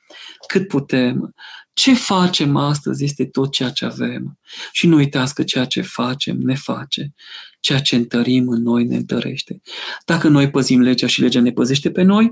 cât 0.47 0.67
putem. 0.67 1.33
Ce 1.73 1.93
facem 1.93 2.55
astăzi 2.55 3.03
este 3.03 3.25
tot 3.25 3.51
ceea 3.51 3.69
ce 3.69 3.85
avem. 3.85 4.39
Și 4.71 4.87
nu 4.87 4.95
uitați 4.95 5.33
că 5.33 5.43
ceea 5.43 5.65
ce 5.65 5.81
facem 5.81 6.37
ne 6.37 6.55
face. 6.55 7.13
Ceea 7.61 7.79
ce 7.79 7.95
întărim 7.95 8.47
în 8.47 8.61
noi 8.61 8.83
ne 8.83 8.95
întărește. 8.95 9.61
Dacă 10.05 10.27
noi 10.27 10.49
păzim 10.49 10.81
legea 10.81 11.07
și 11.07 11.21
legea 11.21 11.41
ne 11.41 11.51
păzește 11.51 11.91
pe 11.91 12.01
noi, 12.01 12.31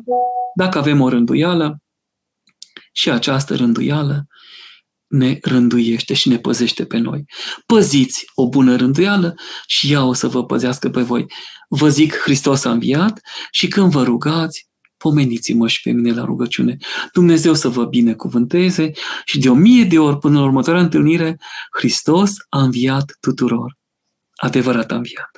dacă 0.56 0.78
avem 0.78 1.02
o 1.02 1.10
rânduială, 1.10 1.82
și 2.92 3.10
această 3.10 3.56
rânduială 3.56 4.28
ne 5.08 5.38
rânduiește 5.42 6.14
și 6.14 6.30
ne 6.30 6.38
păzește 6.38 6.86
pe 6.86 6.98
noi. 6.98 7.26
Păziți 7.66 8.26
o 8.34 8.50
bună 8.50 8.76
rânduială 8.76 9.36
și 9.66 9.92
ea 9.92 10.06
o 10.06 10.14
să 10.14 10.28
vă 10.28 10.46
păzească 10.46 10.90
pe 10.90 11.02
voi. 11.02 11.26
Vă 11.70 11.90
zic, 11.90 12.16
Hristos 12.16 12.66
a 12.66 12.72
înviat 12.72 13.20
și 13.52 13.68
când 13.68 13.92
vă 13.92 14.04
rugați, 14.04 14.68
pomeniți-mă 14.98 15.68
și 15.68 15.82
pe 15.82 15.92
mine 15.92 16.14
la 16.14 16.24
rugăciune. 16.24 16.78
Dumnezeu 17.14 17.54
să 17.54 17.68
vă 17.68 17.86
binecuvânteze 17.86 18.92
și 19.26 19.40
de 19.40 19.50
o 19.50 19.54
mie 19.54 19.84
de 19.84 20.00
ori 20.00 20.18
până 20.18 20.40
la 20.40 20.46
următoarea 20.46 20.82
întâlnire, 20.82 21.38
Hristos 21.78 22.32
a 22.50 22.62
înviat 22.62 23.18
tuturor. 23.20 23.79
Adevărat 24.40 24.92
a 24.92 24.96
înviat. 24.96 25.29